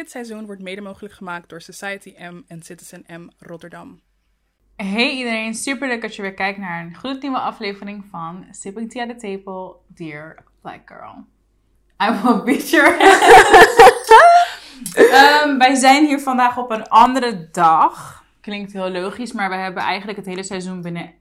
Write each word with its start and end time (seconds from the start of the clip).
Dit 0.00 0.10
seizoen 0.10 0.46
wordt 0.46 0.62
mede 0.62 0.80
mogelijk 0.80 1.14
gemaakt 1.14 1.48
door 1.48 1.60
Society 1.60 2.14
M 2.18 2.42
en 2.48 2.62
Citizen 2.62 3.04
M 3.08 3.28
Rotterdam. 3.38 4.00
Hey 4.76 5.10
iedereen, 5.10 5.54
super 5.54 5.88
leuk 5.88 6.02
dat 6.02 6.16
je 6.16 6.22
weer 6.22 6.34
kijkt 6.34 6.58
naar 6.58 6.84
een 6.84 6.94
gloednieuwe 6.94 7.38
aflevering 7.38 8.04
van 8.10 8.46
Sipping 8.50 8.90
Tea 8.90 9.02
at 9.02 9.08
the 9.08 9.16
Table, 9.16 9.76
Dear 9.86 10.44
Black 10.60 10.80
Girl. 10.84 11.24
I 12.02 12.20
will 12.22 12.42
beat 12.42 12.70
your 12.70 12.92
um, 15.44 15.58
Wij 15.62 15.74
zijn 15.74 16.06
hier 16.06 16.20
vandaag 16.20 16.58
op 16.58 16.70
een 16.70 16.88
andere 16.88 17.48
dag. 17.50 18.24
Klinkt 18.40 18.72
heel 18.72 18.90
logisch, 18.90 19.32
maar 19.32 19.48
we 19.48 19.56
hebben 19.56 19.82
eigenlijk 19.82 20.18
het 20.18 20.26
hele 20.26 20.42
seizoen 20.42 20.82
binnen 20.82 21.12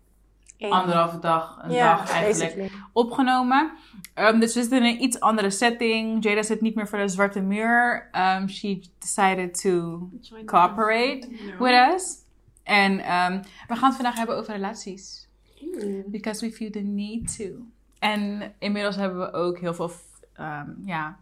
anderhalve 0.60 1.20
dag, 1.20 1.60
een 1.62 1.71
Ja, 1.71 1.96
dag 1.96 2.12
eigenlijk, 2.12 2.55
basically. 2.55 2.82
opgenomen. 2.94 3.71
Um, 4.16 4.39
dus 4.39 4.54
we 4.54 4.60
zitten 4.62 4.78
in 4.78 4.84
een 4.84 5.04
iets 5.04 5.20
andere 5.20 5.50
setting. 5.50 6.24
Jada 6.24 6.43
zit 6.43 6.61
niet 6.61 6.75
meer 6.75 6.88
voor 6.88 6.97
de 6.97 7.07
zwarte 7.07 7.42
muur. 7.42 8.10
Um, 8.11 8.50
she 8.50 8.82
decided 9.00 9.61
to 9.61 10.10
cooperate 10.46 11.28
with 11.60 11.93
us. 11.93 12.16
En 12.64 12.92
um, 12.92 13.42
we 13.68 13.75
gaan 13.75 13.88
het 13.88 13.96
vandaag 13.96 14.16
hebben 14.16 14.38
over 14.38 14.54
relaties. 14.54 15.28
Because 16.06 16.46
we 16.46 16.52
feel 16.52 16.71
the 16.71 16.80
need 16.80 17.38
to. 17.38 17.46
En 18.00 18.54
inmiddels 18.60 18.96
hebben 18.96 19.19
we 19.19 19.33
ook 19.33 19.60
heel 19.60 19.74
veel 19.74 19.91
um, 20.39 20.82
ja, 20.86 21.18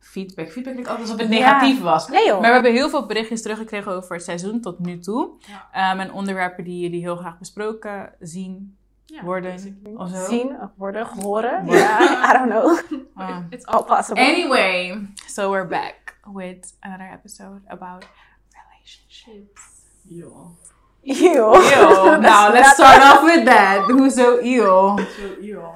feedback. 0.00 0.50
Feedback 0.50 0.72
klinkt 0.72 0.90
altijd 0.90 1.08
alsof 1.10 1.20
het 1.26 1.32
Ja. 1.38 1.38
negatief 1.60 1.80
was. 1.82 2.08
Nee 2.08 2.26
joh. 2.26 2.40
Maar 2.40 2.48
we 2.48 2.54
hebben 2.54 2.72
heel 2.72 2.88
veel 2.88 3.06
berichtjes 3.06 3.42
teruggekregen 3.42 3.92
over 3.92 4.14
het 4.14 4.24
seizoen 4.24 4.60
tot 4.60 4.78
nu 4.78 4.98
toe. 4.98 5.22
Um, 5.24 6.00
en 6.00 6.12
onderwerpen 6.12 6.64
die 6.64 6.80
jullie 6.80 7.00
heel 7.00 7.16
graag 7.16 7.38
besproken 7.38 8.12
zien, 8.20 8.76
worden. 9.22 9.82
Of 9.96 10.10
zo. 10.10 10.24
Zien, 10.28 10.56
worden, 10.76 11.06
horen. 11.06 11.66
Ja, 11.66 12.00
I 12.30 12.38
don't 12.38 12.50
know. 12.50 12.78
Ah. 13.14 13.38
It's 13.50 13.66
All 13.66 13.82
possible. 13.84 14.22
Anyway, 14.24 15.06
so 15.26 15.50
we're 15.50 15.66
back 15.66 16.18
with 16.32 16.76
another 16.80 17.10
episode 17.12 17.60
about 17.68 18.06
relationships. 18.52 19.62
Yo. 20.08 20.56
Ew. 21.02 21.54
Ew. 21.54 22.20
Now 22.20 22.52
let's 22.52 22.72
start 22.72 23.02
off 23.02 23.22
with 23.22 23.44
that. 23.44 23.84
Who's 23.88 24.14
so 24.14 24.38
ew? 24.40 24.98
So, 24.98 25.40
yo. 25.40 25.74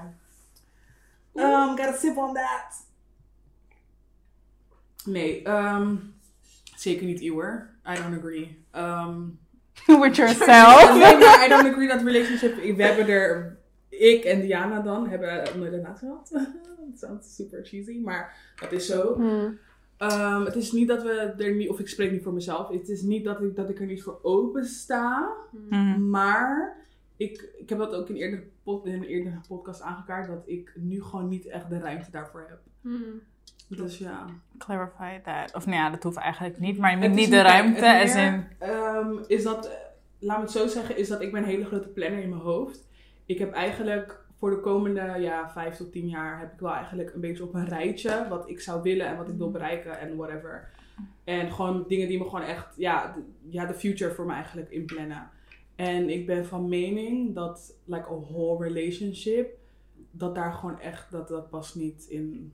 Um, 1.36 1.76
gotta 1.76 1.96
sip 1.96 2.16
on 2.18 2.34
that. 2.34 2.74
Nee, 5.04 5.48
um, 5.48 6.14
zeker 6.76 7.06
niet 7.06 7.20
eeuwer. 7.20 7.70
I 7.86 7.94
don't 7.94 8.18
agree. 8.18 8.64
Um, 8.76 9.38
with 10.02 10.16
yourself. 10.20 10.92
nee, 10.92 11.18
maar 11.18 11.44
I 11.44 11.48
don't 11.48 11.66
agree 11.66 11.88
dat 11.88 12.02
relationship. 12.02 12.76
We 12.76 12.82
hebben 12.82 13.08
er. 13.08 13.56
Ik 13.88 14.24
en 14.24 14.40
Diana 14.40 14.80
dan 14.80 15.08
hebben 15.08 15.58
nooit 15.58 15.72
een 15.72 15.80
relatie 15.80 16.08
gehad. 16.08 16.30
Dat 16.90 16.98
sounds 16.98 17.34
super 17.34 17.64
cheesy, 17.64 17.98
maar 17.98 18.52
dat 18.60 18.72
is 18.72 18.86
zo. 18.86 19.14
Hmm. 19.14 19.58
Um, 19.98 20.44
het 20.44 20.56
is 20.56 20.72
niet 20.72 20.88
dat 20.88 21.02
we 21.02 21.34
er 21.38 21.54
niet, 21.54 21.68
of 21.68 21.78
ik 21.78 21.88
spreek 21.88 22.12
niet 22.12 22.22
voor 22.22 22.32
mezelf. 22.32 22.68
Het 22.68 22.88
is 22.88 23.02
niet 23.02 23.24
dat 23.24 23.42
ik, 23.42 23.56
dat 23.56 23.70
ik 23.70 23.80
er 23.80 23.86
niet 23.86 24.02
voor 24.02 24.18
open 24.22 24.64
sta. 24.64 25.32
Mhm. 25.50 26.10
Maar 26.10 26.76
ik, 27.16 27.48
ik 27.58 27.68
heb 27.68 27.78
dat 27.78 27.94
ook 27.94 28.08
in, 28.08 28.14
eerder 28.14 28.44
pod, 28.62 28.86
in 28.86 28.92
een 28.92 29.04
eerdere 29.04 29.40
podcast 29.48 29.80
aangekaart. 29.80 30.28
Dat 30.28 30.42
ik 30.46 30.72
nu 30.76 31.02
gewoon 31.02 31.28
niet 31.28 31.46
echt 31.46 31.68
de 31.68 31.78
ruimte 31.78 32.10
daarvoor 32.10 32.46
heb. 32.48 32.60
Dus 33.68 33.98
ja. 33.98 34.26
Clarify 34.58 35.20
that. 35.22 35.54
Of 35.54 35.66
nou 35.66 35.76
ja, 35.76 35.90
dat 35.90 36.02
hoeft 36.02 36.16
eigenlijk 36.16 36.58
niet. 36.58 36.78
Maar 36.78 36.90
je 36.90 36.96
moet 36.96 37.16
niet 37.16 37.30
de 37.30 37.40
ruimte. 37.40 37.80
meer, 37.80 38.16
in, 38.16 38.46
ehm, 38.58 39.18
is 39.26 39.42
dat, 39.42 39.70
laat 40.18 40.36
me 40.36 40.42
het 40.42 40.52
zo 40.52 40.66
zeggen, 40.66 40.96
is 40.96 41.08
dat 41.08 41.20
ik 41.20 41.32
ben 41.32 41.42
een 41.42 41.48
hele 41.48 41.64
grote 41.64 41.88
planner 41.88 42.22
in 42.22 42.28
mijn 42.28 42.40
hoofd. 42.40 42.88
Ik 43.26 43.38
heb 43.38 43.52
eigenlijk 43.52 44.24
voor 44.34 44.50
de 44.50 44.60
komende 44.60 45.14
ja, 45.18 45.50
vijf 45.50 45.76
tot 45.76 45.92
tien 45.92 46.08
jaar 46.08 46.38
heb 46.38 46.52
ik 46.52 46.60
wel 46.60 46.72
eigenlijk 46.72 47.14
een 47.14 47.20
beetje 47.20 47.42
op 47.42 47.54
een 47.54 47.68
rijtje 47.68 48.26
wat 48.28 48.48
ik 48.48 48.60
zou 48.60 48.82
willen 48.82 49.06
en 49.06 49.16
wat 49.16 49.28
ik 49.28 49.36
wil 49.36 49.50
bereiken 49.50 49.98
en 49.98 50.16
whatever. 50.16 50.72
En 51.24 51.52
gewoon 51.52 51.84
dingen 51.88 52.08
die 52.08 52.18
me 52.18 52.24
gewoon 52.24 52.42
echt, 52.42 52.74
ja, 52.76 53.12
de, 53.12 53.22
ja, 53.48 53.66
de 53.66 53.74
future 53.74 54.14
voor 54.14 54.26
me 54.26 54.32
eigenlijk 54.32 54.70
inplannen. 54.70 55.30
En 55.74 56.10
ik 56.10 56.26
ben 56.26 56.46
van 56.46 56.68
mening 56.68 57.34
dat, 57.34 57.76
like 57.84 58.08
a 58.08 58.18
whole 58.18 58.68
relationship, 58.68 59.58
dat 60.10 60.34
daar 60.34 60.52
gewoon 60.52 60.80
echt, 60.80 61.10
dat 61.10 61.28
dat 61.28 61.50
past 61.50 61.74
niet 61.74 62.06
in. 62.08 62.52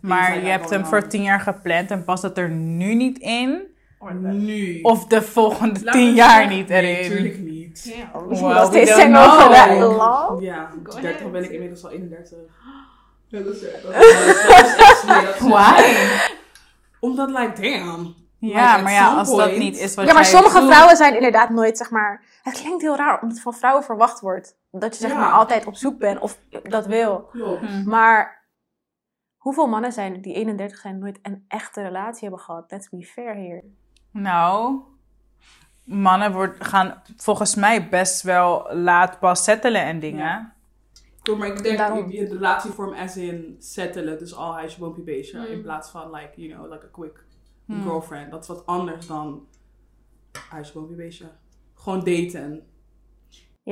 Maar 0.00 0.34
je 0.40 0.48
hebt 0.48 0.70
hem 0.70 0.84
voor 0.86 1.06
tien 1.06 1.22
jaar 1.22 1.40
gepland 1.40 1.90
en 1.90 2.04
past 2.04 2.22
het 2.22 2.38
er 2.38 2.48
nu 2.50 2.94
niet 2.94 3.18
in? 3.18 3.76
Nu. 4.20 4.80
Of 4.82 5.06
de 5.06 5.22
volgende 5.22 5.80
Laat 5.84 5.94
tien 5.94 6.14
jaar 6.14 6.46
niet 6.48 6.68
Nee, 6.68 6.82
erin? 6.82 7.08
natuurlijk 7.10 7.38
niet. 7.38 7.94
Well, 8.28 8.40
was 8.40 8.70
we 8.70 8.86
single 8.86 9.06
know. 9.78 9.96
long. 9.96 10.42
Ja, 10.42 10.70
Go 10.82 11.00
30 11.00 11.14
ahead. 11.16 11.32
ben 11.32 11.44
ik 11.44 11.50
inmiddels 11.50 11.84
al 11.84 11.90
31. 11.90 12.38
Ja, 13.26 13.40
dat 13.40 13.54
is 13.54 13.62
echt- 13.62 15.38
Why? 15.38 15.82
Omdat, 17.00 17.28
like, 17.30 17.52
damn. 17.60 18.14
Ja, 18.40 18.70
Like, 18.70 18.82
maar 18.82 18.92
ja, 18.92 19.14
als 19.14 19.36
dat 19.36 19.56
niet 19.56 19.78
is 19.78 19.94
wat 19.94 20.06
Ja, 20.06 20.12
maar 20.12 20.24
sommige 20.24 20.58
doet- 20.60 20.68
vrouwen 20.68 20.96
zijn 20.96 21.14
inderdaad 21.14 21.50
nooit, 21.50 21.76
zeg 21.78 21.90
maar... 21.90 22.22
Het 22.42 22.60
klinkt 22.60 22.82
heel 22.82 22.96
raar, 22.96 23.12
omdat 23.14 23.30
het 23.30 23.40
van 23.40 23.54
vrouwen 23.54 23.84
verwacht 23.84 24.20
wordt. 24.20 24.56
Dat 24.70 24.94
je 24.94 25.00
zeg 25.00 25.10
Ja. 25.10 25.18
maar 25.18 25.30
altijd 25.32 25.66
op 25.66 25.76
zoek 25.76 25.98
bent 25.98 26.18
of 26.18 26.38
dat 26.62 26.86
wil. 26.86 27.28
Klopt. 27.32 27.60
Hm. 27.66 27.88
Maar 27.88 28.37
hoeveel 29.48 29.66
mannen 29.66 29.92
zijn 29.92 30.14
er 30.14 30.22
die 30.22 30.34
31 30.34 30.78
zijn 30.78 30.94
en 30.94 31.00
nooit 31.00 31.18
een 31.22 31.44
echte 31.48 31.82
relatie 31.82 32.20
hebben 32.20 32.40
gehad? 32.40 32.70
Let's 32.70 32.88
be 32.88 33.02
fair 33.02 33.34
hier. 33.34 33.64
Nou, 34.10 34.80
mannen 35.84 36.32
wordt, 36.32 36.64
gaan 36.64 37.02
volgens 37.16 37.54
mij 37.54 37.88
best 37.88 38.22
wel 38.22 38.74
laat 38.74 39.18
pas 39.18 39.44
settelen 39.44 39.82
en 39.82 39.98
dingen. 39.98 40.24
Ja. 40.24 40.56
Maar 41.38 41.48
ik 41.48 41.62
denk 41.62 41.78
Daarom. 41.78 42.10
je 42.10 42.24
relatievorm 42.24 42.92
as 42.92 43.16
in 43.16 43.56
settelen, 43.58 44.18
dus 44.18 44.34
al 44.34 44.52
huisje, 44.52 44.78
boompje, 44.78 45.02
beestje. 45.02 45.38
Mm. 45.38 45.44
In 45.44 45.62
plaats 45.62 45.90
van, 45.90 46.10
like, 46.10 46.40
you 46.40 46.52
know, 46.52 46.72
like 46.72 46.84
a 46.86 46.88
quick 46.90 47.26
Hmm. 47.66 47.82
girlfriend. 47.82 48.30
Dat 48.30 48.42
is 48.42 48.48
wat 48.48 48.66
anders 48.66 49.06
dan 49.06 49.46
huisje, 50.50 50.72
boompje, 50.72 50.94
beestje. 50.96 51.30
Gewoon 51.74 52.04
daten. 52.04 52.66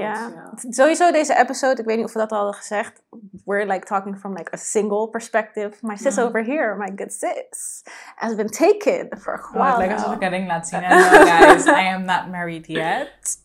Ja. 0.00 0.50
Sowieso 0.70 1.10
deze 1.12 1.36
episode, 1.38 1.80
ik 1.80 1.86
weet 1.86 1.96
niet 1.96 2.06
of 2.06 2.12
we 2.12 2.18
dat 2.18 2.30
al 2.30 2.36
hadden 2.36 2.54
gezegd. 2.54 3.02
We're 3.44 3.66
like 3.66 3.86
talking 3.86 4.18
from 4.18 4.32
like 4.36 4.54
a 4.54 4.56
single 4.56 5.08
perspective. 5.08 5.72
My 5.80 5.96
sis 5.96 6.18
over 6.18 6.44
here, 6.44 6.74
my 6.78 6.92
good 6.96 7.12
sis, 7.12 7.82
has 8.14 8.34
been 8.34 8.50
taken 8.50 9.18
for 9.18 9.32
a 9.34 9.36
Oh, 9.36 9.52
while 9.52 9.66
het 9.68 9.76
lijkt 9.78 9.92
alsof 9.94 10.14
ik 10.14 10.22
een 10.22 10.28
ring 10.28 10.46
laat 10.46 10.68
zien. 10.68 10.82
En 10.84 10.98
no, 10.98 11.24
guys, 11.24 11.66
I 11.66 11.92
am 11.94 12.04
not 12.04 12.30
married 12.30 12.66
yet. 12.66 13.38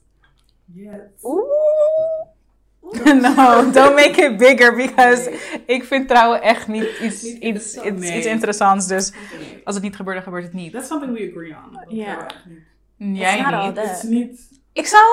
Yes. 0.73 0.99
Oeh. 1.23 1.43
no, 3.21 3.71
don't 3.71 3.95
make 3.95 4.21
it 4.21 4.37
bigger, 4.37 4.75
because 4.75 5.31
ik 5.65 5.83
vind 5.83 6.07
trouwen 6.07 6.41
echt 6.41 6.67
niet 6.67 6.97
iets, 7.01 7.21
Niet 7.23 7.33
iets, 7.33 7.73
interessant. 7.75 7.85
iets, 7.97 8.07
Nee. 8.09 8.17
iets 8.17 8.25
interessants. 8.27 8.87
Dus 8.87 9.11
Nee. 9.11 9.61
als 9.63 9.75
het 9.75 9.83
niet 9.83 9.95
gebeurt, 9.95 10.15
dan 10.15 10.23
gebeurt 10.25 10.43
het 10.43 10.53
niet. 10.53 10.73
That's 10.73 10.87
something 10.87 11.13
we 11.13 11.29
agree 11.29 11.55
on. 11.55 11.95
Ja. 11.97 12.25
Jij 12.97 13.35
niet. 13.35 13.75
that. 13.75 13.87
Het 13.87 13.97
is 13.97 14.03
niet... 14.03 14.49
Ik 14.73 14.85
zou, 14.87 15.03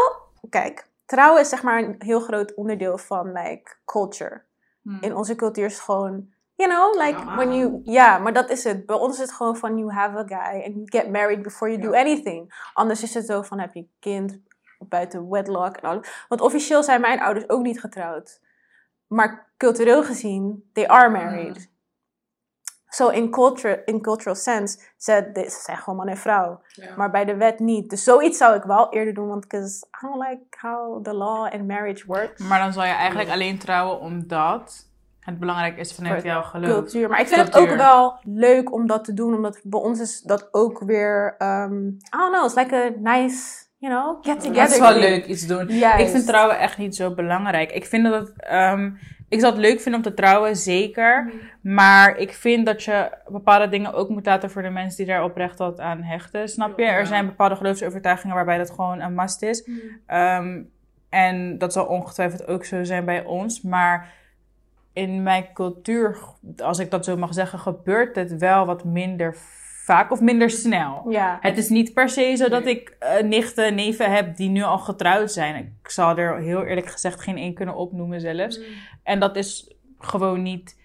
kijk, 0.51 0.88
trouwen 1.09 1.41
is 1.41 1.49
zeg 1.49 1.63
maar 1.63 1.83
een 1.83 1.95
heel 1.99 2.21
groot 2.21 2.55
onderdeel 2.55 2.99
van 2.99 3.33
like 3.33 3.77
culture. 3.85 4.43
Hm. 4.83 4.97
In 5.01 5.17
onze 5.17 5.35
cultuur 5.35 5.65
is 5.65 5.73
het 5.73 5.83
gewoon, 5.83 6.33
you 6.55 6.71
know, 6.71 7.07
like 7.07 7.19
Ja, 7.19 7.37
when 7.37 7.55
you, 7.55 7.81
ja, 7.85 8.19
maar 8.19 8.33
dat 8.33 8.51
is 8.51 8.65
het. 8.65 8.87
Bij 8.87 8.97
ons 8.97 9.15
is 9.15 9.21
het 9.21 9.33
gewoon 9.33 9.57
van 9.57 9.79
you 9.79 9.93
have 9.93 10.19
a 10.19 10.25
guy 10.27 10.63
and 10.65 10.75
you 10.75 10.83
get 10.85 11.11
married 11.11 11.43
before 11.43 11.71
you 11.71 11.83
do 11.83 11.93
anything. 11.93 12.71
Anders 12.75 13.03
is 13.03 13.15
het 13.15 13.27
zo 13.27 13.43
van 13.43 13.59
heb 13.59 13.75
je 13.75 13.87
kind 14.01 14.39
buiten 14.79 15.31
wedlock 15.31 15.77
en 15.77 15.89
alles. 15.89 16.25
Want 16.29 16.41
officieel 16.41 16.83
zijn 16.83 17.01
mijn 17.01 17.21
ouders 17.21 17.49
ook 17.49 17.63
niet 17.63 17.81
getrouwd. 17.81 18.41
Maar 19.07 19.53
cultureel 19.57 20.05
gezien, 20.05 20.71
they 20.73 20.89
are 20.89 21.11
married. 21.11 21.71
So 22.99 23.09
in, 23.09 23.31
culture, 23.31 23.83
in 23.85 24.01
cultural 24.01 24.35
sense, 24.35 24.79
ze, 24.97 25.31
ze 25.35 25.61
zijn 25.65 25.77
gewoon 25.77 25.99
man 25.99 26.09
en 26.09 26.17
vrouw. 26.17 26.61
Ja. 26.69 26.97
Maar 26.97 27.11
bij 27.11 27.25
de 27.25 27.37
wet 27.37 27.59
niet. 27.59 27.91
Dus 27.91 28.05
zoiets 28.05 28.39
zou 28.39 28.57
ik 28.57 28.63
wel 28.63 28.93
eerder 28.93 29.15
doen, 29.15 29.29
want 29.29 29.45
I 29.45 29.59
don't 30.01 30.29
like 30.29 30.45
how 30.61 31.05
the 31.05 31.15
law 31.15 31.53
and 31.53 31.67
marriage 31.67 32.07
works. 32.07 32.41
Maar 32.41 32.59
dan 32.59 32.73
zal 32.73 32.85
je 32.85 32.93
eigenlijk 32.93 33.31
alleen 33.31 33.59
trouwen 33.59 34.01
omdat 34.01 34.87
het 35.21 35.39
belangrijk 35.39 35.79
is 35.79 35.95
vanuit 35.95 36.23
jouw 36.23 36.43
geloof. 36.43 36.71
cultuur. 36.71 37.09
Maar 37.09 37.21
ik 37.21 37.27
vind 37.27 37.41
het 37.41 37.57
ook 37.57 37.77
wel 37.77 38.19
leuk 38.23 38.73
om 38.73 38.87
dat 38.87 39.05
te 39.05 39.15
doen, 39.15 39.35
omdat 39.35 39.61
bij 39.63 39.81
ons 39.81 40.01
is 40.01 40.21
dat 40.21 40.49
ook 40.51 40.81
weer, 40.81 41.35
um, 41.39 41.87
I 41.87 42.17
don't 42.17 42.33
know, 42.33 42.45
it's 42.45 42.55
like 42.55 42.75
a 42.75 42.91
nice, 43.01 43.65
you 43.79 43.95
know, 43.95 44.25
get 44.25 44.41
together. 44.41 44.63
Het 44.63 44.71
is 44.71 44.79
wel 44.79 44.95
leuk 44.95 45.27
iets 45.27 45.47
doen. 45.47 45.67
Juist. 45.67 46.01
Ik 46.01 46.09
vind 46.09 46.27
trouwen 46.27 46.59
echt 46.59 46.79
niet 46.79 46.97
zo 46.97 47.15
belangrijk. 47.15 47.73
Ik 47.73 47.87
vind 47.87 48.05
dat 48.05 48.15
het, 48.15 48.33
ehm, 48.37 48.91
ik 49.29 49.41
zou 49.41 49.53
het 49.53 49.63
leuk 49.63 49.81
vinden 49.81 50.01
om 50.01 50.07
te 50.07 50.15
trouwen, 50.15 50.57
zeker. 50.57 51.25
Mhm. 51.25 51.75
Maar 51.75 52.17
ik 52.17 52.33
vind 52.33 52.67
dat 52.67 52.83
je 52.83 53.11
bepaalde 53.29 53.69
dingen 53.69 53.93
ook 53.93 54.09
moet 54.09 54.27
laten 54.27 54.51
voor 54.51 54.63
de 54.63 54.71
mensen 54.71 54.97
die 54.97 55.15
daar 55.15 55.25
oprecht 55.25 55.59
wat 55.59 55.81
aan 55.81 56.03
hechten. 56.03 56.49
Snap 56.49 56.79
je? 56.79 56.85
Er 56.85 57.07
zijn 57.07 57.27
bepaalde 57.27 57.57
geloofsovertuigingen 57.57 58.37
waarbij 58.37 58.59
dat 58.59 58.71
gewoon 58.71 59.01
een 59.01 59.15
must 59.15 59.43
is. 59.43 59.67
Mhm. 59.67 59.79
Ehm, 60.07 60.63
en 61.09 61.59
dat 61.59 61.73
zal 61.73 61.87
ongetwijfeld 61.87 62.47
ook 62.47 62.65
zo 62.65 62.85
zijn 62.85 63.05
bij 63.05 63.25
ons. 63.25 63.63
Maar 63.63 64.09
in 64.93 65.23
mijn 65.23 65.53
cultuur, 65.53 66.19
als 66.57 66.79
ik 66.79 66.91
dat 66.91 67.05
zo 67.05 67.17
mag 67.17 67.35
zeggen, 67.35 67.59
gebeurt 67.59 68.17
het 68.17 68.37
wel 68.37 68.67
wat 68.67 68.85
minder 68.85 69.37
vaak 69.89 70.11
of 70.11 70.21
minder 70.21 70.51
snel. 70.51 71.05
Ja. 71.11 71.39
Het 71.41 71.59
is 71.59 71.69
niet 71.69 71.95
per 71.95 72.09
se 72.09 72.35
zo 72.37 72.49
dat 72.49 72.65
Nee. 72.65 72.81
ik 72.81 72.97
eh, 72.99 73.23
nichten 73.23 73.65
en 73.67 73.75
neven 73.75 74.13
heb 74.13 74.37
die 74.37 74.49
nu 74.49 74.63
al 74.63 74.79
getrouwd 74.79 75.33
zijn. 75.33 75.55
Ik 75.83 75.91
zal 75.91 76.17
er 76.19 76.39
heel 76.39 76.65
eerlijk 76.65 76.87
gezegd 76.89 77.21
geen 77.21 77.37
één 77.37 77.55
kunnen 77.55 77.75
opnoemen 77.75 78.21
zelfs. 78.21 78.61
En 79.03 79.21
dat 79.21 79.37
is 79.37 79.75
gewoon 79.99 80.43
niet, 80.43 80.77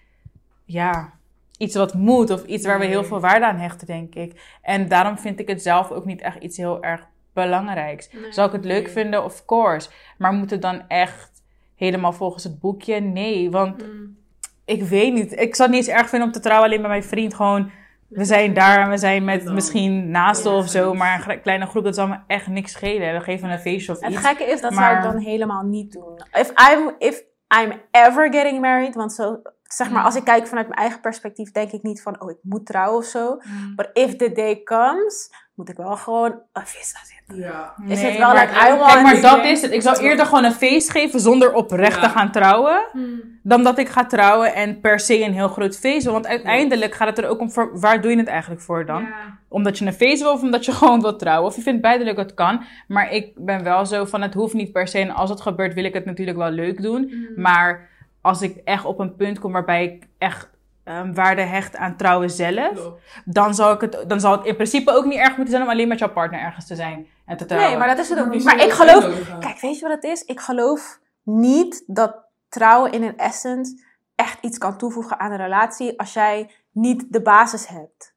ja, 0.64 1.12
iets 1.58 1.74
wat 1.76 1.94
moet 1.94 2.30
of 2.30 2.44
iets 2.44 2.66
waar 2.66 2.78
we 2.78 2.84
heel 2.84 3.04
veel 3.04 3.20
waarde 3.20 3.46
aan 3.46 3.56
hechten, 3.58 3.86
denk 3.86 4.14
ik. 4.14 4.58
En 4.62 4.88
daarom 4.88 5.18
vind 5.18 5.40
ik 5.40 5.48
het 5.48 5.62
zelf 5.62 5.90
ook 5.90 6.04
niet 6.04 6.20
echt 6.20 6.42
iets 6.42 6.56
heel 6.56 6.82
erg 6.82 7.06
belangrijks. 7.32 8.08
Nee. 8.12 8.32
Zou 8.32 8.46
ik 8.48 8.54
het 8.54 8.64
leuk 8.64 8.84
Nee. 8.84 8.92
vinden? 8.92 9.24
Of 9.24 9.44
course. 9.44 9.90
Maar 10.18 10.32
moet 10.32 10.50
het 10.50 10.62
dan 10.62 10.82
echt 10.88 11.30
helemaal 11.76 12.12
volgens 12.12 12.44
het 12.44 12.60
boekje? 12.60 13.00
Nee, 13.00 13.50
want 13.50 13.82
Mm. 13.86 14.16
ik 14.64 14.82
weet 14.82 15.12
niet. 15.14 15.32
Ik 15.40 15.54
zou 15.54 15.68
het 15.68 15.78
niet 15.78 15.88
eens 15.88 15.98
erg 15.98 16.08
vinden 16.08 16.28
om 16.28 16.34
te 16.34 16.40
trouwen 16.40 16.66
alleen 16.66 16.80
met 16.80 16.90
mijn 16.90 17.04
vriend. 17.04 17.34
Gewoon, 17.34 17.70
we 18.14 18.24
zijn 18.24 18.54
daar 18.54 18.78
en 18.80 18.90
we 18.90 18.96
zijn 18.96 19.24
met 19.24 19.44
Dan. 19.44 19.54
misschien 19.54 20.10
naasten 20.10 20.50
Ja, 20.50 20.56
of 20.56 20.68
zo. 20.68 20.94
Maar 20.94 21.28
een 21.28 21.40
kleine 21.40 21.66
groep, 21.66 21.84
dat 21.84 21.94
zal 21.94 22.06
me 22.08 22.16
echt 22.26 22.46
niks 22.46 22.72
schelen. 22.72 23.12
Dan 23.12 23.22
geven 23.22 23.46
we 23.48 23.52
een 23.54 23.60
feestje 23.60 23.92
of 23.92 24.00
Het 24.00 24.12
iets. 24.12 24.26
gekke 24.26 24.44
is, 24.44 24.60
dat 24.60 24.72
maar- 24.72 24.84
zou 24.84 24.96
ik 25.06 25.12
dan 25.12 25.22
helemaal 25.22 25.62
niet 25.62 25.92
doen. 25.92 26.20
If 26.32 26.52
I'm, 26.70 26.94
if 26.98 27.22
I'm 27.62 27.72
ever 27.90 28.32
getting 28.32 28.60
married, 28.60 28.94
want 28.94 29.12
zo, 29.12 29.42
zeg 29.62 29.90
maar, 29.90 29.98
Mm. 30.00 30.04
als 30.04 30.16
ik 30.16 30.24
kijk 30.24 30.46
vanuit 30.46 30.68
mijn 30.68 30.80
eigen 30.80 31.00
perspectief, 31.00 31.50
denk 31.50 31.70
ik 31.70 31.82
niet 31.82 32.02
van, 32.02 32.20
oh, 32.22 32.30
ik 32.30 32.38
moet 32.42 32.66
trouwen 32.66 32.98
of 32.98 33.04
zo. 33.04 33.34
Mm. 33.42 33.74
But 33.76 33.90
if 33.92 34.16
the 34.16 34.32
day 34.32 34.62
comes, 34.62 35.30
moet 35.54 35.68
ik 35.68 35.76
wel 35.76 35.96
gewoon 35.96 36.40
een 36.52 36.66
visa 36.66 36.98
zetten. 37.04 37.44
Ja. 37.44 37.74
Is 37.88 38.00
Nee, 38.00 38.10
het 38.10 38.18
wel 38.18 38.32
maar- 38.34 38.46
like, 38.46 38.68
I 38.72 38.78
want... 38.78 38.92
Kijk, 38.92 39.02
maar 39.02 39.20
dat 39.20 39.44
is 39.44 39.62
het. 39.62 39.72
Ik 39.72 39.82
zou 39.82 39.98
eerder 39.98 40.26
gewoon 40.26 40.44
een 40.44 40.52
feest 40.52 40.90
geven 40.90 41.20
zonder 41.20 41.52
oprecht 41.52 42.02
te 42.02 42.08
gaan 42.08 42.30
trouwen. 42.32 42.84
Hmm. 42.92 43.20
Dan 43.42 43.62
dat 43.62 43.78
ik 43.78 43.88
ga 43.88 44.06
trouwen 44.06 44.54
en 44.54 44.80
per 44.80 45.00
se 45.00 45.20
een 45.22 45.32
heel 45.32 45.48
groot 45.48 45.76
feest 45.76 46.04
wil. 46.04 46.12
Want 46.12 46.26
uiteindelijk 46.26 46.94
gaat 46.94 47.08
het 47.08 47.18
er 47.18 47.28
ook 47.28 47.40
om, 47.40 47.50
voor, 47.50 47.80
waar 47.80 48.00
doe 48.00 48.10
je 48.10 48.16
het 48.16 48.26
eigenlijk 48.26 48.60
voor 48.60 48.86
dan? 48.86 49.02
Ja. 49.02 49.38
Omdat 49.48 49.78
je 49.78 49.86
een 49.86 49.92
feest 49.92 50.22
wil 50.22 50.32
of 50.32 50.42
omdat 50.42 50.64
je 50.64 50.72
gewoon 50.80 51.00
wilt 51.00 51.18
trouwen. 51.18 51.48
Of 51.50 51.56
je 51.56 51.62
vindt 51.62 51.82
beide 51.82 52.04
leuk, 52.04 52.16
het 52.16 52.34
kan. 52.34 52.64
Maar 52.88 53.12
ik 53.12 53.32
ben 53.34 53.62
wel 53.62 53.86
zo 53.86 54.04
van, 54.04 54.22
het 54.22 54.34
hoeft 54.34 54.54
niet 54.54 54.72
per 54.72 54.88
se. 54.88 54.98
En 54.98 55.10
als 55.10 55.30
het 55.30 55.40
gebeurt, 55.40 55.74
wil 55.74 55.84
ik 55.84 55.94
het 55.94 56.04
natuurlijk 56.04 56.38
wel 56.38 56.50
leuk 56.50 56.82
doen. 56.82 57.08
Hmm. 57.10 57.42
Maar 57.42 57.88
als 58.20 58.42
ik 58.42 58.56
echt 58.64 58.84
op 58.84 58.98
een 58.98 59.16
punt 59.16 59.38
kom 59.38 59.52
waarbij 59.52 59.84
ik 59.84 60.06
echt 60.18 60.50
ehm, 60.84 61.12
waarde 61.12 61.42
hecht 61.42 61.76
aan 61.76 61.96
trouwen 61.96 62.30
zelf. 62.30 62.72
Klopt. 62.72 63.02
Dan 63.24 63.54
zal, 63.54 63.72
ik 63.72 63.80
het, 63.80 64.04
dan 64.06 64.20
zal 64.20 64.32
het 64.32 64.46
in 64.46 64.54
principe 64.54 64.92
ook 64.92 65.04
niet 65.04 65.18
erg 65.18 65.28
moeten 65.36 65.48
zijn 65.48 65.62
om 65.62 65.68
alleen 65.68 65.88
met 65.88 65.98
jouw 65.98 66.12
partner 66.12 66.40
ergens 66.40 66.66
te 66.66 66.74
zijn. 66.74 67.06
En 67.26 67.36
te 67.36 67.44
trouwen. 67.44 67.70
Nee, 67.70 67.78
maar 67.78 67.88
dat 67.88 67.98
is 67.98 68.08
het 68.08 68.18
ook 68.20 68.28
niet. 68.28 68.44
Maar 68.44 68.62
ik 68.64 68.72
geloof... 68.72 69.38
Kijk, 69.40 69.60
weet 69.60 69.78
je 69.78 69.82
wat 69.88 69.94
het 69.94 70.04
is? 70.04 70.22
Ik 70.22 70.40
geloof 70.40 70.98
niet 71.22 71.84
dat 71.86 72.16
trouwen 72.48 72.92
in 72.92 73.02
een 73.02 73.18
essence 73.18 73.82
echt 74.14 74.38
iets 74.40 74.58
kan 74.58 74.78
toevoegen 74.78 75.18
aan 75.20 75.30
een 75.30 75.36
relatie 75.38 75.98
als 75.98 76.12
jij 76.12 76.50
niet 76.72 77.04
de 77.12 77.22
basis 77.22 77.66
hebt. 77.66 78.14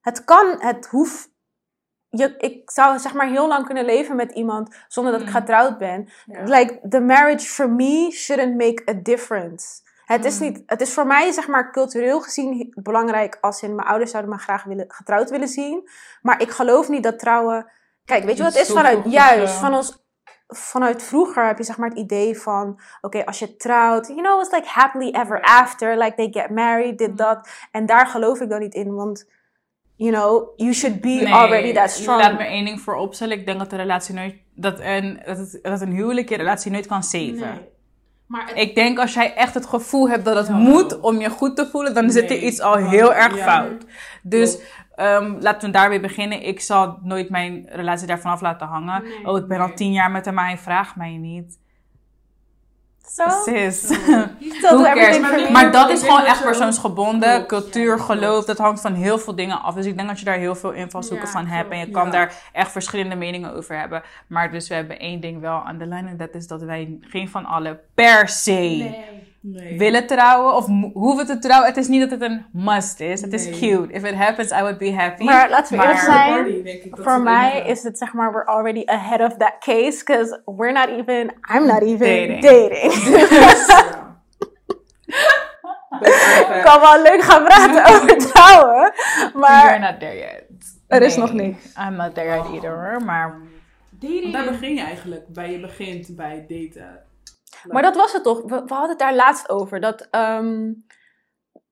Het 0.00 0.24
kan, 0.24 0.56
het 0.58 0.86
hoeft. 0.86 1.30
Je, 2.10 2.34
ik 2.38 2.70
zou 2.70 2.98
zeg 2.98 3.14
maar 3.14 3.28
heel 3.28 3.48
lang 3.48 3.66
kunnen 3.66 3.84
leven 3.84 4.16
met 4.16 4.32
iemand 4.32 4.76
zonder 4.88 5.12
dat 5.12 5.20
ik 5.20 5.26
Mm. 5.28 5.32
getrouwd 5.34 5.78
ben. 5.78 6.08
Ja. 6.26 6.42
Like, 6.42 6.80
the 6.88 7.00
marriage 7.00 7.46
for 7.46 7.70
me 7.70 8.10
shouldn't 8.10 8.56
make 8.56 8.82
a 8.90 8.92
difference. 9.02 9.66
Het 10.08 10.24
is, 10.24 10.38
Mm. 10.38 10.46
niet, 10.46 10.62
het 10.66 10.80
is 10.80 10.92
voor 10.92 11.06
mij, 11.06 11.32
zeg 11.32 11.48
maar, 11.48 11.72
cultureel 11.72 12.20
gezien 12.20 12.72
belangrijk 12.74 13.38
als 13.40 13.62
in 13.62 13.74
mijn 13.74 13.88
ouders 13.88 14.10
zouden 14.10 14.32
me 14.32 14.38
graag 14.38 14.64
willen, 14.64 14.84
getrouwd 14.88 15.30
willen 15.30 15.48
zien. 15.48 15.88
Maar 16.22 16.40
ik 16.40 16.50
geloof 16.50 16.88
niet 16.88 17.02
dat 17.02 17.18
trouwen. 17.18 17.70
Kijk, 18.04 18.24
weet 18.24 18.36
je 18.36 18.42
wat 18.42 18.52
het 18.52 18.62
is? 18.62 18.72
Vanuit, 18.74 18.98
juist, 19.04 19.54
van 19.54 19.74
ons, 19.74 20.04
vanuit 20.46 21.02
vroeger 21.02 21.46
heb 21.46 21.58
je 21.58 21.64
zeg 21.64 21.78
maar 21.78 21.88
het 21.88 21.98
idee 21.98 22.38
van: 22.38 22.80
oké, 23.00 23.24
als 23.24 23.38
je 23.38 23.56
trouwt, 23.56 24.06
you 24.06 24.22
know, 24.22 24.40
it's 24.40 24.50
like 24.50 24.68
happily 24.68 25.10
ever 25.10 25.40
after. 25.40 25.98
Like 25.98 26.14
they 26.14 26.28
get 26.42 26.50
married, 26.50 26.98
dit, 26.98 27.18
dat. 27.18 27.48
En 27.70 27.86
daar 27.86 28.06
geloof 28.06 28.40
ik 28.40 28.48
dan 28.48 28.60
niet 28.60 28.74
in, 28.74 28.94
want, 28.94 29.28
you 29.96 30.12
know, 30.12 30.52
you 30.56 30.72
should 30.72 31.00
be 31.00 31.08
Nee, 31.08 31.32
already 31.32 31.72
that 31.72 31.90
strong. 31.90 32.20
Laat 32.20 32.38
me 32.38 32.44
één 32.44 32.64
ding 32.64 32.80
voor 32.80 32.94
opstellen. 32.94 33.38
Ik 33.38 33.46
denk 33.46 33.58
dat 33.58 33.70
de 33.70 33.76
relatie 33.76 34.14
nooit. 34.14 34.36
Dat 34.54 34.80
een, 34.80 35.22
dat 35.26 35.38
het, 35.38 35.58
dat 35.62 35.80
een 35.80 35.92
huwelijk 35.92 36.28
je 36.28 36.36
relatie 36.36 36.70
nooit 36.70 36.86
kan. 36.86 37.02
Nee. 37.12 37.76
Maar 38.28 38.46
het- 38.46 38.56
Ik 38.56 38.74
denk 38.74 38.98
als 38.98 39.14
jij 39.14 39.34
echt 39.34 39.54
het 39.54 39.66
gevoel 39.66 40.08
hebt 40.08 40.24
dat 40.24 40.36
het 40.36 40.46
Ja. 40.46 40.54
moet 40.56 41.00
om 41.00 41.20
je 41.20 41.30
goed 41.30 41.56
te 41.56 41.66
voelen, 41.66 41.94
dan 41.94 42.10
zit 42.10 42.30
er 42.30 42.38
iets 42.38 42.60
al 42.60 42.74
heel 42.76 43.14
erg 43.14 43.36
ja. 43.36 43.44
fout. 43.44 43.84
Dus 44.22 44.58
ehm, 44.94 45.34
laten 45.40 45.66
we 45.68 45.74
daarbij 45.74 46.00
beginnen. 46.00 46.42
Ik 46.46 46.60
zal 46.60 46.98
nooit 47.02 47.30
mijn 47.30 47.66
relatie 47.70 48.06
daarvan 48.06 48.32
af 48.32 48.40
laten 48.40 48.66
hangen. 48.66 49.02
Nee. 49.02 49.26
oh, 49.26 49.38
ik 49.38 49.46
ben 49.48 49.60
al 49.60 49.74
tien 49.74 49.92
jaar 49.92 50.10
met 50.10 50.24
hem, 50.24 50.34
maar 50.34 50.46
hij 50.46 50.58
vraagt 50.58 50.96
mij 50.96 51.16
niet. 51.16 51.58
Sis. 53.44 53.88
me. 53.88 55.48
Maar 55.52 55.72
dat 55.72 55.90
is 55.90 56.00
gewoon 56.00 56.24
echt 56.24 56.42
persoonsgebonden. 56.42 57.46
Cultuur, 57.46 57.98
geloof, 58.00 58.44
dat 58.44 58.58
hangt 58.58 58.80
van 58.80 58.94
heel 58.94 59.18
veel 59.18 59.34
dingen 59.34 59.62
af. 59.62 59.74
Dus 59.74 59.86
ik 59.86 59.96
denk 59.96 60.08
dat 60.08 60.18
je 60.18 60.24
daar 60.24 60.38
heel 60.38 60.54
veel 60.54 60.72
invalshoeken 60.72 61.26
Ja, 61.26 61.32
van 61.32 61.46
hebt. 61.46 61.70
En 61.70 61.78
je 61.78 61.90
kan 61.90 62.04
Ja. 62.04 62.10
daar 62.10 62.34
echt 62.52 62.72
verschillende 62.72 63.14
meningen 63.16 63.54
over 63.54 63.78
hebben. 63.78 64.02
Maar 64.26 64.50
dus 64.50 64.68
we 64.68 64.74
hebben 64.74 64.98
één 64.98 65.20
ding 65.20 65.40
wel 65.40 65.62
aan 65.64 65.78
de 65.78 65.86
lijn. 65.86 66.06
En 66.06 66.16
dat 66.16 66.34
is 66.34 66.46
dat 66.46 66.62
wij 66.62 66.98
geen 67.00 67.28
van 67.28 67.44
allen 67.44 67.80
per 67.94 68.28
se 68.28 68.50
Nee. 68.52 69.26
Willen 69.76 70.06
trouwen. 70.06 70.54
Of 70.54 70.66
hoeven 70.92 71.26
te 71.26 71.38
trouwen. 71.38 71.68
Het 71.68 71.76
is 71.76 71.88
niet 71.88 72.00
dat 72.00 72.10
het 72.10 72.22
een 72.22 72.44
must 72.52 73.00
is. 73.00 73.20
Het 73.20 73.32
is 73.32 73.50
cute. 73.58 73.92
If 73.92 74.04
it 74.04 74.14
happens, 74.14 74.50
I 74.50 74.60
would 74.60 74.78
be 74.78 74.92
happy. 74.94 75.24
Maar 75.24 75.50
laten 75.50 75.76
we 75.76 75.82
eerlijk 75.82 75.98
zijn. 76.00 76.88
Voor 76.90 77.20
mij 77.20 77.62
is 77.66 77.82
het 77.82 77.98
zeg 77.98 78.12
maar, 78.12 78.32
we're 78.32 78.46
already 78.46 78.82
ahead 78.86 79.20
of 79.20 79.36
that 79.36 79.54
case. 79.60 80.02
Because 80.04 80.40
we're 80.44 80.72
not 80.72 80.88
even, 80.88 81.32
I'm 81.54 81.66
not 81.66 81.82
even 81.82 81.98
Dating. 82.06 82.42
dating. 82.42 82.92
Ik 86.56 86.60
kan 86.64 86.80
wel 86.80 87.02
leuk 87.02 87.22
gaan 87.22 87.44
praten 87.44 87.84
over 87.94 88.16
trouwen. 88.18 88.92
You're 89.16 89.38
Maar 89.38 89.80
not 89.80 90.00
there 90.00 90.16
yet. 90.18 90.44
Er 90.86 91.02
is 91.02 91.16
Nee, 91.16 91.24
nog 91.24 91.32
niks. 91.34 91.64
I'm 91.78 91.96
not 91.96 92.14
there 92.14 92.36
yet 92.36 92.46
either. 92.54 93.00
Maar 93.04 93.38
Want 94.00 94.32
daar 94.32 94.44
begin 94.44 94.74
je 94.74 94.80
eigenlijk 94.80 95.28
bij. 95.28 95.50
Je 95.52 95.60
begint 95.60 96.16
bij 96.16 96.44
daten. 96.48 97.00
Maar 97.64 97.82
dat 97.82 97.96
was 97.96 98.12
het 98.12 98.22
toch? 98.22 98.40
We, 98.42 98.48
we 98.48 98.72
hadden 98.74 98.88
het 98.88 98.98
daar 98.98 99.14
laatst 99.14 99.48
over. 99.48 99.80
Dat, 99.80 100.08
ehm, 100.10 100.72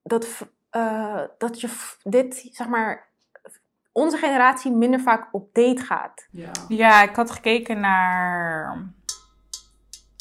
dat, 0.03 0.27
eh, 0.71 1.23
dat 1.39 1.61
je 1.61 1.95
dit, 2.03 2.49
zeg 2.53 2.69
maar, 2.69 3.09
onze 3.93 4.17
generatie 4.17 4.73
minder 4.73 5.01
vaak 5.01 5.29
op 5.33 5.55
date 5.55 5.83
gaat. 5.83 6.27
Ja. 6.31 6.51
ja, 6.69 7.03
ik 7.03 7.17
had 7.17 7.31
gekeken 7.31 7.81
naar... 7.81 8.85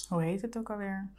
Hoe 0.10 0.22
heet 0.24 0.42
het 0.42 0.58
ook 0.58 0.70
alweer? 0.70 1.10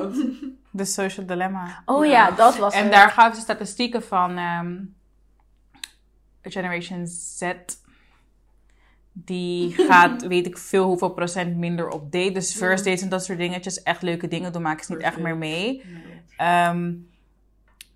The 0.76 0.84
Social 0.84 1.26
Dilemma. 1.26 1.82
Oh 1.84 2.04
ja, 2.04 2.10
Ja. 2.12 2.30
dat 2.30 2.56
was 2.56 2.74
En 2.74 2.82
het. 2.82 2.92
daar 2.92 3.10
gaven 3.10 3.34
ze 3.34 3.40
statistieken 3.40 4.02
van 4.02 4.36
ehm, 4.36 4.84
Generation 6.42 7.06
Z. 7.06 7.52
Die 9.12 9.72
gaat, 9.72 10.26
weet 10.26 10.46
ik 10.46 10.58
veel 10.58 10.84
hoeveel 10.84 11.10
procent 11.10 11.56
minder 11.56 11.88
op 11.88 12.12
date. 12.12 12.32
Dus 12.32 12.54
first 12.54 12.84
dates 12.84 13.02
en 13.02 13.08
dat 13.08 13.24
soort 13.24 13.38
dingetjes. 13.38 13.82
Echt 13.82 14.02
leuke 14.02 14.28
dingen 14.28 14.52
doen, 14.52 14.62
maken 14.62 14.84
ze 14.84 14.92
niet 14.92 15.02
echt 15.02 15.18
meer 15.18 15.36
mee. 15.36 15.82
Ehm, 16.36 16.92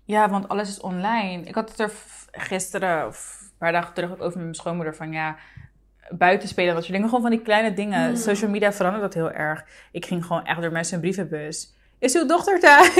ja, 0.03 0.29
want 0.29 0.47
alles 0.47 0.69
is 0.69 0.79
online. 0.79 1.43
Ik 1.43 1.55
had 1.55 1.69
het 1.69 1.79
er 1.79 1.91
gisteren 2.31 3.07
of 3.07 3.37
een 3.41 3.57
paar 3.57 3.71
dagen 3.71 3.93
terug 3.93 4.11
ook 4.11 4.21
over 4.21 4.33
met 4.33 4.43
mijn 4.43 4.55
schoonmoeder. 4.55 4.95
Van 4.95 5.11
ja, 5.11 5.37
buiten 6.09 6.49
spelen 6.49 6.69
en 6.69 6.75
dat 6.75 6.83
soort 6.83 6.95
dingen. 6.95 7.09
Gewoon 7.09 7.23
van 7.23 7.35
die 7.37 7.41
kleine 7.41 7.73
dingen. 7.73 8.09
Mm. 8.09 8.15
Social 8.15 8.49
media 8.49 8.73
verandert 8.73 9.03
dat 9.03 9.13
heel 9.13 9.31
erg. 9.31 9.65
Ik 9.91 10.05
ging 10.05 10.25
gewoon 10.25 10.45
echt 10.45 10.61
door 10.61 10.71
mensen 10.71 10.95
een 10.95 11.01
brievenbus. 11.01 11.76
Is 11.99 12.15
uw 12.15 12.25
dochter 12.25 12.59
thuis? 12.59 12.95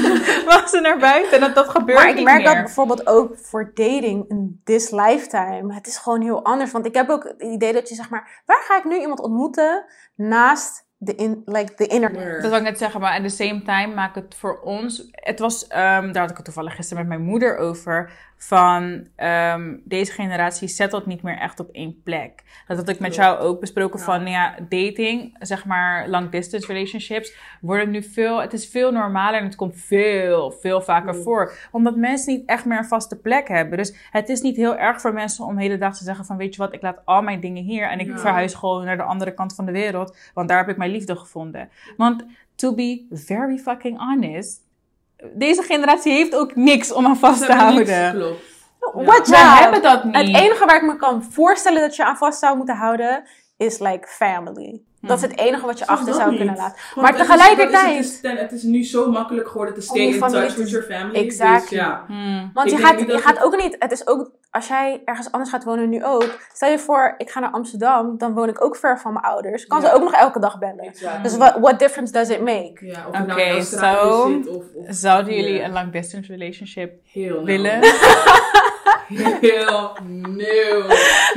Mag 0.44 0.68
ze 0.68 0.78
naar 0.82 0.98
buiten? 0.98 1.32
En 1.32 1.40
dat, 1.40 1.54
dat 1.54 1.68
gebeurt 1.68 1.98
Maar 1.98 2.08
ik 2.08 2.14
niet 2.14 2.24
merk 2.24 2.44
meer. 2.44 2.54
dat 2.54 2.64
bijvoorbeeld 2.64 3.06
ook 3.06 3.38
voor 3.38 3.70
dating 3.74 4.28
in 4.28 4.60
this 4.64 4.90
lifetime. 4.90 5.74
Het 5.74 5.86
is 5.86 5.96
gewoon 5.96 6.20
heel 6.20 6.44
anders. 6.44 6.72
Want 6.72 6.86
ik 6.86 6.94
heb 6.94 7.08
ook 7.08 7.24
het 7.24 7.42
idee 7.42 7.72
dat 7.72 7.88
je 7.88 7.94
zeg 7.94 8.10
maar... 8.10 8.42
Waar 8.46 8.62
ga 8.62 8.78
ik 8.78 8.84
nu 8.84 9.00
iemand 9.00 9.20
ontmoeten 9.20 9.84
naast 10.14 10.86
de, 10.96 11.14
in, 11.14 11.42
like, 11.44 11.74
the 11.74 11.86
internet? 11.86 12.42
Dat 12.42 12.50
wil 12.50 12.58
ik 12.58 12.64
net 12.64 12.78
zeggen, 12.78 13.00
maar 13.00 13.16
at 13.16 13.22
the 13.22 13.28
same 13.28 13.62
time 13.62 13.94
maakt 13.94 14.14
het 14.14 14.34
voor 14.34 14.60
ons. 14.60 15.08
Het 15.10 15.38
was, 15.38 15.66
ehm, 15.66 16.12
daar 16.12 16.22
had 16.22 16.30
ik 16.30 16.36
het 16.36 16.44
toevallig 16.44 16.74
gisteren 16.74 17.06
met 17.06 17.16
mijn 17.16 17.30
moeder 17.30 17.56
over. 17.56 18.10
Van 18.46 19.06
ehm, 19.16 19.76
deze 19.84 20.12
generatie 20.12 20.68
settelt 20.68 21.06
niet 21.06 21.22
meer 21.22 21.38
echt 21.38 21.60
op 21.60 21.68
één 21.72 22.02
plek. 22.04 22.42
Dat 22.66 22.76
had 22.76 22.88
ik 22.88 22.98
met 22.98 23.14
jou 23.14 23.38
ook 23.38 23.60
besproken. 23.60 23.98
Ja. 23.98 24.04
Van 24.04 24.18
nou 24.18 24.30
ja, 24.30 24.54
dating, 24.68 25.36
zeg 25.38 25.64
maar 25.64 26.08
long 26.08 26.30
distance 26.30 26.72
relationships, 26.72 27.36
worden 27.60 27.90
nu 27.90 28.02
veel. 28.02 28.40
Het 28.40 28.52
is 28.52 28.68
veel 28.68 28.92
normaler 28.92 29.38
en 29.40 29.44
het 29.44 29.54
komt 29.54 29.76
veel, 29.76 30.50
veel 30.50 30.80
vaker 30.80 31.10
Klopt. 31.10 31.24
voor. 31.24 31.52
Omdat 31.70 31.96
mensen 31.96 32.32
niet 32.34 32.48
echt 32.48 32.64
meer 32.64 32.78
een 32.78 32.84
vaste 32.84 33.20
plek 33.20 33.48
hebben. 33.48 33.78
Dus 33.78 33.94
het 34.10 34.28
is 34.28 34.40
niet 34.40 34.56
heel 34.56 34.76
erg 34.76 35.00
voor 35.00 35.12
mensen 35.12 35.44
om 35.44 35.56
de 35.56 35.62
hele 35.62 35.78
dag 35.78 35.96
te 35.96 36.04
zeggen: 36.04 36.24
van 36.24 36.36
weet 36.36 36.54
je 36.54 36.60
wat, 36.60 36.72
ik 36.74 36.82
laat 36.82 37.00
al 37.04 37.22
mijn 37.22 37.40
dingen 37.40 37.62
hier 37.62 37.90
en 37.90 37.98
ik 37.98 38.06
Ja. 38.06 38.18
verhuis 38.18 38.54
gewoon 38.54 38.84
naar 38.84 38.96
de 38.96 39.02
andere 39.02 39.34
kant 39.34 39.54
van 39.54 39.64
de 39.66 39.72
wereld. 39.72 40.16
Want 40.34 40.48
daar 40.48 40.58
heb 40.58 40.68
ik 40.68 40.76
mijn 40.76 40.90
liefde 40.90 41.16
gevonden. 41.16 41.68
Want 41.96 42.24
to 42.54 42.74
be 42.74 43.06
very 43.10 43.58
fucking 43.58 43.98
honest, 43.98 44.60
deze 45.34 45.62
generatie 45.62 46.12
heeft 46.12 46.34
ook 46.34 46.54
niks 46.54 46.92
om 46.92 47.06
aan 47.06 47.16
vast 47.16 47.46
te 47.46 47.52
houden. 47.52 48.12
Klopt. 48.12 49.06
What 49.06 49.28
We 49.28 49.36
hebben 49.36 49.82
dat 49.82 50.04
niet. 50.04 50.16
Het 50.16 50.26
enige 50.26 50.64
waar 50.64 50.76
ik 50.76 50.82
me 50.82 50.96
kan 50.96 51.22
voorstellen 51.22 51.80
dat 51.80 51.96
je 51.96 52.04
aan 52.04 52.16
vast 52.16 52.38
zou 52.38 52.56
moeten 52.56 52.76
houden 52.76 53.24
is 53.56 53.78
like 53.78 54.06
family. 54.08 54.82
Dat 55.08 55.16
is 55.16 55.22
het 55.22 55.38
enige 55.38 55.66
wat 55.66 55.78
je 55.78 55.86
achter 55.86 56.14
zou 56.14 56.28
niet. 56.28 56.36
kunnen 56.38 56.56
laten. 56.56 56.76
Want 56.94 57.06
Maar 57.06 57.16
tegelijkertijd- 57.16 57.96
Het 57.96 58.04
is, 58.04 58.16
het, 58.22 58.32
is, 58.34 58.40
het 58.40 58.52
is 58.52 58.62
nu 58.62 58.84
zo 58.84 59.10
makkelijk 59.10 59.48
geworden 59.48 59.74
te 59.74 59.80
stay 59.80 60.00
in 60.02 60.18
touch 60.20 60.52
te- 60.52 60.58
with 60.60 60.70
your 60.70 60.86
family. 60.86 61.14
Exactly. 61.24 61.68
Dus 61.68 61.70
ja. 61.86 62.04
Hmm. 62.06 62.50
Want 62.54 62.70
Ik 62.72 62.78
je 62.78 62.84
gaat, 62.84 63.00
je 63.00 63.18
gaat 63.18 63.42
ook 63.42 63.56
niet, 63.56 63.76
het 63.78 63.92
is 63.92 64.06
ook, 64.06 64.30
als 64.50 64.68
jij 64.68 65.02
ergens 65.04 65.30
anders 65.32 65.50
gaat 65.50 65.64
wonen 65.64 65.88
nu 65.88 66.04
ook. 66.04 66.38
Stel 66.52 66.70
je 66.70 66.78
voor, 66.78 67.14
ik 67.18 67.30
ga 67.30 67.40
naar 67.40 67.50
Amsterdam, 67.50 68.18
dan 68.18 68.32
woon 68.34 68.48
ik 68.48 68.64
ook 68.64 68.76
ver 68.76 69.00
van 69.00 69.12
mijn 69.12 69.24
ouders. 69.24 69.66
Kan 69.66 69.80
Ja. 69.80 69.88
ze 69.88 69.94
ook 69.94 70.02
nog 70.02 70.12
elke 70.12 70.38
dag 70.40 70.58
bellen. 70.58 70.78
Exactly. 70.84 71.22
Dus 71.22 71.36
what, 71.36 71.56
what 71.60 71.78
difference 71.78 72.12
does 72.12 72.28
it 72.28 72.40
make? 72.40 72.72
Ja, 72.80 73.06
nou 73.12 73.30
Oké, 73.32 73.62
zit 73.62 74.48
of, 74.48 74.64
of 74.74 74.84
Zouden 74.88 75.34
jullie 75.34 75.62
een 75.62 75.72
long 75.72 75.92
distance 75.92 76.32
relationship 76.32 76.92
Heel 77.12 77.44
willen? 77.44 77.78
Heel 79.40 79.96
nieuw. 80.02 80.82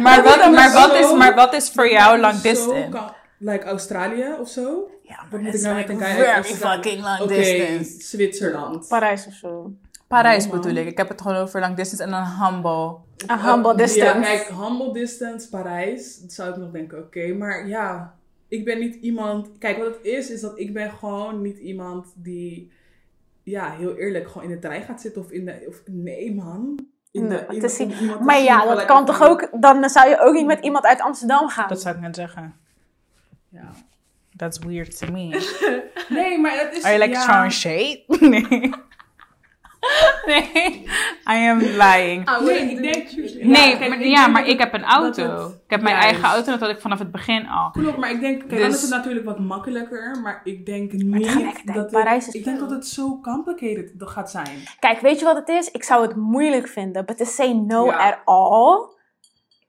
maar, 0.01 0.23
wat, 0.23 0.51
maar, 0.51 0.95
is, 0.99 1.13
maar 1.13 1.35
wat 1.35 1.53
is 1.53 1.69
voor 1.71 1.89
jou 1.89 2.19
long 2.19 2.33
Zo 2.33 2.41
distance? 2.41 2.89
Like 3.45 3.65
Australië 3.65 4.35
of 4.39 4.49
zo? 4.49 4.89
Ja, 5.03 5.25
Wat 5.31 5.41
moet 5.41 5.53
ik 5.53 5.61
nou 5.61 5.75
met 5.75 5.89
een 5.89 5.97
guy 5.97 6.23
uit 6.25 6.37
Amsterdam? 6.37 7.01
long 7.01 7.21
Oké, 7.21 7.83
Zwitserland. 7.83 8.87
Parijs 8.87 9.27
of 9.27 9.33
zo. 9.33 9.73
Parijs 10.07 10.45
Oh, 10.45 10.51
bedoel 10.51 10.75
ik. 10.75 10.87
Ik 10.87 10.97
heb 10.97 11.07
het 11.09 11.21
gewoon 11.21 11.37
over 11.37 11.59
long 11.59 11.75
distance 11.75 12.03
en 12.03 12.09
dan 12.11 12.23
humble. 12.23 12.97
A 13.31 13.53
humble 13.53 13.71
Ja, 13.71 13.77
distance. 13.77 14.19
kijk, 14.21 14.47
humble 14.47 14.93
distance, 14.93 15.49
Parijs. 15.49 16.19
Dat 16.19 16.33
zou 16.33 16.49
ik 16.49 16.55
nog 16.55 16.71
denken, 16.71 16.97
oké. 16.97 17.33
Maar 17.33 17.67
ja, 17.67 18.15
ik 18.47 18.65
ben 18.65 18.79
niet 18.79 18.95
iemand... 18.95 19.49
Kijk, 19.59 19.77
wat 19.77 19.87
het 19.87 19.99
is, 20.05 20.29
is 20.29 20.41
dat 20.41 20.59
ik 20.59 20.73
ben 20.73 20.91
gewoon 20.91 21.41
niet 21.41 21.57
iemand 21.57 22.13
die... 22.15 22.71
Ja, 23.43 23.71
heel 23.71 23.95
eerlijk, 23.95 24.27
gewoon 24.27 24.43
in 24.43 24.53
de 24.53 24.59
trein 24.59 24.83
gaat 24.83 25.01
zitten 25.01 25.21
of 25.21 25.31
in 25.31 25.45
de... 25.45 25.65
Of, 25.67 25.81
nee, 25.85 26.35
man. 26.35 26.79
In 27.11 27.29
de, 27.29 27.45
in 27.77 28.23
Maar 28.23 28.41
ja, 28.41 28.65
dat 28.65 28.85
kan 28.85 29.05
toch 29.05 29.21
ook, 29.21 29.61
dan 29.61 29.89
zou 29.89 30.09
je 30.09 30.19
ook 30.19 30.33
niet 30.33 30.45
met 30.45 30.63
iemand 30.63 30.85
uit 30.85 31.01
Amsterdam 31.01 31.47
gaan. 31.47 31.67
Dat 31.67 31.81
zou 31.81 31.95
ik 31.95 32.01
net 32.01 32.15
zeggen. 32.15 32.63
Ja. 33.55 33.71
That's 34.35 34.59
weird 34.59 34.97
to 34.97 35.11
me. 35.11 35.29
Nee, 36.09 36.39
maar 36.39 36.51
het 36.57 36.77
is... 36.77 36.83
Are 36.83 36.93
you 36.97 37.05
like 37.09 37.19
ja, 37.19 37.23
throwing 37.25 37.51
shade? 37.51 38.03
nee. 38.29 38.71
nee. 40.25 40.83
I 41.31 41.47
am 41.49 41.59
lying. 41.59 42.25
Nee, 42.41 42.59
ik 42.71 42.81
denk... 42.81 43.07
Ja, 43.07 43.45
nee, 43.47 43.77
kijk, 43.77 43.89
maar, 43.89 43.99
ik 44.01 44.05
ja, 44.07 44.27
maar 44.27 44.41
dat 44.43 44.51
ik 44.51 44.59
heb 44.59 44.73
een 44.73 44.83
auto. 44.83 45.27
dat 45.27 45.43
het- 45.43 45.53
ik 45.53 45.69
heb 45.71 45.81
mijn 45.81 45.95
Juist. 45.95 46.09
eigen 46.11 46.29
auto, 46.29 46.51
dat 46.51 46.59
had 46.59 46.69
ik 46.69 46.79
vanaf 46.79 46.99
het 46.99 47.11
begin 47.11 47.47
al. 47.47 47.69
Klopt, 47.71 47.97
maar 47.97 48.11
ik 48.11 48.19
denk, 48.19 48.39
kijk, 48.39 48.49
dan 48.49 48.59
Dus- 48.59 48.75
is 48.75 48.81
het 48.81 48.89
natuurlijk 48.89 49.25
wat 49.25 49.39
makkelijker, 49.39 50.19
maar 50.23 50.41
ik 50.43 50.65
denk 50.65 50.91
niet 50.91 51.61
dat 51.65 51.75
het, 51.75 51.91
Parijs 51.91 52.27
is 52.27 52.33
ik 52.33 52.43
denk 52.43 52.59
dat 52.59 52.69
het 52.69 52.87
zo 52.87 53.19
complicated 53.21 53.91
gaat 53.97 54.31
zijn. 54.31 54.57
Kijk, 54.79 54.99
weet 54.99 55.19
je 55.19 55.25
wat 55.25 55.35
het 55.35 55.47
is? 55.49 55.71
Ik 55.71 55.83
zou 55.83 56.01
het 56.07 56.15
moeilijk 56.15 56.67
vinden, 56.67 57.05
but 57.05 57.17
to 57.17 57.25
say 57.25 57.51
no 57.53 57.85
Ja. 57.85 58.09
at 58.09 58.17
all, 58.25 58.93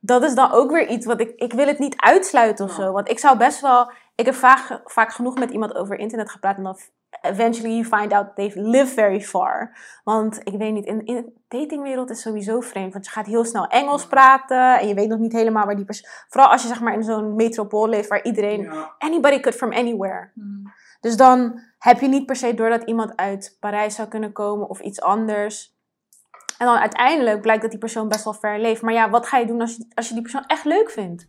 dat 0.00 0.22
is 0.22 0.34
dan 0.34 0.52
ook 0.52 0.70
weer 0.70 0.88
iets 0.88 1.06
wat 1.06 1.20
ik, 1.20 1.32
ik 1.36 1.52
wil 1.52 1.66
het 1.66 1.78
niet 1.78 1.94
uitsluiten 1.96 2.64
of 2.64 2.72
zo. 2.72 2.92
Want 2.92 3.08
ik 3.10 3.18
zou 3.18 3.38
best 3.38 3.60
wel, 3.60 3.90
ik 4.14 4.24
heb 4.24 4.34
vaak, 4.34 4.80
vaak 4.84 5.12
genoeg 5.12 5.38
met 5.38 5.50
iemand 5.50 5.74
over 5.74 5.98
internet 5.98 6.30
gepraat 6.30 6.56
en 6.56 6.62
dan 6.62 6.76
eventually 7.22 7.74
you 7.76 7.84
find 7.84 8.12
out 8.12 8.34
they 8.34 8.52
live 8.54 8.94
very 8.94 9.20
far. 9.20 9.76
Want 10.04 10.40
ik 10.44 10.56
weet 10.58 10.72
niet, 10.72 10.86
in, 10.86 11.04
in 11.04 11.14
de 11.14 11.32
datingwereld 11.58 12.10
is 12.10 12.20
sowieso 12.20 12.60
vreemd, 12.60 12.92
want 12.92 13.04
je 13.04 13.10
gaat 13.10 13.26
heel 13.26 13.44
snel 13.44 13.66
Engels 13.66 14.06
praten 14.06 14.78
en 14.78 14.88
je 14.88 14.94
weet 14.94 15.08
nog 15.08 15.18
niet 15.18 15.32
helemaal 15.32 15.64
waar 15.64 15.76
die 15.76 15.84
persoon, 15.84 16.10
vooral 16.28 16.50
als 16.50 16.62
je 16.62 16.68
zeg 16.68 16.80
maar 16.80 16.94
in 16.94 17.02
zo'n 17.02 17.34
metropool 17.34 17.88
leeft 17.88 18.08
waar 18.08 18.24
iedereen, 18.24 18.62
Ja. 18.62 18.94
anybody 18.98 19.40
could 19.40 19.56
from 19.58 19.72
anywhere. 19.72 20.30
Dus 21.00 21.16
dan 21.16 21.60
heb 21.78 22.00
je 22.00 22.08
niet 22.08 22.26
per 22.26 22.36
se 22.36 22.54
door 22.54 22.68
dat 22.70 22.82
iemand 22.82 23.16
uit 23.16 23.56
Parijs 23.60 23.94
zou 23.94 24.08
kunnen 24.08 24.32
komen 24.32 24.68
of 24.68 24.80
iets 24.80 25.00
anders. 25.00 25.75
En 26.58 26.66
dan 26.66 26.76
uiteindelijk 26.76 27.40
blijkt 27.40 27.62
dat 27.62 27.70
die 27.70 27.80
persoon 27.80 28.08
best 28.08 28.24
wel 28.24 28.32
ver 28.34 28.60
leeft. 28.60 28.82
Maar 28.82 28.92
ja, 28.94 29.10
wat 29.10 29.26
ga 29.26 29.38
je 29.38 29.46
doen 29.46 29.60
als 29.60 29.76
je, 29.76 29.86
als 29.94 30.08
je 30.08 30.12
die 30.14 30.22
persoon 30.22 30.44
echt 30.46 30.64
leuk 30.64 30.90
vindt? 30.90 31.22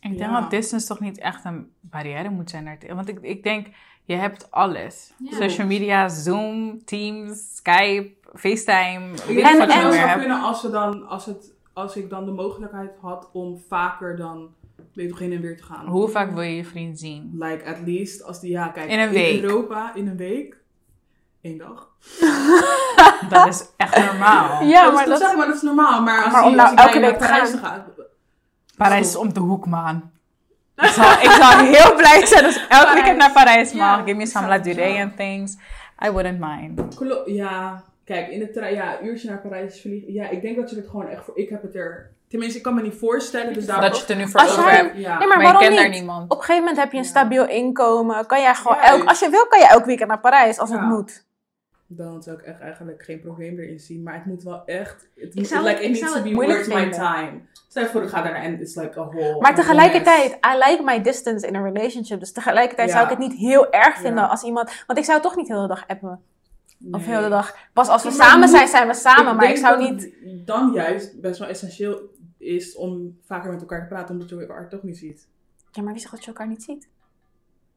Ik 0.00 0.18
denk 0.18 0.30
Ja. 0.30 0.40
dat 0.40 0.50
distance 0.50 0.86
toch 0.86 1.00
niet 1.00 1.18
echt 1.18 1.44
een 1.44 1.70
barrière 1.80 2.30
moet 2.30 2.50
zijn. 2.50 2.64
daar- 2.64 2.94
Want 2.94 3.08
ik, 3.08 3.18
ik 3.20 3.42
denk, 3.42 3.66
je 4.04 4.14
hebt 4.14 4.50
alles. 4.50 5.12
Ja. 5.18 5.36
Social 5.36 5.66
media, 5.66 6.08
Zoom, 6.08 6.84
Teams, 6.84 7.54
Skype, 7.56 8.10
FaceTime. 8.34 9.08
Weet 9.10 9.28
Ik 9.28 9.34
denk 9.44 9.58
wat 9.58 9.68
dat 9.68 9.72
je 9.72 9.74
het 9.74 9.82
meer 9.88 9.92
zou 9.92 10.08
hebt. 10.08 10.20
kunnen 10.20 10.40
als, 10.42 10.62
we 10.62 10.70
dan, 10.70 11.06
als, 11.08 11.26
het, 11.26 11.52
als 11.72 11.96
ik 11.96 12.10
dan 12.10 12.24
de 12.24 12.32
mogelijkheid 12.32 12.90
had 13.00 13.28
om 13.32 13.58
vaker 13.68 14.16
dan, 14.16 14.48
weet 14.94 15.18
heen 15.18 15.32
en 15.32 15.40
weer 15.40 15.56
te 15.56 15.62
gaan. 15.62 15.86
Hoe 15.86 16.08
vaak 16.08 16.32
wil 16.32 16.42
je 16.42 16.56
je 16.56 16.64
vriend 16.64 16.98
zien? 16.98 17.30
Like, 17.38 17.64
at 17.64 17.76
least, 17.86 18.22
als 18.22 18.40
die, 18.40 18.50
ja, 18.50 18.68
kijk. 18.68 18.90
In 18.90 18.98
een 18.98 19.10
week. 19.10 19.42
Europa, 19.42 19.94
in 19.94 20.08
een 20.08 20.16
week. 20.16 20.59
Eén 21.42 21.58
dag. 21.58 21.88
Dat 23.28 23.46
is 23.48 23.64
echt 23.76 23.96
normaal. 23.96 24.62
Ja, 24.64 24.82
dat 24.84 24.92
maar 24.92 25.02
is, 25.02 25.08
dat, 25.08 25.18
zeg 25.18 25.36
maar, 25.36 25.46
dat 25.46 25.54
is 25.56 25.62
normaal. 25.62 26.02
Maar 26.02 26.22
als, 26.24 26.32
Maar 26.32 26.44
om 26.44 26.54
nou 26.54 26.62
als 26.62 26.72
ik 26.72 26.78
elke 26.78 26.98
naar 26.98 27.10
week 27.10 27.18
te 27.20 27.26
Parijs 27.26 27.50
gaan. 27.50 27.58
ga, 27.60 27.84
Parijs 28.76 29.08
is 29.08 29.16
om 29.16 29.32
de 29.32 29.40
hoek, 29.40 29.66
man. 29.66 30.10
Ik 30.80 30.86
zou, 30.88 31.12
ik 31.20 31.30
zou 31.30 31.64
heel 31.66 31.94
blij 31.94 32.26
zijn 32.26 32.44
als 32.44 32.56
ik 32.56 32.66
elk 32.68 32.92
weekend 32.92 33.16
naar 33.16 33.32
Parijs 33.32 33.72
mag. 33.72 33.98
Give 34.04 34.12
me 34.14 34.26
some 34.26 34.48
La 34.48 34.58
Durée 34.58 35.02
and 35.02 35.16
things. 35.16 35.56
I 36.06 36.10
wouldn't 36.10 36.38
mind. 36.40 36.94
Klo- 36.94 37.22
ja, 37.26 37.82
kijk, 38.04 38.28
in 38.28 38.38
de 38.38 38.50
trein, 38.50 38.74
ja, 38.74 39.00
uurtje 39.02 39.28
naar 39.28 39.38
Parijs 39.40 39.80
vliegen. 39.80 40.12
Ja, 40.12 40.28
ik 40.28 40.42
denk 40.42 40.56
dat 40.56 40.70
je 40.70 40.76
het 40.76 40.88
gewoon 40.88 41.06
echt 41.08 41.24
voor. 41.24 41.38
Ik 41.38 41.48
heb 41.48 41.62
het 41.62 41.74
er. 41.74 42.10
Tenminste, 42.28 42.56
ik 42.58 42.64
kan 42.64 42.74
me 42.74 42.82
niet 42.82 42.94
voorstellen. 42.98 43.52
Dus 43.52 43.66
daar 43.66 43.80
Dat 43.80 43.94
je 43.94 44.00
het 44.00 44.10
er 44.10 44.16
nu 44.16 44.28
voor 44.28 44.40
Als 44.40 44.58
over 44.58 44.70
hebt. 44.70 44.96
Ja. 44.96 45.18
Nee, 45.18 45.28
maar 45.28 45.36
Maar 45.36 45.36
je 45.36 45.42
waarom 45.52 45.62
kent 45.62 45.74
daar 45.76 45.88
niet? 45.88 45.98
niemand. 45.98 46.24
op 46.30 46.38
een 46.38 46.44
gegeven 46.44 46.62
moment 46.62 46.82
heb 46.82 46.92
je 46.92 46.98
een 46.98 47.04
stabiel 47.04 47.46
inkomen. 47.48 48.26
Kan 48.26 48.40
jij 48.40 48.54
gewoon 48.54 48.78
elk, 48.78 49.08
als 49.08 49.18
je 49.18 49.28
wil, 49.30 49.46
kan 49.46 49.58
je 49.58 49.66
elk 49.66 49.84
weekend 49.84 50.08
naar 50.08 50.20
Parijs 50.20 50.58
als 50.58 50.70
het 50.70 50.80
moet. 50.82 51.24
Dan 51.92 52.22
zou 52.22 52.36
ik 52.36 52.42
echt 52.42 52.60
eigenlijk 52.60 53.02
geen 53.02 53.20
probleem 53.20 53.58
erin 53.58 53.80
zien. 53.80 54.02
Maar 54.02 54.14
het 54.14 54.24
moet 54.24 54.42
wel 54.42 54.64
echt. 54.64 55.08
Het 55.16 55.28
Ik 55.28 55.34
moet, 55.34 55.46
zou 55.46 55.64
like, 55.64 55.82
it 55.82 55.90
needs 56.00 56.12
to 56.12 56.22
be 56.22 56.30
moeilijk 56.30 56.58
worth 56.58 56.74
my 56.74 56.80
vinden. 56.80 56.98
time. 56.98 57.40
Stel 57.68 57.86
voor, 57.86 58.02
ik 58.02 58.08
ga 58.08 58.22
daar 58.22 58.34
en 58.34 58.60
it's 58.60 58.74
like 58.74 59.00
a 59.00 59.08
whole. 59.08 59.40
Maar 59.40 59.54
tegelijkertijd, 59.54 60.32
I 60.32 60.58
like 60.70 60.82
my 60.84 61.02
distance 61.02 61.46
in 61.46 61.56
a 61.56 61.62
relationship. 61.62 62.20
Dus 62.20 62.32
tegelijkertijd 62.32 62.88
Ja. 62.88 62.94
zou 62.94 63.04
ik 63.04 63.18
het 63.18 63.28
niet 63.28 63.38
heel 63.38 63.70
erg 63.72 63.94
vinden 63.96 64.22
Ja. 64.22 64.28
als 64.28 64.42
iemand... 64.42 64.84
Want 64.86 64.98
ik 64.98 65.04
zou 65.04 65.20
toch 65.20 65.36
niet 65.36 65.46
de 65.46 65.54
hele 65.54 65.68
dag 65.68 65.84
appen. 65.88 66.08
mess. 66.78 66.94
Of 66.94 67.00
de 67.02 67.06
Nee. 67.08 67.16
hele 67.16 67.28
dag... 67.28 67.56
Pas 67.72 67.88
als 67.88 68.02
we 68.02 68.10
samen 68.10 68.40
moet- 68.40 68.50
zijn, 68.50 68.68
zijn 68.68 68.86
we 68.86 68.94
samen. 68.94 69.36
maar 69.36 69.50
ik 69.50 69.56
zou 69.56 69.90
niet... 69.92 70.12
Dan 70.46 70.72
juist 70.72 71.20
best 71.20 71.38
wel 71.38 71.48
essentieel 71.48 72.00
is 72.38 72.76
om 72.76 73.18
vaker 73.24 73.50
met 73.52 73.60
elkaar 73.60 73.80
te 73.80 73.86
praten, 73.86 74.14
omdat 74.14 74.28
je 74.28 74.40
elkaar 74.40 74.68
toch 74.68 74.82
niet 74.82 74.98
ziet. 74.98 75.28
Ja, 75.70 75.82
maar 75.82 75.92
wie 75.92 76.00
zegt 76.00 76.12
dat 76.14 76.24
je 76.24 76.30
elkaar 76.30 76.48
niet 76.48 76.62
ziet? 76.62 76.88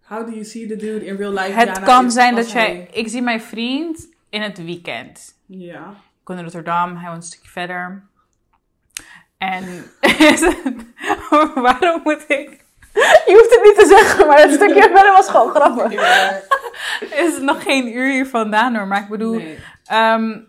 How 0.03 0.25
do 0.25 0.31
you 0.31 0.43
see 0.43 0.67
the 0.67 0.75
dude 0.75 1.05
in 1.05 1.15
real 1.15 1.31
life? 1.33 1.51
Het 1.51 1.79
kan 1.79 2.11
zijn 2.11 2.35
dat 2.35 2.51
jij... 2.51 2.61
hij- 2.65 2.87
Ik 2.91 3.07
zie 3.07 3.21
mijn 3.21 3.41
vriend 3.41 4.07
in 4.29 4.41
het 4.41 4.65
weekend. 4.65 5.35
Ja. 5.45 5.89
Ik 6.21 6.27
woon 6.29 6.37
in 6.37 6.43
Rotterdam, 6.43 6.95
hij 6.97 7.09
woont 7.09 7.23
een 7.23 7.29
stukje 7.29 7.49
verder. 7.49 8.03
En 9.37 9.63
waarom 11.63 12.01
moet 12.03 12.23
ik... 12.27 12.61
Je 13.25 13.33
hoeft 13.39 13.55
het 13.55 13.63
niet 13.63 13.75
te 13.79 13.85
zeggen, 13.97 14.27
maar 14.27 14.37
dat 14.37 14.51
stukje 14.61 14.81
verder 14.81 15.11
was 15.11 15.29
gewoon 15.29 15.49
grappig. 15.49 15.91
is 17.27 17.39
nog 17.39 17.63
geen 17.63 17.95
uur 17.97 18.11
hier 18.11 18.27
vandaan 18.27 18.75
hoor, 18.75 18.87
maar 18.87 19.01
ik 19.01 19.07
bedoel... 19.09 19.33
Nee. 19.35 19.57
ehm, 19.85 20.39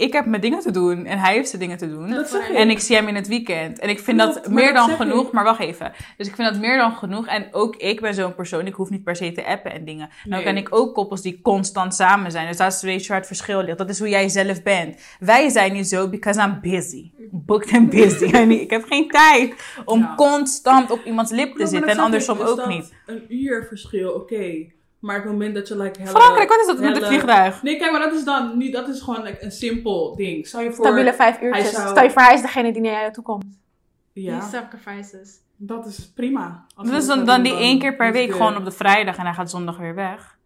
ik 0.00 0.12
heb 0.12 0.26
mijn 0.26 0.40
dingen 0.42 0.60
te 0.60 0.70
doen 0.70 1.06
en 1.06 1.18
hij 1.18 1.34
heeft 1.34 1.48
zijn 1.48 1.60
dingen 1.60 1.76
te 1.78 1.88
doen. 1.88 2.10
Dat 2.10 2.28
zeg 2.30 2.48
ik. 2.48 2.56
En 2.56 2.70
ik 2.70 2.78
zie 2.78 2.96
hem 2.96 3.08
in 3.08 3.14
het 3.14 3.28
weekend. 3.28 3.78
En 3.78 3.88
ik 3.88 3.98
vind 4.00 4.20
Klopt, 4.20 4.34
dat 4.34 4.48
meer 4.52 4.72
dan 4.72 4.88
genoeg. 4.90 5.26
ik. 5.26 5.32
Maar 5.32 5.44
wacht 5.44 5.60
even. 5.60 5.92
Dus 6.16 6.26
ik 6.28 6.34
vind 6.34 6.48
dat 6.52 6.60
meer 6.60 6.78
dan 6.78 6.92
genoeg. 6.92 7.26
En 7.26 7.46
ook 7.50 7.76
ik 7.76 8.00
ben 8.00 8.14
zo'n 8.14 8.34
persoon. 8.34 8.66
Ik 8.66 8.74
hoef 8.74 8.90
niet 8.90 9.04
per 9.04 9.16
se 9.16 9.32
te 9.32 9.46
appen 9.46 9.72
en 9.72 9.84
dingen. 9.84 10.08
Nou 10.24 10.42
ken 10.42 10.56
ik 10.56 10.74
ook 10.74 10.94
koppels 10.94 11.22
die 11.22 11.40
constant 11.42 11.94
samen 11.94 12.30
zijn. 12.30 12.46
Dus 12.48 12.56
dat 12.56 12.72
is 12.72 12.82
weet 12.82 13.02
je 13.02 13.08
waar 13.08 13.16
het 13.18 13.26
verschil 13.26 13.62
ligt. 13.62 13.78
Dat 13.78 13.88
is 13.90 13.98
hoe 13.98 14.08
jij 14.08 14.28
zelf 14.28 14.62
bent. 14.62 15.00
Wij 15.20 15.48
zijn 15.48 15.72
niet 15.72 15.88
zo 15.88 16.08
because 16.08 16.40
I'm 16.40 16.58
busy. 16.60 17.10
Booked 17.30 17.72
and 17.72 17.90
busy. 17.90 18.24
Ik 18.64 18.70
heb 18.70 18.84
geen 18.84 19.08
tijd 19.08 19.54
om 19.84 20.00
Ja. 20.00 20.14
constant 20.16 20.90
op 20.90 21.00
iemands 21.04 21.30
lip 21.30 21.56
te 21.56 21.66
zitten. 21.66 21.90
En 21.90 21.98
andersom 21.98 22.38
dus 22.38 22.46
ook 22.46 22.56
dat 22.56 22.68
niet. 22.68 22.92
Een 23.06 23.24
uur 23.28 23.64
verschil, 23.68 24.12
oké. 24.12 24.66
Maar 25.00 25.16
op 25.16 25.22
het 25.22 25.32
moment 25.32 25.54
dat 25.54 25.68
je 25.68 25.76
like 25.76 26.00
hella, 26.00 26.20
Frankrijk, 26.20 26.48
wat 26.48 26.60
is 26.60 26.66
dat 26.66 26.78
met 26.78 26.96
het 26.96 27.06
vliegtuig? 27.06 27.62
Nee, 27.62 27.76
kijk, 27.76 27.90
maar 27.90 28.00
dat 28.00 28.12
is 28.12 28.24
dan 28.24 28.58
niet, 28.58 28.72
dat 28.72 28.88
is 28.88 29.00
gewoon 29.00 29.22
like, 29.22 29.44
een 29.44 29.52
simpel 29.52 30.16
ding. 30.16 30.46
Stel 30.46 30.60
je 30.60 30.72
voor, 30.72 30.86
Stabiele 30.86 31.14
vijf 31.14 31.40
uurtjes. 31.40 31.70
zou- 31.70 31.88
Stel 31.88 32.02
je 32.02 32.10
voor, 32.10 32.22
hij 32.22 32.34
is 32.34 32.42
degene 32.42 32.72
die 32.72 32.82
naar 32.82 32.92
jou 32.92 33.12
toe 33.12 33.24
komt. 33.24 33.44
ja, 34.12 34.38
Die 34.38 34.48
sacrifices. 34.48 35.38
dat 35.56 35.86
is 35.86 36.12
prima. 36.14 36.64
Als 36.74 36.88
Dus 36.90 37.06
dan, 37.06 37.24
dan 37.24 37.42
die 37.42 37.56
één 37.56 37.78
keer 37.78 37.96
per 37.96 38.12
week 38.12 38.32
gewoon 38.32 38.56
op 38.56 38.64
de 38.64 38.70
vrijdag. 38.70 39.16
En 39.16 39.24
hij 39.24 39.34
gaat 39.34 39.50
zondag 39.50 39.76
weer 39.76 39.94
weg. 39.94 40.38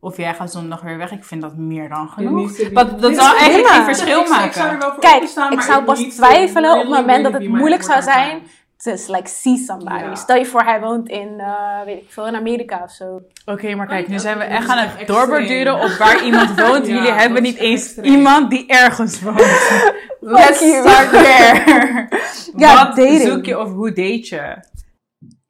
Of 0.00 0.16
jij 0.16 0.34
gaat 0.34 0.52
zondag 0.52 0.80
weer 0.80 0.96
weg. 0.96 1.10
Ik 1.12 1.24
vind 1.24 1.42
dat 1.42 1.56
meer 1.56 1.88
dan 1.88 2.08
genoeg. 2.08 2.56
Dat, 2.56 3.14
zou 3.14 3.36
eigenlijk 3.36 3.52
prima. 3.52 3.68
geen 3.68 3.84
verschil 3.84 4.26
zou 4.26 4.40
er 4.40 4.46
maken. 4.46 4.78
wel 4.78 4.90
voor 4.90 5.00
Kijk, 5.00 5.22
ik 5.52 5.60
zou 5.60 5.84
pas 5.84 6.00
twijfelen 6.14 6.72
op 6.72 6.78
het 6.80 6.88
moment 6.88 7.24
dat 7.24 7.32
het 7.32 7.48
moeilijk 7.48 7.82
zou 7.82 8.02
zijn. 8.02 8.42
Dus 8.82 9.06
like 9.06 9.28
see 9.28 9.56
somebody. 9.56 9.94
Ja. 10.04 10.14
Stel 10.14 10.36
je 10.36 10.46
voor, 10.46 10.62
hij 10.62 10.80
woont 10.80 11.08
in, 11.08 11.34
eh, 11.40 11.82
weet 11.84 12.02
ik 12.02 12.12
veel, 12.12 12.26
in 12.26 12.34
Amerika 12.34 12.82
of 12.82 12.90
zo. 12.90 13.20
Oké, 13.44 13.74
maar 13.74 13.86
kijk, 13.86 14.06
nu 14.06 14.12
dat- 14.12 14.22
zijn 14.22 14.38
we 14.38 14.44
echt 14.44 14.68
aan 14.68 14.78
echt 14.78 14.98
het 14.98 15.06
doorborduren 15.06 15.74
op 15.80 15.90
waar 15.90 16.24
iemand 16.24 16.60
woont. 16.60 16.86
Ja, 16.86 16.94
Jullie 16.94 17.10
hebben 17.12 17.42
niet 17.42 17.56
eens 17.56 17.98
iemand 17.98 18.50
die 18.50 18.66
ergens 18.66 19.20
woont. 19.20 19.40
Let's 20.20 20.60
you. 20.60 20.88
start 20.88 21.10
there. 21.10 22.08
Ja, 22.56 22.86
Wat 22.86 22.96
dating. 22.96 23.20
zoek 23.20 23.44
je 23.44 23.58
of 23.58 23.70
hoe 23.72 23.88
date 23.92 24.34
je? 24.34 24.56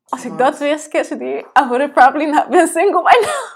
Als 0.09 0.25
ik 0.25 0.38
dat 0.38 0.59
wist, 0.59 0.88
Cassidy, 0.88 1.25
I 1.25 1.45
would 1.54 1.80
have 1.80 1.92
probably 1.92 2.25
not 2.30 2.49
been 2.49 2.66
single 2.68 3.02
by 3.02 3.26
now. 3.26 3.54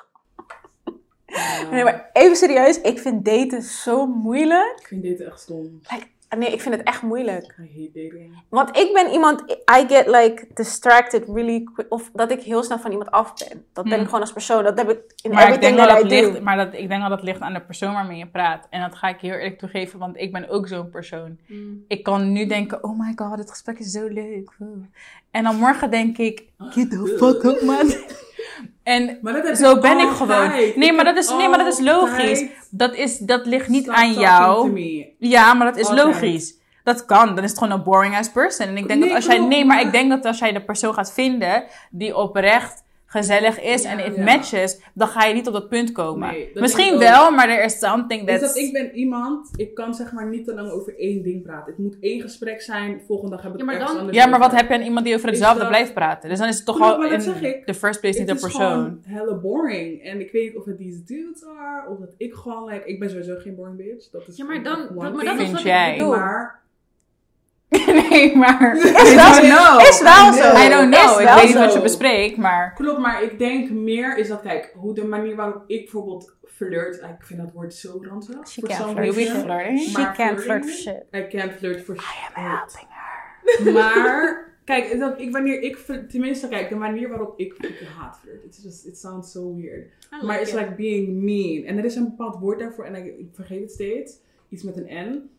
Nee, 1.70 1.84
maar 1.84 2.10
even 2.12 2.36
serieus, 2.36 2.80
ik 2.80 2.98
vind 2.98 3.24
daten 3.24 3.62
zo 3.62 4.06
moeilijk. 4.06 4.74
Ik 4.80 4.86
vind 4.86 5.02
dit 5.02 5.20
echt 5.20 5.40
stom. 5.40 5.80
Nee, 6.38 6.52
ik 6.52 6.60
vind 6.60 6.74
het 6.74 6.86
echt 6.86 7.02
moeilijk. 7.02 7.54
Want 8.48 8.76
ik 8.76 8.92
ben 8.92 9.12
iemand, 9.12 9.40
I 9.50 9.86
get 9.88 10.06
like 10.06 10.46
distracted 10.54 11.24
really 11.26 11.64
quick. 11.74 11.86
Of 11.88 12.10
dat 12.12 12.30
ik 12.30 12.42
heel 12.42 12.62
snel 12.62 12.78
van 12.78 12.90
iemand 12.90 13.10
af 13.10 13.34
ben. 13.34 13.64
Dat 13.72 13.84
ben 13.84 13.92
Hmm. 13.92 14.02
ik 14.02 14.06
gewoon 14.06 14.20
als 14.20 14.32
persoon. 14.32 14.64
Dat 14.64 14.78
heb 14.78 14.90
ik 14.90 15.00
in 15.22 15.30
Maar 15.30 15.42
ik 15.42 15.48
everything 15.48 15.76
denk, 15.76 15.88
dat 15.88 16.10
ligt, 16.10 16.40
maar 16.42 16.56
dat, 16.56 16.74
ik 16.74 16.88
denk 16.88 17.00
dat 17.00 17.10
dat 17.10 17.22
ligt 17.22 17.40
aan 17.40 17.52
de 17.52 17.60
persoon 17.60 17.92
waarmee 17.92 18.18
je 18.18 18.26
praat. 18.26 18.66
En 18.70 18.80
dat 18.80 18.94
ga 18.94 19.08
ik 19.08 19.20
heel 19.20 19.32
eerlijk 19.32 19.58
toegeven, 19.58 19.98
want 19.98 20.16
ik 20.16 20.32
ben 20.32 20.48
ook 20.48 20.68
zo'n 20.68 20.90
persoon. 20.90 21.38
Mm. 21.46 21.84
Ik 21.88 22.02
kan 22.02 22.32
nu 22.32 22.46
denken, 22.46 22.84
oh 22.84 22.98
my 22.98 23.12
god, 23.16 23.38
het 23.38 23.50
gesprek 23.50 23.78
is 23.78 23.90
zo 23.90 24.06
leuk. 24.06 24.50
En 25.30 25.44
dan 25.44 25.56
morgen 25.56 25.90
denk 25.90 26.18
ik, 26.18 26.44
get 26.58 26.90
the 26.90 27.16
fuck 27.18 27.42
up 27.44 27.62
man. 27.62 27.92
En 28.82 29.18
Maar 29.22 29.32
dat 29.32 29.46
heb 29.46 29.54
zo 29.56 29.78
ben 29.78 29.98
ik 29.98 30.08
gewoon. 30.08 30.48
Nee, 30.48 30.74
Ik 30.74 30.94
maar 30.94 31.04
dat 31.04 31.16
is, 31.16 31.30
nee, 31.30 31.48
maar 31.48 31.58
dat 31.58 31.66
is 31.72 31.78
logisch. 31.78 32.44
Dat, 32.70 32.94
is, 32.94 33.18
dat 33.18 33.46
ligt 33.46 33.68
niet 33.68 33.88
aan 33.88 34.12
jou. 34.12 34.80
Ja, 35.18 35.54
maar 35.54 35.66
dat 35.66 35.76
is 35.76 35.86
Altijd. 35.86 36.06
logisch. 36.06 36.54
Dat 36.84 37.04
kan. 37.04 37.34
Dan 37.34 37.44
is 37.44 37.50
het 37.50 37.58
gewoon 37.58 37.78
een 37.78 37.82
boring 37.84 38.16
ass 38.16 38.30
person. 38.30 38.66
En 38.66 38.76
ik 38.76 38.88
denk 38.88 39.00
Nee, 39.00 39.08
dat 39.08 39.16
als 39.16 39.26
jij. 39.26 39.38
Nee, 39.38 39.64
maar- 39.64 39.80
ik 39.80 39.92
denk 39.92 40.10
dat 40.10 40.24
als 40.24 40.38
jij 40.38 40.52
de 40.52 40.60
persoon 40.60 40.94
gaat 40.94 41.12
vinden 41.12 41.64
die 41.90 42.16
oprecht 42.16 42.82
gezellig 43.12 43.60
is 43.62 43.84
en 43.84 43.98
it 43.98 44.16
Ja. 44.16 44.22
matches, 44.24 44.80
dan 44.94 45.08
ga 45.08 45.24
je 45.24 45.34
niet 45.34 45.46
op 45.46 45.52
dat 45.52 45.68
punt 45.68 45.92
komen. 45.92 46.28
Nee, 46.28 46.50
dat 46.52 46.62
Misschien 46.62 46.98
wel, 46.98 47.30
maar 47.30 47.48
er 47.48 47.64
is 47.64 47.78
something 47.78 48.26
that's. 48.26 48.40
dat 48.40 48.56
ik 48.56 48.72
ben 48.72 48.94
iemand, 48.94 49.48
ik 49.56 49.74
kan 49.74 49.94
zeg 49.94 50.12
maar 50.12 50.28
niet 50.28 50.44
te 50.44 50.54
lang 50.54 50.70
over 50.70 50.98
één 50.98 51.22
ding 51.22 51.42
praten. 51.42 51.66
Het 51.66 51.78
moet 51.78 51.96
één 52.00 52.20
gesprek 52.20 52.60
zijn, 52.62 53.00
volgende 53.06 53.34
dag 53.36 53.44
heb 53.44 53.52
ik 53.52 53.58
Ja, 53.58 53.64
maar 53.64 53.74
ergens 53.74 53.92
dan- 53.92 54.00
anders 54.00 54.18
Ja, 54.18 54.26
maar 54.26 54.38
wat 54.38 54.52
heb 54.52 54.68
je 54.68 54.74
aan 54.74 54.82
iemand 54.82 55.04
die 55.06 55.14
over 55.14 55.28
Is 55.28 55.34
hetzelfde 55.34 55.60
dat- 55.60 55.68
blijft 55.70 55.94
praten? 55.94 56.28
Dus 56.28 56.38
dan 56.38 56.48
is 56.48 56.56
het 56.56 56.64
toch 56.66 56.80
al 56.80 57.04
in 57.04 57.10
dat 57.10 57.22
zeg 57.22 57.42
ik. 57.42 57.66
the 57.66 57.74
first 57.74 58.00
place 58.00 58.18
niet 58.18 58.26
de 58.28 58.32
Het 58.34 58.42
is 58.44 58.48
persoon. 58.52 58.70
gewoon 58.72 59.00
hella 59.06 59.34
boring. 59.34 60.02
En 60.02 60.20
ik 60.20 60.32
weet 60.32 60.42
niet 60.48 60.56
of 60.56 60.64
het 60.64 60.78
these 60.78 61.02
dudes 61.04 61.44
are, 61.58 61.88
of 61.88 61.98
dat 61.98 62.14
ik 62.16 62.34
gewoon, 62.34 62.64
like, 62.64 62.84
ik 62.86 62.98
ben 62.98 63.10
sowieso 63.10 63.34
geen 63.38 63.54
boring 63.54 63.76
bitch. 63.76 64.10
Dat 64.10 64.28
is 64.28 64.36
Ja, 64.36 64.44
maar 64.44 64.62
dan- 64.62 64.78
dat- 64.80 64.94
maar 64.94 65.12
dat 65.24 65.34
is 65.34 65.40
Vind 65.40 65.52
wat 65.52 65.62
jij? 65.62 65.92
ik 65.92 65.98
bedoel. 65.98 66.12
Maar, 66.16 66.58
nee, 68.10 68.36
maar. 68.36 68.76
Is 68.76 69.14
wel, 69.14 69.44
I 69.44 69.48
know. 69.48 69.80
is 69.80 70.00
wel 70.02 70.32
zo. 70.32 70.56
I 70.64 70.68
don't 70.68 70.94
know. 70.94 71.20
Is 71.20 71.26
Ik 71.28 71.34
weet 71.34 71.42
niet 71.42 71.52
zo. 71.52 71.58
wat 71.58 71.72
je 71.72 71.80
bespreekt, 71.80 72.36
maar. 72.36 72.74
klopt, 72.74 72.98
maar 72.98 73.22
ik 73.22 73.38
denk 73.38 73.70
meer 73.70 74.16
is 74.18 74.28
dat, 74.28 74.40
kijk, 74.40 74.72
hoe 74.76 74.94
de 74.94 75.04
manier 75.04 75.36
waarop 75.36 75.62
ik 75.66 75.80
bijvoorbeeld 75.80 76.36
flirt, 76.46 76.94
ik 76.96 77.26
vind 77.26 77.40
dat 77.40 77.52
woord 77.52 77.74
zo 77.74 77.98
ranzig. 78.02 78.48
She 78.48 78.60
can't 78.60 78.90
flirt. 78.98 79.14
Flirting. 79.14 79.80
She 79.80 80.10
can't 80.16 80.40
flirting- 80.40 80.40
flirt 80.40 80.64
for 80.64 80.70
shit. 80.72 81.04
I 81.14 81.26
can't 81.36 81.52
flirt 81.52 81.84
for 81.84 81.96
shit. 81.96 82.30
helping 82.32 82.88
her. 82.88 83.72
Maar, 83.72 84.48
kijk, 84.64 84.98
dat 84.98 85.20
ik, 85.20 85.32
wanneer 85.32 85.62
ik, 85.62 85.76
tenminste, 86.08 86.48
kijk, 86.48 86.68
de 86.68 86.74
manier 86.74 87.08
waarop 87.08 87.38
ik, 87.40 87.54
ik 87.58 87.86
haat 87.98 88.18
flirt. 88.22 88.44
It's 88.44 88.62
just, 88.62 88.86
it 88.86 88.98
sounds 88.98 89.30
so 89.32 89.54
weird. 89.56 89.86
I 90.22 90.26
Maar 90.26 90.40
it's 90.40 90.52
it. 90.52 90.58
like 90.58 90.74
being 90.74 91.08
mean. 91.22 91.64
En 91.64 91.78
er 91.78 91.84
is 91.84 91.94
een 91.96 92.04
bepaald 92.04 92.36
woord 92.40 92.58
daarvoor 92.58 92.84
en 92.84 92.94
ik, 92.94 93.04
ik 93.18 93.28
vergeet 93.32 93.60
het 93.60 93.70
steeds. 93.72 94.18
Iets 94.48 94.62
met 94.62 94.76
een 94.76 95.08
N. 95.10 95.30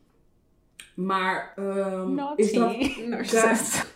Maar, 0.94 1.52
ehm 1.56 2.18
is 2.36 2.52
dat... 2.52 2.76
Narcissist. 3.06 3.90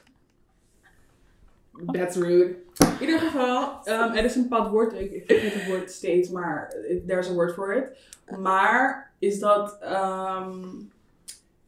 That's 1.92 2.16
rude. 2.16 2.56
In 2.78 3.00
ieder 3.00 3.18
geval, 3.18 3.78
ehm, 3.84 4.12
er 4.14 4.24
is 4.24 4.34
een 4.36 4.42
bepaald 4.48 4.70
woord, 4.70 4.92
ik, 4.92 5.12
ik 5.12 5.24
vergeet 5.26 5.54
het 5.54 5.66
woord 5.66 5.90
steeds, 5.90 6.28
maar 6.30 6.74
there's 7.06 7.30
a 7.30 7.32
word 7.32 7.52
for 7.54 7.74
it. 7.74 7.84
Maar 8.38 9.10
is 9.18 9.38
dat, 9.38 9.76
ehm, 9.80 10.54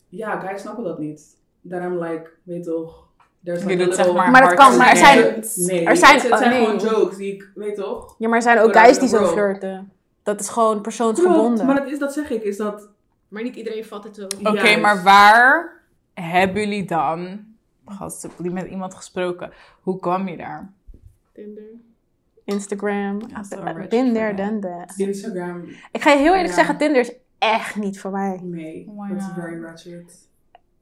ja, 0.08 0.40
guys 0.40 0.60
snappen 0.60 0.84
dat 0.84 0.98
niet. 0.98 1.37
That 1.68 1.80
I'm 1.82 2.02
like, 2.02 2.30
weet 2.42 2.64
toch, 2.64 3.06
there's 3.44 3.64
like 3.64 3.76
doet 3.84 3.94
zeg 3.94 4.04
little- 4.04 4.20
maar 4.22 4.30
Maar 4.30 4.42
dat 4.42 4.54
kan, 4.54 4.76
maar 4.76 4.90
er 4.90 4.96
zijn, 4.96 5.18
Nee, 5.56 5.84
er 5.84 5.96
zijn- 5.96 6.14
het, 6.20 6.28
het 6.30 6.38
zijn 6.38 6.52
oh, 6.52 6.58
nee. 6.58 6.78
gewoon 6.78 6.78
jokes 6.98 7.16
die 7.16 7.34
ik, 7.34 7.50
weet 7.54 7.76
toch? 7.76 8.14
ja, 8.18 8.28
maar 8.28 8.37
er 8.37 8.42
zijn 8.42 8.58
ook 8.58 8.76
guys 8.76 8.98
die 8.98 9.08
zo 9.08 9.26
flirten. 9.26 9.92
Dat 10.22 10.40
is 10.40 10.48
gewoon 10.48 10.68
Klopt, 10.70 10.82
persoonsgebonden. 10.82 11.66
maar 11.66 11.75
dat, 11.75 11.90
is, 11.90 11.98
dat 11.98 12.12
zeg 12.12 12.30
ik, 12.30 12.42
is 12.42 12.56
dat... 12.56 12.88
Maar 13.28 13.42
niet 13.42 13.56
iedereen 13.56 13.85
vat 13.85 14.04
het 14.04 14.14
zo. 14.16 14.26
Oké, 14.42 14.76
maar 14.76 15.02
waar 15.02 15.82
hebben 16.14 16.62
jullie 16.62 16.85
dan, 16.85 17.44
gasten, 17.87 18.30
met 18.38 18.66
iemand 18.66 18.94
gesproken? 18.94 19.52
Hoe 19.80 19.99
kwam 19.99 20.28
je 20.28 20.37
daar? 20.37 20.73
Tinder. 21.32 21.62
Instagram. 22.44 23.18
Done 23.18 24.58
that. 24.61 24.99
Instagram, 24.99 25.64
Ik 25.92 26.02
ga 26.02 26.11
je 26.11 26.18
heel 26.18 26.32
eerlijk 26.32 26.49
Ja. 26.49 26.54
zeggen, 26.54 26.76
Tinder 26.76 27.00
is 27.00 27.12
echt 27.38 27.76
niet 27.76 28.00
voor 28.00 28.11
mij. 28.11 28.40
nee, 28.42 28.90
Why 28.97 29.08
that's 29.08 29.26
not? 29.26 29.35
very 29.35 29.62
ratchet. 29.62 30.28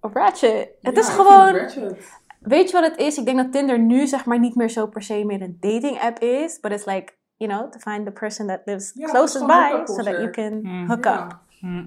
Ratchet. 0.01 0.69
Het 0.83 0.95
Ja, 0.95 1.01
is 1.01 1.09
gewoon... 1.09 1.47
het 1.55 1.57
ratchet. 1.57 2.19
Weet 2.41 2.71
je 2.71 2.81
wat 2.81 2.91
het 2.91 2.99
is? 2.99 3.19
Ik 3.19 3.25
denk 3.25 3.37
dat 3.37 3.53
Tinder 3.53 3.79
nu 3.79 4.07
zeg 4.07 4.25
maar 4.25 4.39
niet 4.39 4.55
meer 4.55 4.69
zo 4.71 4.87
per 4.87 5.03
se 5.03 5.25
meer 5.25 5.43
een 5.43 5.57
dating 5.61 5.99
app 6.01 6.19
is. 6.19 6.61
But 6.61 6.73
it's 6.73 6.85
like, 6.85 7.13
you 7.37 7.51
know, 7.53 7.71
to 7.73 7.79
find 7.91 8.05
the 8.07 8.13
person 8.13 8.47
that 8.47 8.61
lives 8.65 8.93
het 8.95 9.03
is 9.05 9.11
closest 9.11 9.47
by. 9.47 9.83
So 9.85 9.95
that 10.03 10.07
you 10.17 10.31
can 10.31 10.53
Hmm. 10.63 10.87
hook 10.89 11.05
Ja. 11.05 11.25
up. 11.25 11.39
Hm. 11.61 11.85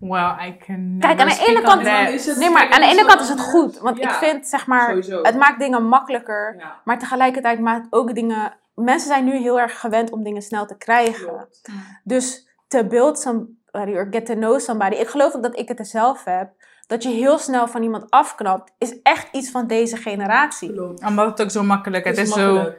Well, 0.00 0.48
I 0.48 0.56
can 0.66 0.96
Kijk, 1.00 1.16
never 1.16 1.20
aan 1.20 1.38
de 1.38 1.44
ene 1.46 1.60
kant- 1.62 1.84
that. 1.84 2.36
Nee, 2.36 2.50
maar 2.50 2.60
kijk, 2.62 2.72
aan 2.74 2.80
de 2.80 2.86
ene 2.96 3.04
kant 3.06 3.20
is 3.20 3.28
het 3.28 3.40
goed. 3.40 3.78
Want 3.78 3.98
ik 3.98 4.10
vind, 4.10 4.46
zeg 4.46 4.66
maar, 4.66 4.88
Sowieso. 4.88 5.22
het 5.22 5.36
maakt 5.36 5.58
dingen 5.60 5.84
makkelijker. 5.84 6.54
Ja, 6.58 6.80
Maar 6.84 6.98
tegelijkertijd 6.98 7.60
maakt 7.60 7.84
het 7.84 7.92
ook 7.92 8.14
dingen... 8.14 8.58
Mensen 8.74 9.08
zijn 9.08 9.24
nu 9.24 9.36
heel 9.36 9.60
erg 9.60 9.80
gewend 9.80 10.10
om 10.10 10.22
dingen 10.22 10.42
snel 10.42 10.66
te 10.66 10.76
krijgen. 10.76 11.26
klopt. 11.26 11.70
Dus 12.04 12.48
to 12.68 12.84
build 12.84 13.18
somebody 13.18 13.92
or 13.96 14.06
get 14.10 14.26
to 14.26 14.34
know 14.34 14.58
somebody. 14.60 14.94
Ik 14.96 15.08
geloof 15.08 15.34
ook 15.34 15.42
dat 15.42 15.58
ik 15.58 15.68
het 15.68 15.78
er 15.78 15.84
zelf 15.86 16.24
heb. 16.24 16.50
Dat 16.86 17.02
je 17.02 17.08
heel 17.08 17.38
snel 17.38 17.68
van 17.68 17.82
iemand 17.82 18.10
afknapt. 18.10 18.72
Is 18.78 19.02
echt 19.02 19.28
iets 19.32 19.50
van 19.50 19.66
deze 19.66 19.96
generatie. 19.96 20.72
Klopt. 20.72 21.04
Omdat 21.04 21.26
het 21.26 21.42
ook 21.42 21.50
zo 21.50 21.62
makkelijk 21.62 22.04
is. 22.04 22.18
Het 22.18 22.26
is 22.28 22.34
zo... 22.34 22.72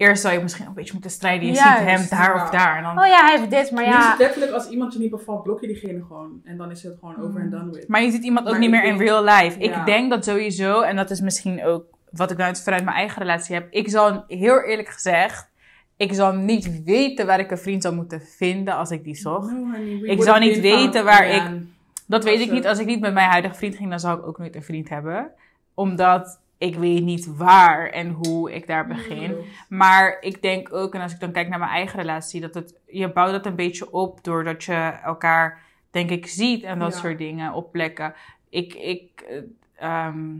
Eerst 0.00 0.22
zou 0.22 0.34
je 0.34 0.40
misschien 0.40 0.66
een 0.66 0.74
beetje 0.74 0.92
moeten 0.92 1.10
strijden. 1.10 1.46
Je 1.46 1.52
Juist, 1.52 1.78
ziet 1.78 1.88
hem 1.88 2.06
daar 2.10 2.36
ja. 2.36 2.42
of 2.42 2.50
daar. 2.50 2.76
En 2.76 2.82
dan... 2.82 2.98
Oh 2.98 3.06
ja, 3.06 3.24
hij 3.24 3.38
heeft 3.38 3.50
dit, 3.50 3.70
maar 3.70 3.84
Ja. 3.84 3.90
ja... 3.90 4.14
letterlijk 4.18 4.52
als 4.52 4.68
iemand 4.68 4.92
je 4.92 4.98
niet 4.98 5.10
bevalt, 5.10 5.42
blok 5.42 5.60
je 5.60 5.66
diegene 5.66 6.02
gewoon. 6.02 6.40
En 6.44 6.56
dan 6.56 6.70
is 6.70 6.82
het 6.82 6.96
gewoon 7.00 7.22
over 7.22 7.40
en 7.40 7.50
done 7.50 7.70
with. 7.70 7.88
Maar 7.88 8.02
je 8.02 8.10
ziet 8.10 8.24
iemand 8.24 8.46
ook 8.46 8.52
Maar 8.52 8.60
niet 8.60 8.70
meer 8.70 8.84
in 8.84 8.98
real 8.98 9.24
life. 9.24 9.60
Ja. 9.60 9.78
Ik 9.78 9.86
denk 9.86 10.10
dat 10.10 10.24
sowieso, 10.24 10.80
en 10.80 10.96
dat 10.96 11.10
is 11.10 11.20
misschien 11.20 11.64
ook 11.64 11.84
wat 12.10 12.30
ik 12.30 12.36
nou 12.36 12.56
vanuit 12.56 12.84
mijn 12.84 12.96
eigen 12.96 13.22
relatie 13.22 13.54
heb. 13.54 13.66
Ik 13.70 13.90
zal 13.90 14.24
heel 14.26 14.62
eerlijk 14.62 14.88
gezegd, 14.88 15.50
ik 15.96 16.14
zal 16.14 16.32
niet 16.32 16.84
weten 16.84 17.26
waar 17.26 17.38
ik 17.38 17.50
een 17.50 17.58
vriend 17.58 17.82
zou 17.82 17.94
moeten 17.94 18.20
vinden 18.20 18.76
als 18.76 18.90
ik 18.90 19.04
die 19.04 19.16
zocht. 19.16 19.50
No, 19.50 19.56
honey, 19.56 19.98
we 20.00 20.06
Ik 20.06 20.22
zou 20.22 20.40
niet 20.40 20.60
weten 20.60 21.04
waar 21.04 21.26
ik-. 21.26 21.62
Dat 22.06 22.24
weet 22.24 22.40
ik 22.40 22.50
niet. 22.50 22.66
Als 22.66 22.78
ik 22.78 22.86
niet 22.86 23.00
met 23.00 23.12
mijn 23.12 23.30
huidige 23.30 23.54
vriend 23.54 23.76
ging, 23.76 23.90
dan 23.90 24.00
zou 24.00 24.18
ik 24.18 24.26
ook 24.26 24.38
nooit 24.38 24.54
een 24.54 24.62
vriend 24.62 24.88
hebben. 24.88 25.30
Omdat 25.74 26.40
ik 26.60 26.74
weet 26.76 27.02
niet 27.02 27.36
waar 27.36 27.86
en 27.90 28.10
hoe 28.10 28.52
ik 28.52 28.66
daar 28.66 28.86
begin. 28.86 29.30
Klopt. 29.30 29.48
Maar 29.68 30.16
ik 30.20 30.42
denk 30.42 30.72
ook, 30.72 30.94
en 30.94 31.00
als 31.00 31.12
ik 31.12 31.20
dan 31.20 31.32
kijk 31.32 31.48
naar 31.48 31.58
mijn 31.58 31.70
eigen 31.70 31.98
relatie, 31.98 32.40
dat 32.40 32.54
het, 32.54 32.74
je 32.86 33.12
bouwt 33.12 33.30
dat 33.32 33.46
een 33.46 33.54
beetje 33.54 33.92
op 33.92 34.24
doordat 34.24 34.64
je 34.64 34.74
elkaar, 35.04 35.60
denk 35.90 36.10
ik, 36.10 36.26
ziet 36.26 36.62
en 36.62 36.78
dat 36.78 36.92
Ja. 36.92 36.98
soort 36.98 37.18
dingen 37.18 37.52
op 37.52 37.72
plekken. 37.72 38.14
Ik, 38.48 38.74
ik, 38.74 39.24
eh, 39.28 40.06
ehm, 40.06 40.36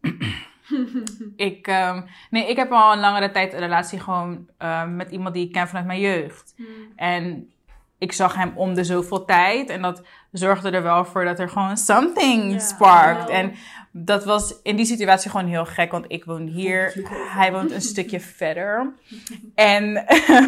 ik, 1.36 1.66
ehm, 1.66 2.02
nee, 2.30 2.48
ik 2.48 2.56
heb 2.56 2.70
al 2.72 2.92
een 2.92 3.00
langere 3.00 3.30
tijd 3.30 3.52
een 3.52 3.58
relatie 3.58 4.00
gewoon 4.00 4.48
ehm, 4.58 4.96
met 4.96 5.10
iemand 5.10 5.34
die 5.34 5.46
ik 5.46 5.52
ken 5.52 5.68
vanuit 5.68 5.86
mijn 5.86 6.00
jeugd. 6.00 6.54
En 6.96 7.50
ik 8.02 8.12
zag 8.12 8.34
hem 8.34 8.52
om 8.54 8.74
de 8.74 8.84
zoveel 8.84 9.24
tijd. 9.24 9.68
En 9.68 9.82
dat 9.82 10.02
zorgde 10.32 10.70
er 10.70 10.82
wel 10.82 11.04
voor 11.04 11.24
dat 11.24 11.38
er 11.38 11.48
gewoon 11.48 11.76
something 11.76 12.60
sparked. 12.60 13.26
wel. 13.26 13.36
En 13.36 13.54
dat 13.90 14.24
was 14.24 14.54
in 14.62 14.76
die 14.76 14.84
situatie 14.84 15.30
gewoon 15.30 15.46
heel 15.46 15.64
gek. 15.64 15.90
Want 15.90 16.04
ik 16.08 16.24
woon 16.24 16.46
hier. 16.46 17.08
Hij 17.28 17.52
woont 17.52 17.70
een 17.70 17.80
stukje 17.80 18.20
verder. 18.38 18.92
En 19.54 19.82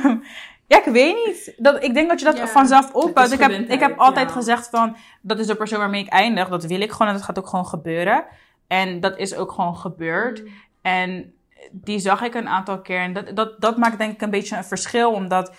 ja, 0.71 0.79
ik 0.79 0.93
weet 0.93 1.27
niet. 1.27 1.55
Dat, 1.57 1.85
ik 1.85 1.95
denk 1.95 2.09
dat 2.09 2.19
je 2.19 2.25
dat 2.25 2.51
vanzelf 2.51 2.93
opbouwt. 2.93 3.33
Ik 3.33 3.41
heb, 3.41 3.51
ik 3.51 3.81
heb 3.81 3.99
altijd 3.99 4.33
gezegd 4.33 4.69
van... 4.69 4.97
Dat 5.21 5.39
is 5.39 5.47
de 5.47 5.55
persoon 5.55 5.79
waarmee 5.79 6.03
ik 6.03 6.13
eindig. 6.13 6.49
Dat 6.49 6.65
wil 6.65 6.81
ik 6.81 6.93
gewoon. 6.93 7.09
En 7.09 7.15
dat 7.15 7.25
gaat 7.25 7.39
ook 7.39 7.49
gewoon 7.49 7.67
gebeuren. 7.67 8.25
En 8.67 9.01
dat 9.01 9.19
is 9.19 9.35
ook 9.35 9.53
gewoon 9.53 9.77
gebeurd. 9.77 10.43
En 10.83 11.35
die 11.73 11.99
zag 11.99 12.23
ik 12.23 12.35
een 12.35 12.49
aantal 12.49 12.81
keer. 12.81 13.01
En 13.01 13.13
dat, 13.13 13.37
dat, 13.37 13.61
dat 13.61 13.77
maakt 13.77 13.99
denk 13.99 14.13
ik 14.13 14.23
een 14.23 14.31
beetje 14.31 14.57
een 14.57 14.65
verschil. 14.65 15.13
Omdat 15.13 15.53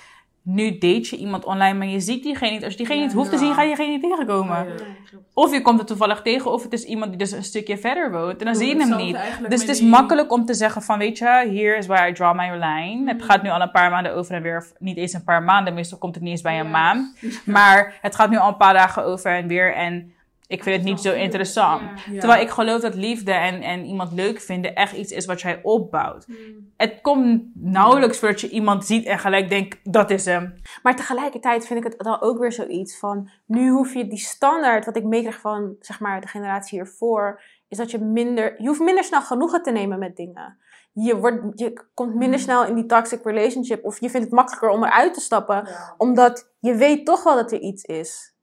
nu 0.45 0.71
date 0.71 1.07
je 1.09 1.17
iemand 1.17 1.45
online, 1.45 1.77
maar 1.77 1.87
je 1.87 1.99
ziet 1.99 2.23
diegene 2.23 2.51
niet. 2.51 2.63
Als 2.63 2.71
je 2.71 2.77
diegene 2.77 2.99
Ja, 2.99 3.05
niet 3.05 3.15
hoeft 3.15 3.29
te 3.29 3.37
zien, 3.37 3.53
ga 3.53 3.61
je 3.61 3.67
diegene 3.75 3.89
niet 3.91 4.01
tegenkomen. 4.01 4.65
Klopt. 5.09 5.25
Of 5.33 5.51
je 5.53 5.61
komt 5.61 5.79
er 5.79 5.85
toevallig 5.85 6.21
tegen, 6.21 6.51
of 6.51 6.63
het 6.63 6.73
is 6.73 6.83
iemand 6.83 7.09
die 7.09 7.19
dus 7.19 7.31
een 7.31 7.43
stukje 7.43 7.77
verder 7.77 8.11
woont. 8.11 8.39
En 8.39 8.45
dan 8.45 8.55
zie 8.55 8.67
je 8.67 8.77
hem 8.85 8.95
niet. 8.97 9.17
Dus 9.49 9.61
het 9.61 9.69
is 9.69 9.79
die- 9.79 9.87
makkelijk 9.89 10.31
om 10.31 10.45
te 10.45 10.53
zeggen 10.53 10.81
van, 10.81 10.97
weet 10.97 11.17
je, 11.17 11.45
hier 11.49 11.77
is 11.77 11.87
waar 11.87 12.09
I 12.09 12.13
draw 12.13 12.35
my 12.35 12.49
line. 12.51 13.03
Het 13.13 13.23
gaat 13.23 13.43
nu 13.43 13.49
al 13.49 13.61
een 13.61 13.71
paar 13.71 13.89
maanden 13.91 14.15
over 14.15 14.35
en 14.35 14.41
weer, 14.41 14.57
of 14.57 14.73
niet 14.79 14.97
eens 14.97 15.13
een 15.13 15.23
paar 15.23 15.43
maanden, 15.43 15.73
meestal 15.73 15.97
komt 15.97 16.13
het 16.15 16.23
niet 16.23 16.31
eens 16.31 16.41
bij 16.41 16.59
een 16.59 16.71
maand. 16.71 17.17
Maar 17.45 17.97
het 18.01 18.15
gaat 18.15 18.29
nu 18.29 18.37
al 18.37 18.47
een 18.47 18.57
paar 18.57 18.73
dagen 18.73 19.05
over 19.05 19.31
en 19.35 19.47
weer 19.47 19.73
en 19.75 20.13
ik 20.47 20.63
vind 20.63 20.75
het 20.75 20.85
niet 20.85 20.99
zo 20.99 21.13
interessant. 21.13 21.81
Ja. 21.81 22.13
Ja. 22.13 22.19
Terwijl 22.19 22.41
ik 22.41 22.49
geloof 22.49 22.81
dat 22.81 22.95
liefde 22.95 23.31
en, 23.31 23.61
en 23.61 23.85
iemand 23.85 24.11
leuk 24.11 24.39
vinden 24.39 24.75
echt 24.75 24.95
iets 24.95 25.11
is 25.11 25.25
wat 25.25 25.41
jij 25.41 25.59
opbouwt. 25.63 26.25
Hmm. 26.25 26.71
Het 26.77 27.01
komt 27.01 27.43
nauwelijks 27.53 28.19
voordat 28.19 28.41
je 28.41 28.49
iemand 28.49 28.85
ziet 28.85 29.05
en 29.05 29.19
gelijk 29.19 29.49
denkt, 29.49 29.77
dat 29.83 30.09
is 30.09 30.25
hem. 30.25 30.53
Maar 30.83 30.95
tegelijkertijd 30.95 31.67
vind 31.67 31.85
ik 31.85 31.91
het 31.91 32.03
dan 32.03 32.21
ook 32.21 32.39
weer 32.39 32.51
zoiets 32.51 32.99
van... 32.99 33.29
Nu 33.45 33.69
hoef 33.69 33.93
je 33.93 34.07
die 34.07 34.19
standaard, 34.19 34.85
wat 34.85 34.95
ik 34.95 35.03
meekrijg 35.03 35.39
van 35.39 35.75
zeg 35.79 35.99
maar, 35.99 36.21
de 36.21 36.27
generatie 36.27 36.79
hiervoor... 36.79 37.41
is 37.67 37.77
dat 37.77 37.91
je 37.91 37.99
minder... 37.99 38.61
Je 38.61 38.67
hoeft 38.67 38.79
minder 38.79 39.03
snel 39.03 39.21
genoegen 39.21 39.63
te 39.63 39.71
nemen 39.71 39.99
met 39.99 40.15
dingen. 40.15 40.57
Je, 40.91 41.17
wordt, 41.17 41.59
je 41.59 41.85
komt 41.93 42.15
minder 42.15 42.39
snel 42.39 42.65
in 42.65 42.75
die 42.75 42.85
toxic 42.85 43.23
relationship... 43.23 43.85
of 43.85 43.99
je 43.99 44.09
vindt 44.09 44.25
het 44.25 44.35
makkelijker 44.35 44.69
om 44.69 44.83
eruit 44.83 45.13
te 45.13 45.21
stappen... 45.21 45.55
Ja. 45.55 45.93
omdat 45.97 46.51
je 46.59 46.75
weet 46.75 47.05
toch 47.05 47.23
wel 47.23 47.35
dat 47.35 47.51
er 47.51 47.59
iets 47.59 47.83
is. 47.83 48.34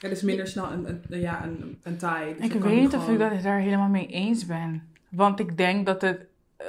Het 0.00 0.10
is 0.12 0.22
minder 0.22 0.46
snel 0.46 0.72
een, 0.72 1.02
ja, 1.08 1.44
een, 1.44 1.78
een 1.82 1.96
taai. 1.96 2.34
Dus 2.36 2.44
Ik 2.44 2.52
weet 2.52 2.80
niet 2.80 2.94
of 2.94 3.08
ik 3.08 3.18
dat 3.18 3.42
daar 3.42 3.58
helemaal 3.58 3.88
mee 3.88 4.06
eens 4.06 4.46
ben. 4.46 4.88
Want 5.08 5.40
ik 5.40 5.56
denk 5.56 5.86
dat 5.86 6.02
het, 6.02 6.26
eh, 6.56 6.66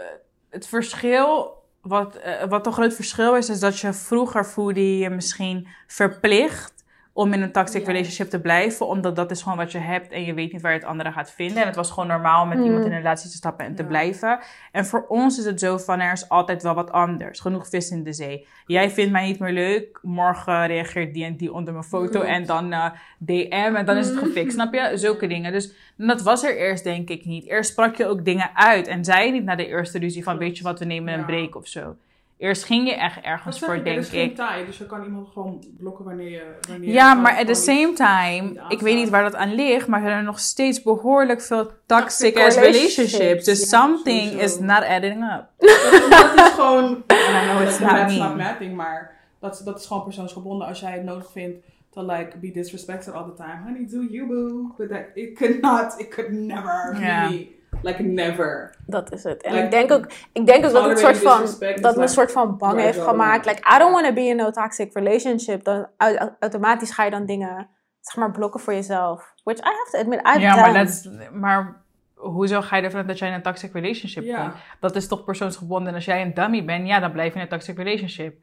het 0.49 0.67
verschil, 0.67 1.53
wat, 1.81 2.15
eh, 2.15 2.43
wat 2.49 2.65
een 2.65 2.73
groot 2.73 2.93
verschil 2.93 3.35
is, 3.35 3.49
is 3.49 3.59
dat 3.59 3.79
je 3.79 3.93
vroeger 3.93 4.45
je 4.45 4.97
je 4.97 5.09
misschien 5.09 5.67
verplicht 5.87 6.80
om 7.21 7.33
in 7.33 7.41
een 7.41 7.51
toxic 7.51 7.81
Ja. 7.81 7.87
relationship 7.87 8.29
te 8.29 8.39
blijven. 8.41 8.87
Omdat 8.87 9.15
dat 9.15 9.31
is 9.31 9.41
gewoon 9.41 9.57
wat 9.57 9.71
je 9.71 9.77
hebt 9.77 10.11
en 10.11 10.23
je 10.23 10.33
weet 10.33 10.51
niet 10.51 10.61
waar 10.61 10.71
je 10.71 10.77
het 10.77 10.87
andere 10.87 11.11
gaat 11.11 11.31
vinden. 11.31 11.57
En 11.61 11.65
het 11.67 11.75
was 11.75 11.89
gewoon 11.91 12.07
normaal 12.07 12.41
om 12.43 12.47
met 12.49 12.57
Mm. 12.57 12.63
iemand 12.63 12.85
in 12.85 12.91
een 12.91 12.97
relatie 12.97 13.29
te 13.29 13.35
stappen 13.35 13.65
en 13.65 13.75
te 13.75 13.81
Ja. 13.81 13.87
blijven. 13.87 14.39
En 14.71 14.85
voor 14.85 15.05
ons 15.07 15.39
is 15.39 15.45
het 15.45 15.59
zo 15.59 15.77
van, 15.77 15.99
er 15.99 16.11
is 16.11 16.29
altijd 16.29 16.63
wel 16.63 16.73
wat 16.73 16.91
anders. 16.91 17.39
Genoeg 17.39 17.67
vis 17.69 17.89
in 17.91 18.03
de 18.03 18.13
zee. 18.13 18.47
Jij 18.65 18.89
vindt 18.89 19.11
mij 19.11 19.25
niet 19.25 19.39
meer 19.39 19.51
leuk, 19.53 19.99
morgen 20.01 20.67
reageert 20.67 21.13
die 21.13 21.25
en 21.25 21.35
die 21.35 21.53
onder 21.53 21.73
mijn 21.73 21.85
foto 21.85 22.09
Klopt. 22.09 22.25
en 22.25 22.45
dan 22.45 22.73
eh, 22.73 22.85
DM 23.17 23.73
en 23.75 23.85
dan 23.85 23.97
is 23.97 24.07
het 24.07 24.17
gefixt. 24.17 24.53
Snap 24.53 24.73
je? 24.73 24.91
Zulke 24.93 25.27
dingen. 25.27 25.51
Dus 25.51 25.73
dat 25.97 26.21
was 26.21 26.43
er 26.43 26.57
eerst 26.57 26.83
denk 26.83 27.09
ik 27.09 27.25
niet. 27.25 27.45
Eerst 27.47 27.69
sprak 27.71 27.95
je 27.95 28.05
ook 28.07 28.25
dingen 28.25 28.49
uit 28.53 28.87
en 28.87 29.05
zei 29.05 29.25
je 29.25 29.31
niet 29.31 29.43
na 29.43 29.55
de 29.55 29.67
eerste 29.67 29.99
ruzie 29.99 30.23
van, 30.23 30.37
weet 30.37 30.57
je 30.57 30.63
wat, 30.63 30.79
we 30.79 30.85
nemen 30.85 31.13
een 31.13 31.25
break 31.25 31.55
of 31.55 31.67
zo. 31.67 31.95
Eerst 32.41 32.63
ging 32.63 32.87
je 32.87 32.95
echt 32.95 33.21
ergens 33.21 33.59
voor, 33.59 33.75
ik, 33.75 33.83
denk 33.83 33.97
is 33.99 34.09
geen 34.09 34.29
ik. 34.29 34.35
taai, 34.35 34.65
dus 34.65 34.77
je 34.77 34.85
kan 34.85 35.03
iemand 35.03 35.27
gewoon 35.33 35.63
blokken 35.77 36.05
wanneer 36.05 36.29
je... 36.29 36.55
Wanneer 36.69 36.89
Ja, 36.93 37.13
maar 37.13 37.37
at 37.37 37.47
the 37.47 37.53
same 37.53 37.93
time, 37.93 38.61
ik 38.69 38.79
weet 38.79 38.95
niet 38.95 39.09
waar 39.09 39.23
dat 39.23 39.35
aan 39.35 39.55
ligt, 39.55 39.87
maar 39.87 40.03
er 40.03 40.09
zijn 40.09 40.23
nog 40.23 40.39
steeds 40.39 40.81
behoorlijk 40.81 41.41
veel 41.41 41.65
toxic 41.65 42.33
Toxic 42.35 42.37
as 42.37 42.55
relationships. 42.55 43.45
Dus 43.45 43.59
ja, 43.59 43.65
something 43.77 44.21
sowieso. 44.29 44.43
is 44.45 44.59
not 44.59 44.83
adding 44.83 45.23
up. 45.23 45.45
Dat, 45.57 46.35
dat 46.35 46.47
is 46.47 46.53
gewoon... 46.53 46.91
I 47.07 47.49
know 47.49 47.61
it's 47.61 47.79
not 47.79 47.89
That's 47.89 48.13
me. 48.13 48.19
not 48.19 48.35
nothing, 48.35 48.75
maar 48.75 49.17
dat, 49.39 49.61
dat 49.65 49.79
is 49.79 49.85
gewoon 49.85 50.03
persoonsgebonden. 50.03 50.67
Als 50.67 50.79
jij 50.79 50.91
het 50.91 51.03
nodig 51.03 51.31
vindt 51.31 51.65
to 51.89 52.01
like 52.05 52.37
be 52.37 52.51
disrespected 52.51 53.13
all 53.13 53.23
the 53.23 53.33
time. 53.43 53.57
Honey, 53.63 53.85
do 53.89 54.01
you 54.09 54.27
boo. 54.27 54.73
But 54.77 54.89
that, 54.89 55.05
it 55.13 55.35
could 55.37 55.61
not, 55.61 55.99
it 55.99 56.07
could 56.09 56.31
never 56.31 56.97
Ja. 57.01 57.27
be. 57.29 57.59
Like 57.81 58.03
never. 58.03 58.75
Dat 58.85 59.11
is 59.11 59.23
het. 59.23 59.43
En 59.43 59.51
Like, 59.53 59.65
ik 59.65 59.71
denk 59.71 59.91
ook, 59.91 60.05
ik 60.31 60.45
denk 60.45 60.65
ook 60.65 60.71
dat 60.71 60.89
het 60.89 60.99
soort 60.99 61.17
van, 61.17 61.41
dat 61.81 61.95
me 61.95 62.01
een 62.01 62.07
soort 62.09 62.31
van 62.31 62.57
bang 62.57 62.79
heeft 62.79 62.99
gemaakt. 63.01 63.45
Like, 63.45 63.75
I 63.75 63.77
don't 63.77 63.93
want 63.93 64.05
to 64.05 64.13
be 64.13 64.21
in 64.21 64.35
no 64.35 64.51
toxic 64.51 64.93
relationship. 64.93 65.63
Dan 65.63 65.87
au- 65.97 66.29
automatisch 66.39 66.91
ga 66.91 67.03
je 67.03 67.11
dan 67.11 67.25
dingen, 67.25 67.69
zeg 68.01 68.15
maar, 68.15 68.31
blokken 68.31 68.59
voor 68.59 68.73
jezelf. 68.73 69.33
Which 69.43 69.59
I 69.59 69.61
have 69.63 69.89
to 69.91 69.97
admit, 69.99 70.19
I've 70.27 70.39
Ja, 70.39 70.55
done. 70.55 70.71
maar, 70.71 70.85
dat 70.85 71.09
maar 71.33 71.81
hoezo 72.15 72.61
ga 72.61 72.75
je 72.75 72.81
ervan 72.83 72.99
uit 72.99 73.07
dat 73.07 73.19
jij 73.19 73.27
in 73.27 73.33
een 73.33 73.41
toxic 73.41 73.73
relationship 73.73 74.23
Ja. 74.23 74.41
komt? 74.41 74.53
Dat 74.79 74.95
is 74.95 75.07
toch 75.07 75.23
persoonsgebonden. 75.23 75.87
En 75.87 75.93
als 75.95 76.05
jij 76.05 76.21
een 76.21 76.33
dummy 76.33 76.65
bent, 76.65 76.87
ja, 76.87 76.99
dan 76.99 77.11
blijf 77.11 77.29
je 77.33 77.35
in 77.35 77.41
een 77.41 77.49
toxic 77.51 77.77
relationship. 77.77 78.35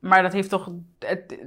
Maar 0.00 0.22
dat 0.22 0.32
heeft 0.32 0.48
toch... 0.48 0.70
Het, 0.98 1.38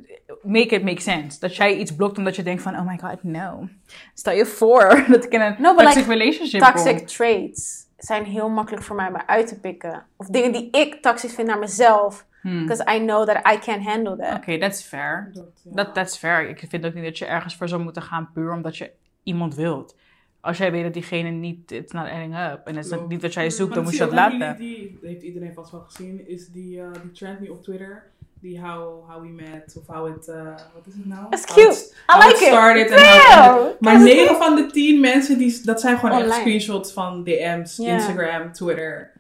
make 0.42 0.76
it 0.76 0.84
make 0.84 1.02
sense. 1.02 1.40
Dat 1.40 1.56
jij 1.56 1.78
iets 1.78 1.96
blokt 1.96 2.18
omdat 2.18 2.36
je 2.36 2.44
denkt 2.44 2.62
van... 2.62 2.76
Oh 2.76 2.88
my 2.88 2.98
god, 2.98 3.24
no. 3.24 3.68
Stel 4.14 4.34
je 4.34 4.46
voor 4.46 5.04
dat 5.10 5.24
ik 5.24 5.32
in 5.32 5.42
een 5.42 5.56
No, 5.60 5.76
but 5.76 5.84
toxic 5.84 6.08
like, 6.08 6.18
relationship 6.18 6.62
toxic 6.62 6.98
kom. 6.98 7.06
traits 7.06 7.88
zijn 7.98 8.26
heel 8.26 8.50
makkelijk 8.50 8.84
voor 8.84 8.96
mij 8.96 9.08
om 9.08 9.16
uit 9.16 9.48
te 9.48 9.60
pikken. 9.60 10.06
Of 10.18 10.28
dingen 10.28 10.52
die 10.52 10.70
ik 10.72 11.02
toxisch 11.02 11.34
vind 11.34 11.48
naar 11.48 11.60
mezelf. 11.60 12.26
Hmm. 12.42 12.66
Because 12.66 12.96
I 12.96 13.00
know 13.00 13.28
that 13.28 13.54
I 13.54 13.60
can't 13.60 13.84
handle 13.84 14.18
that. 14.18 14.38
Oké, 14.38 14.58
that's 14.58 14.84
fair. 14.84 15.32
Dat. 15.34 15.62
Dat 15.64 15.94
that's 15.94 16.18
fair. 16.18 16.50
Ik 16.50 16.64
vind 16.70 16.86
ook 16.86 16.94
niet 16.94 17.04
dat 17.04 17.18
je 17.18 17.26
ergens 17.26 17.56
voor 17.56 17.68
zou 17.68 17.84
moeten 17.84 18.02
gaan 18.02 18.30
puur 18.34 18.54
omdat 18.54 18.78
je 18.78 18.92
iemand 19.24 19.56
wilt. 19.56 19.96
Als 20.42 20.58
jij 20.58 20.72
weet 20.72 20.84
dat 20.84 20.94
diegene 20.94 21.30
niet, 21.30 21.72
it's 21.72 21.92
not 21.92 22.10
adding 22.10 22.38
up. 22.38 22.68
En 22.68 22.76
het 22.76 22.86
is 22.86 22.98
niet 23.08 23.22
wat 23.22 23.34
jij 23.34 23.50
zoekt, 23.50 23.74
dan 23.74 23.84
moet 23.84 23.94
je 23.94 24.00
dat 24.00 24.12
laten. 24.12 24.40
jullie 24.40 24.58
Die, 24.58 25.00
heeft 25.02 25.22
iedereen 25.22 25.54
vast 25.54 25.72
wel 25.72 25.82
gezien. 25.82 26.28
Is 26.28 26.48
die, 26.48 26.82
eh, 26.82 26.92
die 27.02 27.12
trend 27.12 27.40
nu 27.40 27.48
op 27.48 27.64
Twitter. 27.64 28.12
Die 28.44 28.60
how, 28.60 29.10
how 29.10 29.22
we 29.22 29.28
met. 29.28 29.76
Of 29.80 29.96
how 29.96 30.08
it... 30.08 30.28
eh, 30.28 30.36
wat 30.74 30.86
is 30.88 30.94
het 30.94 31.06
nou? 31.06 31.22
That's 31.30 31.46
How 31.46 31.58
it- 31.58 31.68
cute. 31.68 31.94
I 31.94 31.96
how 32.06 32.22
like 32.22 32.36
it 32.36 32.42
it. 32.42 32.48
started 32.48 32.92
and 32.92 33.02
how 33.02 33.68
it. 33.70 33.80
Maar 33.80 34.00
9 34.00 34.36
van 34.36 34.56
de 34.56 34.66
10 34.66 35.00
mensen, 35.00 35.38
die, 35.38 35.62
dat 35.64 35.82
zijn 35.82 35.98
gewoon 36.00 36.22
echt 36.22 36.34
screenshots 36.34 36.92
van 36.94 37.24
DM's. 37.24 37.80
Instagram, 37.80 38.52
Twitter. 38.54 39.12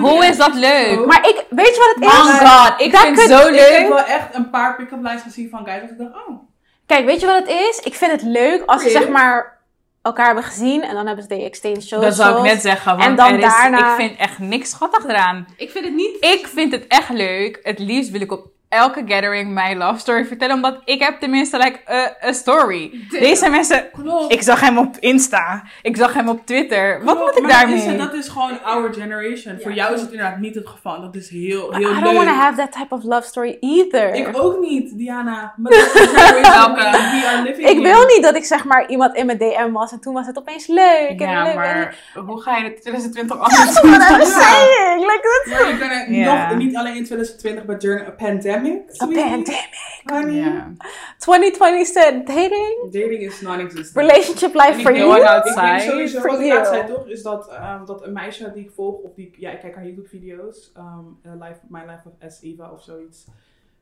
Hoe 0.00 0.24
is 0.26 0.36
dat 0.36 0.54
leuk? 0.54 1.00
Oh. 1.00 1.06
Maar 1.06 1.28
ik, 1.28 1.46
weet 1.50 1.66
je 1.74 1.94
wat 1.94 1.94
het 1.94 2.14
is? 2.14 2.20
Oh 2.20 2.64
god, 2.64 2.80
ik 2.80 2.92
Dat 2.92 3.00
vind 3.00 3.16
het 3.20 3.26
could- 3.28 3.42
zo 3.42 3.48
Ik 3.52 3.58
heb 3.60 3.78
leuk. 3.80 3.88
wel 3.88 4.04
echt 4.04 4.34
een 4.34 4.50
paar 4.50 4.76
pick-up 4.76 5.02
lines 5.02 5.22
gezien 5.22 5.48
van 5.50 5.64
guys. 5.64 5.80
Dat 5.80 5.90
ik 5.90 5.98
dacht, 5.98 6.14
oh. 6.28 6.38
Kijk, 6.86 7.04
weet 7.06 7.20
je 7.20 7.26
wat 7.26 7.38
het 7.38 7.48
is? 7.48 7.78
Ik 7.84 7.94
vind 7.94 8.12
het 8.12 8.22
leuk 8.22 8.62
als 8.66 8.82
Really? 8.82 9.00
zeg 9.00 9.08
maar 9.10 9.59
elkaar 10.02 10.26
hebben 10.26 10.44
gezien 10.44 10.82
en 10.82 10.94
dan 10.94 11.06
hebben 11.06 11.24
ze 11.24 11.28
de 11.36 11.44
exchange 11.44 11.80
shows. 11.80 12.04
Dat 12.04 12.14
zou 12.14 12.36
ik 12.36 12.42
net 12.52 12.60
zeggen. 12.62 12.92
Want 12.96 13.08
En 13.08 13.16
dan 13.16 13.28
er 13.32 13.38
is, 13.38 13.42
daarna- 13.44 13.90
ik 13.90 13.96
vind 13.96 14.18
echt 14.18 14.38
niks 14.38 14.70
schattig 14.70 15.04
eraan. 15.04 15.46
Ik 15.56 15.70
vind 15.70 15.84
het 15.84 15.94
niet... 15.94 16.16
Ik 16.20 16.46
vind 16.46 16.72
het 16.72 16.86
echt 16.86 17.08
leuk. 17.08 17.58
Het 17.62 17.78
liefst 17.78 18.10
wil 18.10 18.20
ik 18.20 18.32
op 18.32 18.46
elke 18.70 19.02
gathering 19.06 19.52
mijn 19.52 19.76
love 19.76 19.98
story 20.00 20.24
vertellen. 20.24 20.54
Omdat 20.54 20.80
ik 20.84 21.02
heb 21.02 21.20
tenminste 21.20 21.56
like 21.58 21.78
a, 21.90 22.16
a 22.28 22.32
story. 22.32 23.06
Deze 23.10 23.48
mensen... 23.50 23.90
Klopt. 23.92 24.32
Ik 24.32 24.42
zag 24.42 24.60
hem 24.60 24.78
op 24.78 24.96
Insta. 24.98 25.62
Ik 25.82 25.96
zag 25.96 26.14
hem 26.14 26.28
op 26.28 26.46
Twitter. 26.46 27.04
Wat 27.04 27.18
moet 27.18 27.36
ik 27.36 27.42
maar 27.42 27.66
dat 27.66 27.74
is, 27.74 27.80
daarmee? 27.84 27.98
dat 27.98 28.14
is 28.14 28.28
gewoon 28.28 28.62
our 28.62 28.94
generation. 28.94 29.58
Voor 29.62 29.72
jou 29.72 29.94
is 29.94 30.00
het 30.00 30.10
inderdaad 30.10 30.38
niet 30.38 30.54
het 30.54 30.66
geval. 30.66 31.00
Dat 31.00 31.14
is 31.14 31.28
heel, 31.30 31.72
heel 31.72 31.90
I 31.90 31.94
leuk. 31.94 32.02
don't 32.04 32.16
want 32.16 32.28
to 32.28 32.34
have 32.34 32.56
that 32.56 32.72
type 32.72 32.94
of 32.94 33.02
love 33.02 33.26
story 33.26 33.56
either. 33.60 34.14
Ik 34.14 34.28
ook 34.32 34.60
niet, 34.60 34.96
Diana. 34.98 35.52
Maar 35.56 35.72
dat 35.72 35.80
is 35.80 35.92
de 35.92 35.98
generation 35.98 36.74
Welke? 36.74 36.80
we 37.20 37.26
are 37.26 37.42
living 37.42 37.68
Ik 37.68 37.78
wil 37.78 38.04
niet 38.06 38.22
dat 38.22 38.36
ik 38.36 38.44
zeg 38.44 38.64
maar 38.64 38.88
iemand 38.88 39.14
in 39.16 39.26
mijn 39.26 39.38
DM 39.38 39.72
was 39.72 39.92
en 39.92 40.00
toen 40.00 40.14
was 40.14 40.26
het 40.26 40.38
opeens 40.38 40.66
leuk. 40.66 41.20
En 41.20 41.28
Ja, 41.30 41.42
leuk 41.44 41.54
maar 41.54 41.96
hoe 42.14 42.40
ga 42.42 42.56
je 42.56 42.64
het 42.64 42.80
2020 42.82 43.36
That's 43.38 43.76
anders 43.82 44.34
Ja. 44.34 44.40
saying. 44.40 45.00
Like, 45.00 45.42
that's 45.44 45.60
Maar 45.60 45.70
je 45.72 45.78
kan 45.78 45.90
er 45.90 46.12
Ja. 46.12 46.48
nog, 46.48 46.58
niet 46.58 46.76
alleen 46.76 46.96
in 46.96 47.04
2020, 47.04 47.64
but 47.64 47.80
during 47.80 48.06
a 48.06 48.10
pandemic. 48.10 48.58
A 48.66 48.82
sweetie. 48.94 49.14
pandemic. 49.14 49.68
Honey. 50.04 50.34
Ja. 50.34 50.72
2020 51.18 51.86
said 51.86 52.26
dating, 52.26 52.90
Dating 52.90 53.20
is 53.22 53.40
non-existent. 53.40 53.96
relationship 54.06 54.54
life 54.54 54.80
for 54.80 54.90
ik 54.90 54.96
you. 54.96 55.08
one 55.10 55.36
Ik 55.36 55.54
denk 55.54 55.80
sowieso, 55.80 56.20
For 56.20 56.30
wat 56.30 56.40
ik 56.40 56.46
you. 56.46 56.54
laatst 56.58 56.72
zei 56.72 56.86
toch, 56.86 57.06
is 57.08 57.22
dat, 57.22 57.48
ehm, 57.50 57.84
dat 57.84 58.04
een 58.06 58.12
meisje 58.12 58.52
die 58.52 58.64
ik 58.64 58.70
volg, 58.70 58.94
of 59.02 59.14
die, 59.14 59.30
ja, 59.38 59.50
ik 59.50 59.60
kijk 59.60 59.74
haar 59.74 59.84
YouTube-video's, 59.84 60.70
ehm, 60.74 61.04
eh, 61.22 61.32
life, 61.48 61.58
My 61.68 61.80
Life 61.80 62.02
of 62.04 62.32
S. 62.32 62.42
Eva 62.42 62.70
of 62.72 62.82
zoiets. 62.82 63.24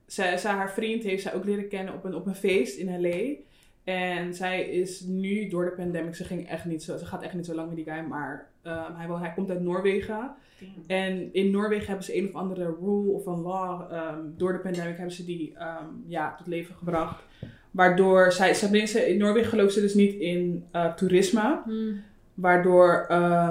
Zij, 0.06 0.36
zij, 0.36 0.50
haar 0.52 0.70
vriend 0.72 1.02
heeft 1.02 1.22
zij 1.22 1.34
ook 1.34 1.44
leren 1.44 1.68
kennen 1.68 1.94
op 1.94 2.04
een, 2.04 2.14
op 2.14 2.26
een 2.26 2.34
feest 2.36 2.78
in 2.78 3.00
L.A. 3.00 3.34
En 3.88 4.35
zij 4.35 4.62
is 4.68 5.01
nu 5.01 5.48
door 5.48 5.64
de 5.64 5.70
pandemic, 5.70 6.14
ze 6.14 6.24
ging 6.24 6.48
echt 6.48 6.64
niet 6.64 6.83
zo, 6.83 6.96
ze 6.96 7.07
gaat 7.07 7.22
echt 7.22 7.35
niet 7.35 7.46
zo 7.46 7.55
lang 7.55 7.66
met 7.66 7.77
die 7.77 7.85
guy, 7.92 8.01
maar 8.09 8.48
ehm, 8.62 8.94
hij, 8.94 9.07
woont- 9.09 9.20
hij 9.20 9.33
komt 9.35 9.51
uit 9.51 9.61
Noorwegen. 9.62 10.31
En 10.87 11.29
in 11.33 11.51
Noorwegen 11.51 11.87
hebben 11.87 12.05
ze 12.05 12.16
een 12.16 12.27
of 12.29 12.35
andere 12.35 12.77
rule 12.81 13.11
of 13.12 13.27
een 13.27 13.40
law. 13.40 13.92
ehm, 13.92 14.18
door 14.37 14.53
de 14.53 14.59
pandemic 14.59 14.96
hebben 14.96 15.14
ze 15.14 15.24
die 15.24 15.55
ehm, 15.59 15.85
ja, 16.07 16.35
tot 16.35 16.46
leven 16.46 16.74
gebracht. 16.74 17.22
Waardoor 17.70 18.33
zij, 18.33 18.55
ze, 18.55 19.09
in 19.09 19.18
Noorwegen 19.18 19.48
geloven 19.48 19.72
ze 19.72 19.81
dus 19.81 19.94
niet 19.94 20.14
in 20.14 20.64
eh, 20.70 20.94
toerisme. 20.94 21.61
Hmm. 21.64 22.03
Waardoor, 22.35 23.07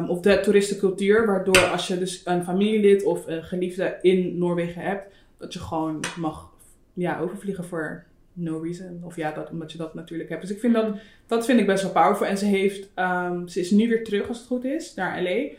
of 0.07 0.19
de 0.21 0.39
toeristencultuur. 0.39 1.25
Waardoor 1.25 1.63
als 1.63 1.87
je 1.87 1.97
dus 1.97 2.21
een 2.25 2.43
familielid 2.43 3.03
of 3.03 3.27
een 3.27 3.43
geliefde 3.43 3.97
in 4.01 4.37
Noorwegen 4.37 4.81
hebt. 4.81 5.13
Dat 5.37 5.53
je 5.53 5.59
gewoon 5.59 5.99
mag 6.19 6.51
ja, 6.93 7.19
overvliegen 7.19 7.65
voor 7.65 8.05
no 8.37 8.59
reason. 8.59 9.01
Of 9.03 9.15
ja, 9.15 9.31
dat, 9.31 9.49
omdat 9.49 9.71
je 9.71 9.77
dat 9.77 9.93
natuurlijk 9.93 10.29
hebt. 10.29 10.41
Dus 10.41 10.51
ik 10.51 10.59
vind 10.59 10.73
dat, 10.73 10.95
dat 11.27 11.45
vind 11.45 11.59
ik 11.59 11.65
best 11.65 11.83
wel 11.83 11.91
powerful. 11.91 12.25
En 12.25 12.37
ze 12.37 12.45
heeft, 12.45 12.89
ehm, 12.93 13.47
ze 13.47 13.59
is 13.59 13.71
nu 13.71 13.87
weer 13.87 14.03
terug 14.03 14.27
als 14.27 14.37
het 14.37 14.47
goed 14.47 14.65
is, 14.65 14.93
naar 14.93 15.21
L.A. 15.21 15.49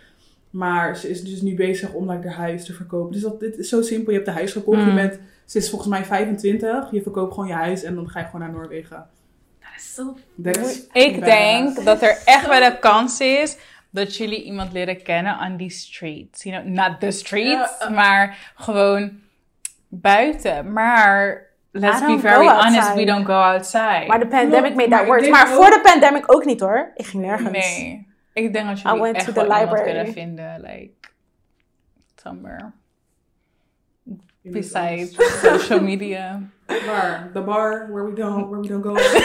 Maar 0.51 0.97
ze 0.97 1.09
is 1.09 1.25
dus 1.25 1.41
nu 1.41 1.55
bezig 1.55 1.93
om 1.93 2.11
like, 2.11 2.29
haar 2.29 2.37
huis 2.37 2.65
te 2.65 2.73
verkopen. 2.73 3.13
Dus 3.13 3.23
dat, 3.23 3.41
dit 3.41 3.59
is 3.59 3.69
zo 3.69 3.83
simpel. 3.83 4.11
Je 4.11 4.17
hebt 4.17 4.29
een 4.29 4.35
huis 4.35 4.53
gekocht. 4.53 4.79
Je 4.81 4.87
Mm. 4.87 4.95
bent, 4.95 5.19
ze 5.45 5.59
is 5.59 5.71
volgens 5.71 5.91
mij 5.91 6.05
25. 6.05 6.91
Je 6.91 7.03
verkoopt 7.03 7.35
gewoon 7.35 7.49
je 7.49 7.55
huis 7.55 7.83
en 7.83 7.95
dan 7.95 8.09
ga 8.11 8.19
je 8.19 8.25
gewoon 8.25 8.41
naar 8.41 8.51
Noorwegen. 8.51 9.07
Dat 9.59 9.71
is 9.77 9.95
zo... 9.95 10.17
Ik 10.93 11.25
denk 11.25 11.85
dat 11.85 12.03
er 12.03 12.23
echt 12.25 12.47
wel 12.47 12.63
een 12.63 12.79
kans 12.79 13.21
is 13.21 13.57
dat 13.91 14.17
jullie 14.17 14.43
iemand 14.43 14.73
leren 14.73 15.03
kennen 15.03 15.39
on 15.41 15.57
die 15.57 15.71
streets. 15.71 16.43
You 16.43 16.63
know, 16.63 16.75
not 16.75 17.01
the 17.01 17.11
streets, 17.11 17.83
uh. 17.83 17.91
maar 17.91 18.53
gewoon 18.55 19.21
buiten. 19.89 20.73
Maar 20.73 21.48
let's 21.71 22.01
be 22.01 22.19
very 22.19 22.47
honest, 22.47 22.77
outside. 22.77 22.97
we 22.97 23.05
don't 23.05 23.27
go 23.27 23.33
outside. 23.33 24.05
Maar 24.07 24.19
de 24.19 24.27
pandemic 24.27 24.75
made 24.75 24.91
that 24.91 25.07
worse. 25.07 25.31
Maar 25.31 25.49
voor 25.49 25.71
de 25.71 25.81
pandemic 25.83 26.35
ook 26.35 26.45
niet 26.45 26.61
hoor. 26.61 26.93
Ik 26.95 27.07
ging 27.07 27.23
nergens. 27.23 27.51
Nee. 27.51 28.07
Ik 28.33 28.53
denk 28.53 28.67
dat 28.69 28.81
jullie 28.81 29.15
echt 29.15 29.33
wel 29.33 29.45
iemand 29.45 29.61
library. 29.61 29.85
kunnen 29.85 30.13
vinden, 30.13 30.61
like, 30.61 30.91
somewhere. 32.17 32.73
Besides 34.43 35.17
social 35.43 35.81
media. 35.81 36.41
Waar? 36.87 37.31
The 37.33 37.41
bar 37.41 37.89
where 37.91 38.05
we 38.05 38.15
don't 38.15 38.49
where 38.49 38.61
we 38.61 38.69
don't 38.69 38.83
go. 38.83 38.95
the 38.97 39.21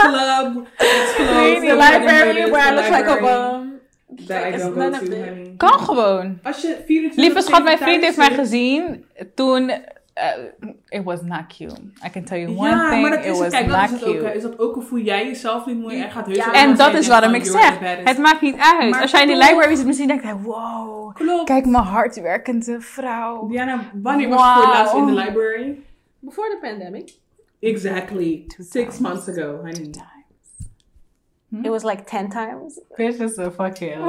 club. 0.00 0.66
It's 0.78 1.14
closed. 1.14 1.68
The 1.68 1.76
library 1.76 2.50
where 2.50 2.60
I 2.60 2.74
look 2.74 2.90
like 2.90 3.06
a 3.06 3.20
bum. 3.20 3.80
That 4.26 4.54
I 4.54 4.56
don't 4.56 4.74
go 4.74 4.80
none 4.80 4.94
of 4.94 5.00
to, 5.00 5.16
honey. 5.16 5.54
Kan 5.56 5.78
gewoon. 5.78 6.38
Als 6.42 6.62
je 6.62 6.82
24 6.86 7.16
Lieve 7.16 7.40
schat, 7.40 7.64
mijn 7.64 7.78
vriend 7.78 8.02
heeft 8.02 8.16
mij 8.16 8.34
gezien 8.34 9.04
toen... 9.34 9.72
eh, 10.18 10.98
it 10.98 11.04
was 11.04 11.20
not 11.22 11.46
cute. 11.56 11.80
I 12.06 12.10
can 12.10 12.24
tell 12.24 12.38
you 12.40 12.56
one 12.56 12.68
Ja, 12.68 12.88
thing, 12.90 13.02
maar 13.02 13.10
dat 13.10 13.18
it 13.20 13.24
is 13.24 13.30
het. 13.30 13.38
was 13.38 13.48
Kijk, 13.52 13.68
dat 13.68 13.76
not 13.80 13.84
is 13.84 13.90
het 14.00 14.04
ook. 14.08 14.14
cute. 14.18 14.34
Is 14.34 14.42
dat 14.42 14.58
ook 14.58 14.74
hoe 14.74 14.82
voel 14.82 14.98
jij 14.98 15.26
jezelf 15.26 15.66
niet 15.66 15.78
mooi 15.80 16.00
en 16.02 16.10
gaat 16.10 16.26
heus 16.26 16.36
Ja. 16.36 16.52
En 16.52 16.76
dat 16.76 16.94
is 16.94 17.08
waarom 17.08 17.34
ik 17.34 17.44
zeg, 17.44 17.78
het 18.04 18.18
maakt 18.18 18.40
niet 18.40 18.56
uit. 18.58 18.90
Maar 18.90 19.00
Als 19.02 19.10
jij 19.10 19.22
in 19.22 19.28
de 19.28 19.36
library 19.36 19.74
zit, 19.74 19.86
misschien 19.86 20.08
denkt 20.08 20.22
hij, 20.24 20.34
wow, 20.34 21.14
Klopt. 21.14 21.44
kijk 21.44 21.66
mijn 21.66 21.84
hardwerkende 21.84 22.80
vrouw. 22.80 23.46
Diana, 23.48 23.80
wanneer 24.02 24.28
was 24.28 24.38
je 24.40 24.52
voor 24.54 24.62
het 24.62 24.72
laatst 24.78 24.94
in 24.94 25.06
de 25.06 25.12
library? 25.12 25.78
Before 26.18 26.48
the 26.48 26.58
pandemic. 26.68 27.12
Exactly. 27.60 28.44
Six 28.58 28.98
months 28.98 29.28
ago, 29.28 29.56
honey. 29.56 29.90
It 31.62 31.68
was 31.70 31.82
like 31.82 32.04
10 32.04 32.28
times. 32.28 32.80
Bitch 32.96 33.20
is 33.20 33.34
so 33.34 33.50
fucking 33.50 33.96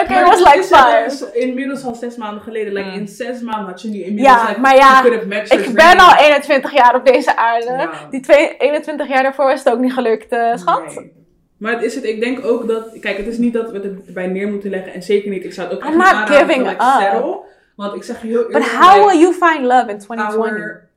okay, 0.00 0.20
it 0.22 0.28
was 0.28 0.38
like 0.40 0.58
is 0.58 0.70
het 0.70 0.78
five. 0.78 1.04
dus 1.08 1.30
inmiddels 1.32 1.84
al 1.84 1.94
zes 1.94 2.16
maanden 2.16 2.42
geleden. 2.42 2.72
Like, 2.72 2.88
Mm. 2.88 2.94
in 2.94 3.08
zes 3.08 3.40
maanden 3.40 3.66
had 3.66 3.82
je 3.82 3.88
nu 3.88 3.98
inmiddels... 4.02 4.36
Ja, 4.36 4.48
like, 4.48 4.60
maar 4.60 4.76
ja, 4.76 5.04
Ik 5.48 5.72
ben 5.74 5.98
al 5.98 6.14
21 6.16 6.72
jaar 6.72 6.94
op 6.94 7.06
deze 7.06 7.36
aarde. 7.36 7.66
Ja. 7.72 7.90
Die 8.10 8.20
twee, 8.20 8.56
21 8.56 9.08
jaar 9.08 9.22
daarvoor 9.22 9.44
was 9.46 9.64
het 9.64 9.72
ook 9.72 9.78
niet 9.80 9.92
gelukt, 9.92 10.32
eh, 10.32 10.56
schat. 10.56 10.94
Nee. 10.94 11.12
Maar 11.56 11.72
het 11.72 11.82
is 11.82 11.94
het, 11.94 12.04
ik 12.04 12.20
denk 12.20 12.44
ook 12.44 12.66
dat, 12.68 12.98
kijk, 13.00 13.16
het 13.16 13.26
is 13.26 13.38
niet 13.38 13.52
dat 13.52 13.70
we 13.70 13.78
het 13.78 14.06
erbij 14.06 14.26
neer 14.26 14.48
moeten 14.48 14.70
leggen. 14.70 14.92
En 14.92 15.02
zeker 15.02 15.30
niet, 15.30 15.44
ik 15.44 15.52
zou 15.52 15.68
het 15.68 15.76
ook 15.76 15.82
I'm 15.84 15.88
echt 15.88 15.96
niet 15.96 16.04
not 16.06 16.14
aanraden 16.14 16.36
giving 16.46 16.68
like, 16.68 16.84
up. 16.84 16.90
settle. 17.12 17.40
Want 17.76 17.94
ik 17.94 18.02
zeg 18.02 18.22
je 18.22 18.28
heel 18.28 18.42
But 18.42 18.52
eerlijk, 18.54 18.70
how 18.72 18.94
like, 18.94 19.06
will 19.06 19.20
you 19.20 19.32
find 19.32 19.60
love 19.66 19.90
in 19.90 19.98
2020? 19.98 20.62
our- 20.62 20.88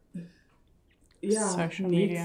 Ja, 1.19 1.47
Social 1.47 1.89
niet. 1.89 2.19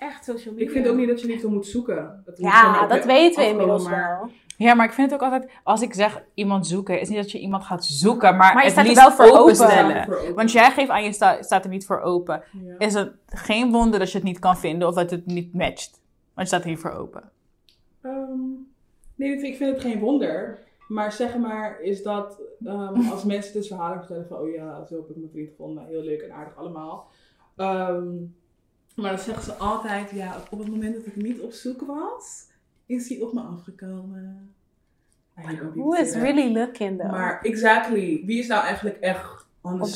Echt 0.00 0.24
social 0.24 0.54
media. 0.54 0.66
Ik 0.68 0.72
vind 0.72 0.88
ook 0.88 0.96
niet 0.96 1.08
dat 1.08 1.20
je 1.20 1.26
liefde 1.26 1.48
moet 1.48 1.66
zoeken. 1.66 2.22
Moet 2.26 2.38
Ja, 2.38 2.86
dat 2.86 3.04
weten 3.04 3.42
we 3.42 3.48
inmiddels 3.48 3.84
maar- 3.88 4.18
wel. 4.20 4.30
Ja, 4.56 4.74
maar 4.74 4.86
ik 4.86 4.92
vind 4.92 5.10
het 5.10 5.20
ook 5.22 5.32
altijd, 5.32 5.50
als 5.64 5.82
ik 5.82 5.94
zeg 5.94 6.22
iemand 6.34 6.66
zoeken, 6.66 7.00
is 7.00 7.08
niet 7.08 7.18
dat 7.18 7.30
je 7.30 7.38
iemand 7.40 7.64
gaat 7.64 7.84
zoeken, 7.84 8.36
maar, 8.36 8.54
Maar 8.54 8.64
je 8.66 8.70
het 8.70 8.72
staat 8.72 8.86
er 8.86 8.94
wel 8.94 9.10
voor 9.12 9.24
open. 9.26 9.40
openstellen. 9.40 10.04
Voor 10.04 10.16
open. 10.18 10.34
Want 10.34 10.52
jij 10.52 10.70
geeft 10.70 10.88
aan, 10.90 11.04
je 11.04 11.12
sta- 11.12 11.42
staat 11.42 11.64
er 11.64 11.70
niet 11.70 11.86
voor 11.86 12.00
open. 12.00 12.42
Ja. 12.64 12.74
Is 12.78 12.94
het 12.94 13.12
geen 13.26 13.70
wonder 13.72 13.98
dat 13.98 14.10
je 14.10 14.16
het 14.18 14.26
niet 14.26 14.38
kan 14.38 14.58
vinden 14.58 14.88
of 14.88 14.94
dat 14.94 15.10
het 15.10 15.26
niet 15.26 15.54
matcht. 15.54 15.90
Want 16.34 16.48
je 16.48 16.54
staat 16.54 16.62
er 16.62 16.68
niet 16.70 16.78
voor 16.78 16.92
open. 16.92 17.30
Ehm, 18.02 18.38
nee, 19.14 19.42
ik 19.46 19.56
vind 19.56 19.72
het 19.74 19.80
geen 19.80 19.98
wonder. 19.98 20.58
Maar 20.88 21.12
zeg 21.12 21.36
maar, 21.36 21.80
is 21.80 22.02
dat 22.02 22.40
ehm, 22.64 22.94
als 23.12 23.24
mensen 23.24 23.52
dus 23.52 23.68
verhalen 23.68 23.98
vertellen 23.98 24.26
van, 24.28 24.38
oh 24.38 24.50
ja, 24.54 24.84
zo 24.86 24.94
heb 24.96 25.08
ik 25.10 25.16
mijn 25.16 25.30
vriend 25.30 25.48
gevonden, 25.48 25.86
heel 25.86 26.02
leuk 26.02 26.20
en 26.20 26.32
aardig 26.32 26.56
allemaal. 26.56 27.08
Ehm, 27.56 28.06
maar 29.00 29.10
dan 29.10 29.24
zeggen 29.24 29.44
ze 29.44 29.54
altijd, 29.54 30.10
ja, 30.10 30.36
op 30.50 30.58
het 30.58 30.68
moment 30.68 30.94
dat 30.94 31.06
ik 31.06 31.16
niet 31.16 31.40
op 31.40 31.52
zoek 31.52 31.80
was, 31.80 32.44
is 32.86 33.08
hij 33.08 33.20
op 33.20 33.32
me 33.32 33.40
afgekomen. 33.40 34.54
People 35.34 35.70
Who 35.74 35.92
is 35.92 36.14
really 36.14 36.52
looking 36.52 36.98
though? 36.98 37.10
Maar 37.10 37.40
exactly, 37.42 38.22
wie 38.26 38.38
is 38.38 38.46
nou 38.46 38.64
eigenlijk 38.64 38.96
echt 39.00 39.46
on 39.60 39.78
the 39.78 39.82
Op 39.82 39.88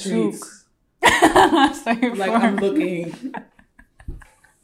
je 2.00 2.10
Like. 2.12 2.30
I'm 2.30 2.58
looking. 2.58 3.14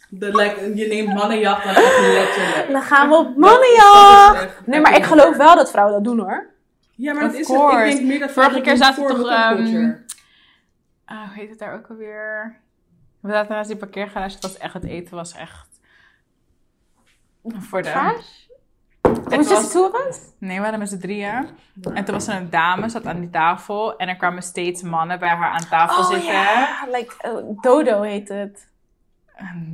De, 0.09 0.37
like, 0.37 0.73
je 0.75 0.87
neemt 0.87 1.15
mannenjacht 1.15 1.65
dan 1.65 1.75
echt 1.75 2.01
letterlijk. 2.01 2.73
Dan 2.73 2.83
gaan 2.83 3.09
we 3.09 3.15
op 3.15 3.27
Dat 3.27 3.37
mannenjacht! 3.37 4.67
Nee, 4.67 4.81
maar 4.81 4.97
ik 4.97 5.05
geloof 5.05 5.37
wel 5.37 5.57
dat 5.57 5.71
vrouwen 5.71 5.95
dat 5.95 6.05
doen 6.05 6.19
hoor. 6.19 6.47
Ja, 6.95 7.13
maar 7.13 7.25
Of 7.25 7.31
dat 7.31 7.41
is 7.41 7.49
het. 7.49 7.89
Ik 7.89 7.97
denk 7.97 8.07
meer 8.07 8.19
dat 8.19 8.31
Vorige 8.31 8.61
keer 8.61 8.77
zaten 8.77 9.03
we 9.03 9.09
toch. 9.09 9.29
Ah, 11.05 11.29
hoe 11.29 11.39
heet 11.39 11.51
het 11.51 11.59
daar 11.59 11.75
ook 11.75 11.87
alweer? 11.89 12.60
We 13.21 13.31
zaten 13.33 13.53
naast 13.55 13.69
die 13.69 13.79
parkeergarage. 13.79 14.35
Het 14.35 14.43
was 14.43 14.59
echt, 14.59 14.75
het 14.75 14.85
eten 14.85 15.17
was 15.17 15.33
echt... 15.35 15.69
Voor 17.43 17.83
de... 17.83 17.91
Trash? 17.91 18.49
Het 19.31 19.49
Was 19.49 19.75
us? 19.75 20.19
Nee, 20.39 20.57
we 20.57 20.63
waren 20.63 20.79
met 20.79 20.89
z'n 20.89 20.99
drieën. 20.99 21.49
En 21.95 22.05
toen 22.05 22.15
was 22.15 22.29
er 22.29 22.35
een 22.35 22.51
dame, 22.51 22.89
zat 22.89 23.07
aan 23.07 23.21
die 23.21 23.31
tafel. 23.31 23.97
En 23.97 24.09
er 24.09 24.17
kwamen 24.17 24.43
steeds 24.43 24.83
mannen 24.83 25.19
bij 25.19 25.29
haar 25.29 25.51
aan 25.51 25.69
tafel 25.69 25.99
Oh 25.99 26.11
zitten. 26.11 26.33
ja, 26.33 26.87
like 26.93 27.15
uh, 27.27 27.57
Dodo 27.61 28.03
heet 28.03 28.29
het. 28.29 28.70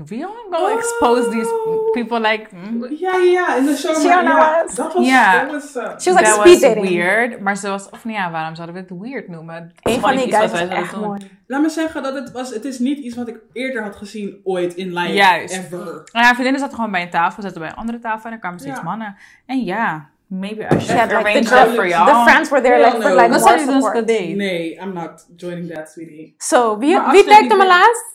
We 0.06 0.16
don't 0.18 0.54
go 0.54 0.66
expose 0.76 1.28
these 1.30 1.50
people 1.92 2.20
like... 2.20 2.46
mm, 2.54 2.86
Ja, 2.90 3.16
ja, 3.16 3.22
ja, 3.22 3.56
in 3.56 3.64
de 3.66 3.74
zomer. 3.74 4.00
Shiona 4.00 4.22
Ja, 4.22 4.62
was- 4.64 4.74
dat 4.74 4.94
was... 4.94 5.06
Ja. 5.06 5.42
Dat 5.44 5.52
was 5.52 5.76
uh, 5.76 5.82
She 5.82 5.88
was 5.88 6.04
like 6.04 6.22
that 6.22 6.34
speed 6.34 6.60
was 6.60 6.60
dating. 6.60 6.88
weird. 6.88 7.40
Maar 7.40 7.56
ze 7.56 7.68
was... 7.68 7.90
Of 7.90 8.04
nee, 8.04 8.14
ja, 8.16 8.30
waarom 8.30 8.54
zouden 8.54 8.74
we 8.74 8.80
het 8.80 9.00
weird 9.02 9.28
noemen? 9.28 9.72
Een 9.82 10.00
van 10.00 10.16
die 10.16 10.32
guys 10.34 10.50
was 10.50 10.60
echt 10.68 10.92
doen. 10.92 11.00
mooi. 11.00 11.30
Laat 11.46 11.60
me 11.62 11.68
zeggen 11.68 12.02
dat 12.02 12.14
het 12.14 12.32
was... 12.32 12.50
Het 12.54 12.64
is 12.64 12.78
niet 12.78 12.98
iets 12.98 13.16
wat 13.16 13.28
ik 13.28 13.38
eerder 13.52 13.82
had 13.82 13.96
gezien 13.96 14.40
ooit 14.44 14.74
in 14.74 14.92
life. 14.92 15.12
Juist. 15.12 15.54
Ever. 15.56 15.78
Nou 15.84 16.02
ja, 16.26 16.28
vriendinnen 16.30 16.60
zaten 16.60 16.74
gewoon 16.76 16.90
bij 16.90 17.02
een 17.02 17.10
tafel, 17.10 17.42
zaten 17.42 17.60
bij 17.60 17.68
een 17.68 17.74
andere 17.76 17.98
tafel 17.98 18.26
en 18.26 18.32
er 18.32 18.38
kwamen 18.38 18.58
steeds 18.60 18.76
Ja. 18.76 18.82
mannen. 18.82 19.16
En 19.46 19.64
ja, 19.64 20.08
maybe 20.26 20.62
I 20.62 20.80
should 20.80 21.02
like 21.02 21.14
arrange 21.16 21.42
the, 21.42 21.48
that 21.50 21.68
for 21.68 21.88
y'all. 21.88 22.06
the 22.24 22.30
friends 22.30 22.48
were 22.50 22.62
there 22.62 22.76
like, 22.78 22.90
Hell 22.90 23.00
for 23.00 23.10
no. 23.10 23.16
like 23.16 23.28
more 23.28 23.58
support. 23.58 24.06
Nee, 24.06 24.72
I'm 24.82 24.92
not 24.92 25.26
joining 25.36 25.72
that, 25.74 25.90
sweetie. 25.90 26.34
Zo, 26.38 26.78
wie, 26.78 26.96
Maar 26.96 27.10
wie 27.10 27.24
me 27.24 27.46
wil- 27.56 27.66
laatst? 27.66 28.14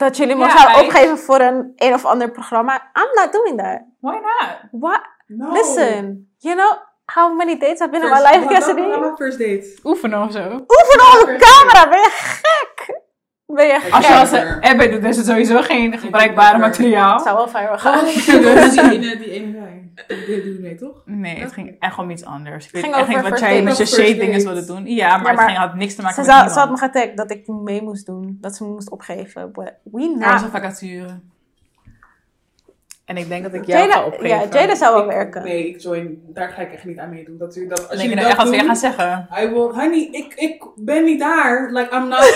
Dat 0.00 0.16
jullie 0.16 0.36
me 0.36 0.44
Ja, 0.44 0.58
zouden 0.58 0.84
opgeven 0.84 1.18
voor 1.18 1.40
een 1.40 1.72
een 1.76 1.94
of 1.94 2.04
ander 2.04 2.30
programma. 2.30 2.74
I'm 2.74 3.22
not 3.22 3.32
doing 3.32 3.58
that. 3.58 3.80
Why 4.00 4.12
not? 4.12 4.56
What? 4.70 5.00
No. 5.26 5.52
Listen, 5.52 6.32
you 6.38 6.54
know 6.56 6.72
how 7.04 7.36
many 7.36 7.58
dates 7.58 7.80
I've 7.80 7.90
been 7.90 8.02
in 8.02 8.08
First- 8.08 8.22
my 8.24 8.36
life, 8.38 8.54
Cassidy? 8.54 9.00
wat- 9.00 9.16
First 9.16 9.38
date. 9.38 9.78
Oefenen 9.84 10.22
of 10.22 10.32
zo. 10.32 10.40
Oefen 10.40 11.20
op 11.22 11.28
een 11.28 11.38
camera, 11.38 11.88
ben 11.88 11.98
je 11.98 12.08
gek? 12.10 12.98
Ben 13.46 13.66
je 13.66 13.80
gek? 13.80 13.92
Als 13.92 14.06
je 14.06 14.14
als 14.14 14.30
een 14.32 14.60
Ebbe 14.60 14.88
doet, 14.88 15.04
is 15.04 15.16
het 15.16 15.26
sowieso 15.26 15.62
geen 15.62 15.98
gebruikbare 15.98 16.58
materiaal. 16.58 17.12
Het 17.14 17.22
zou 17.22 17.36
wel 17.36 17.48
viral 17.48 17.78
gaan. 17.78 17.98
Oh, 17.98 18.04
die 18.04 18.80
ene, 18.90 19.16
die 19.16 19.30
ene 19.30 19.79
doe 20.08 20.52
je 20.52 20.58
mee, 20.60 20.74
toch? 20.74 21.02
Nee, 21.04 21.40
het 21.40 21.52
ging 21.52 21.76
echt 21.78 21.98
om 21.98 22.10
iets 22.10 22.24
anders. 22.24 22.66
Ik 22.66 22.72
weet 22.72 22.82
Ging 22.82 22.94
echt 22.94 23.02
over 23.08 23.20
niet 23.20 23.30
wat 23.30 23.38
jij 23.40 23.62
met 23.62 23.76
je 23.76 23.86
First 23.86 23.94
shade 24.00 24.18
dingen 24.18 24.32
date. 24.44 24.44
wilde 24.54 24.64
doen. 24.66 24.86
Ja, 24.86 25.08
maar, 25.08 25.16
Ja, 25.16 25.22
maar 25.22 25.32
het 25.32 25.40
ging, 25.40 25.58
had 25.58 25.74
niks 25.74 25.94
te 25.94 26.02
maken 26.02 26.24
Ze, 26.24 26.30
met 26.30 26.38
zou, 26.38 26.48
ze 26.48 26.58
had 26.58 26.70
me 26.70 26.76
getagd 26.76 27.16
dat 27.16 27.30
ik 27.30 27.46
mee 27.48 27.82
moest 27.82 28.06
doen. 28.06 28.38
Dat 28.40 28.56
ze 28.56 28.64
me 28.64 28.70
moest 28.70 28.90
opgeven. 28.90 29.52
But 29.52 29.72
we 29.82 30.16
Er 30.20 30.32
was 30.32 30.42
een 30.42 30.50
vacature. 30.50 31.20
En 33.10 33.16
ik 33.16 33.28
denk 33.28 33.42
dat 33.42 33.54
ik 33.54 33.64
jou 33.66 33.80
ga 33.80 33.86
Jada, 33.88 34.04
opgeven. 34.06 34.28
ja, 34.28 34.60
Jada 34.60 34.74
zou 34.74 34.94
wel 34.94 35.04
Ik- 35.04 35.10
werken. 35.10 35.42
Nee, 35.42 35.68
ik 35.68 35.80
join. 35.80 36.22
Daar 36.26 36.48
ga 36.48 36.60
ik 36.62 36.72
echt 36.72 36.84
niet 36.84 36.98
aan 36.98 37.08
meedoen. 37.10 37.38
Dat, 37.38 37.56
u- 37.56 37.66
dat, 37.68 37.88
als 37.88 37.96
je 37.96 38.08
jullie 38.08 38.14
nou 38.16 38.28
echt 38.28 38.36
dat 38.36 38.48
weer 38.48 38.58
doen, 38.58 38.66
gaan 38.66 38.76
zeggen? 38.76 39.28
I 39.42 39.48
will, 39.48 39.58
honey, 39.70 40.08
ik, 40.12 40.34
ik 40.34 40.64
ben 40.76 41.04
niet 41.04 41.18
daar. 41.20 41.70
Like, 41.72 41.94
I'm 41.96 42.08
not 42.08 42.20
up 42.20 42.34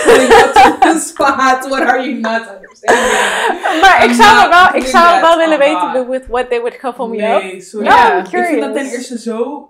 to 0.53 0.77
the 0.79 0.99
spot. 1.07 1.67
What 1.67 1.79
are 1.81 2.01
you 2.09 2.19
not 2.19 2.41
understanding? 2.55 3.79
Maar 3.81 4.05
ik 4.05 4.11
zou, 4.13 4.35
not 4.41 4.49
wel, 4.49 4.81
ik 4.81 4.87
zou 4.87 5.21
wel 5.21 5.37
willen 5.37 5.59
weten 5.59 6.09
with 6.09 6.27
what 6.27 6.49
they 6.49 6.59
would 6.59 6.77
couple 6.77 7.07
me 7.07 7.35
up. 7.35 7.41
Nee, 7.41 7.61
sorry. 7.61 7.85
Ja, 7.85 8.17
I'm 8.17 8.19
Ik 8.19 8.27
vind 8.45 8.61
dat 8.61 8.73
ten 8.73 8.83
curious. 8.83 8.93
eerste 8.93 9.19
zo... 9.19 9.69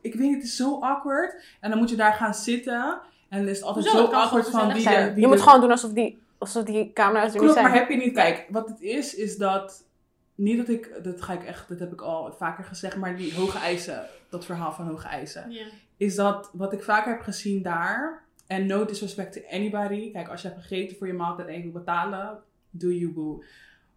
Ik 0.00 0.14
weet 0.14 0.22
niet, 0.28 0.34
het 0.34 0.44
is 0.44 0.56
zo 0.56 0.78
awkward. 0.80 1.34
En 1.60 1.70
dan 1.70 1.78
moet 1.78 1.90
je 1.90 1.96
daar 1.96 2.12
gaan 2.12 2.34
zitten. 2.34 2.98
En 3.28 3.38
dan 3.38 3.48
is 3.48 3.56
het 3.56 3.66
altijd 3.66 3.84
zo 3.86 4.02
Het 4.02 4.12
awkward 4.12 4.48
van. 4.50 4.80
Zijn. 4.80 5.12
die 5.14 5.20
Je 5.20 5.26
moet 5.26 5.36
de- 5.36 5.42
gewoon 5.42 5.60
doen 5.60 5.70
alsof 5.70 5.90
die, 5.90 6.22
alsof 6.38 6.62
die 6.64 6.90
camera's 6.94 7.24
er 7.26 7.30
niet 7.32 7.38
Klopt, 7.38 7.52
zijn. 7.54 7.64
maar 7.66 7.74
heb 7.74 7.88
je 7.90 7.96
niet... 7.96 8.14
Kijk, 8.14 8.44
wat 8.48 8.68
het 8.68 8.80
is, 8.80 9.14
is 9.14 9.36
dat... 9.36 9.82
Niet 10.34 10.56
dat 10.56 10.68
ik... 10.68 11.00
Dat 11.02 11.22
ga 11.22 11.32
ik 11.32 11.44
echt... 11.44 11.68
Dat 11.68 11.78
heb 11.78 11.92
ik 11.92 12.00
al 12.00 12.32
vaker 12.32 12.64
gezegd. 12.64 12.96
Maar 12.96 13.16
die 13.16 13.34
hoge 13.34 13.58
eisen... 13.58 14.06
Dat 14.28 14.44
verhaal 14.44 14.72
van 14.72 14.86
hoge 14.86 15.08
eisen. 15.08 15.52
Is 15.96 16.14
dat 16.14 16.50
wat 16.52 16.72
ik 16.72 16.82
vaker 16.82 17.12
heb 17.12 17.20
gezien 17.20 17.62
daar... 17.62 18.24
En 18.46 18.66
no 18.66 18.84
disrespect 18.84 19.32
to 19.32 19.40
anybody. 19.50 20.12
Kijk, 20.12 20.28
als 20.28 20.42
je 20.42 20.48
hebt 20.48 20.60
gegeten 20.60 20.96
voor 20.96 21.06
je 21.06 21.12
maaltijd 21.12 21.48
en 21.48 21.54
je 21.54 21.62
wil 21.62 21.72
betalen... 21.72 22.42
Do 22.70 22.88
you 22.88 23.12
boo. 23.12 23.42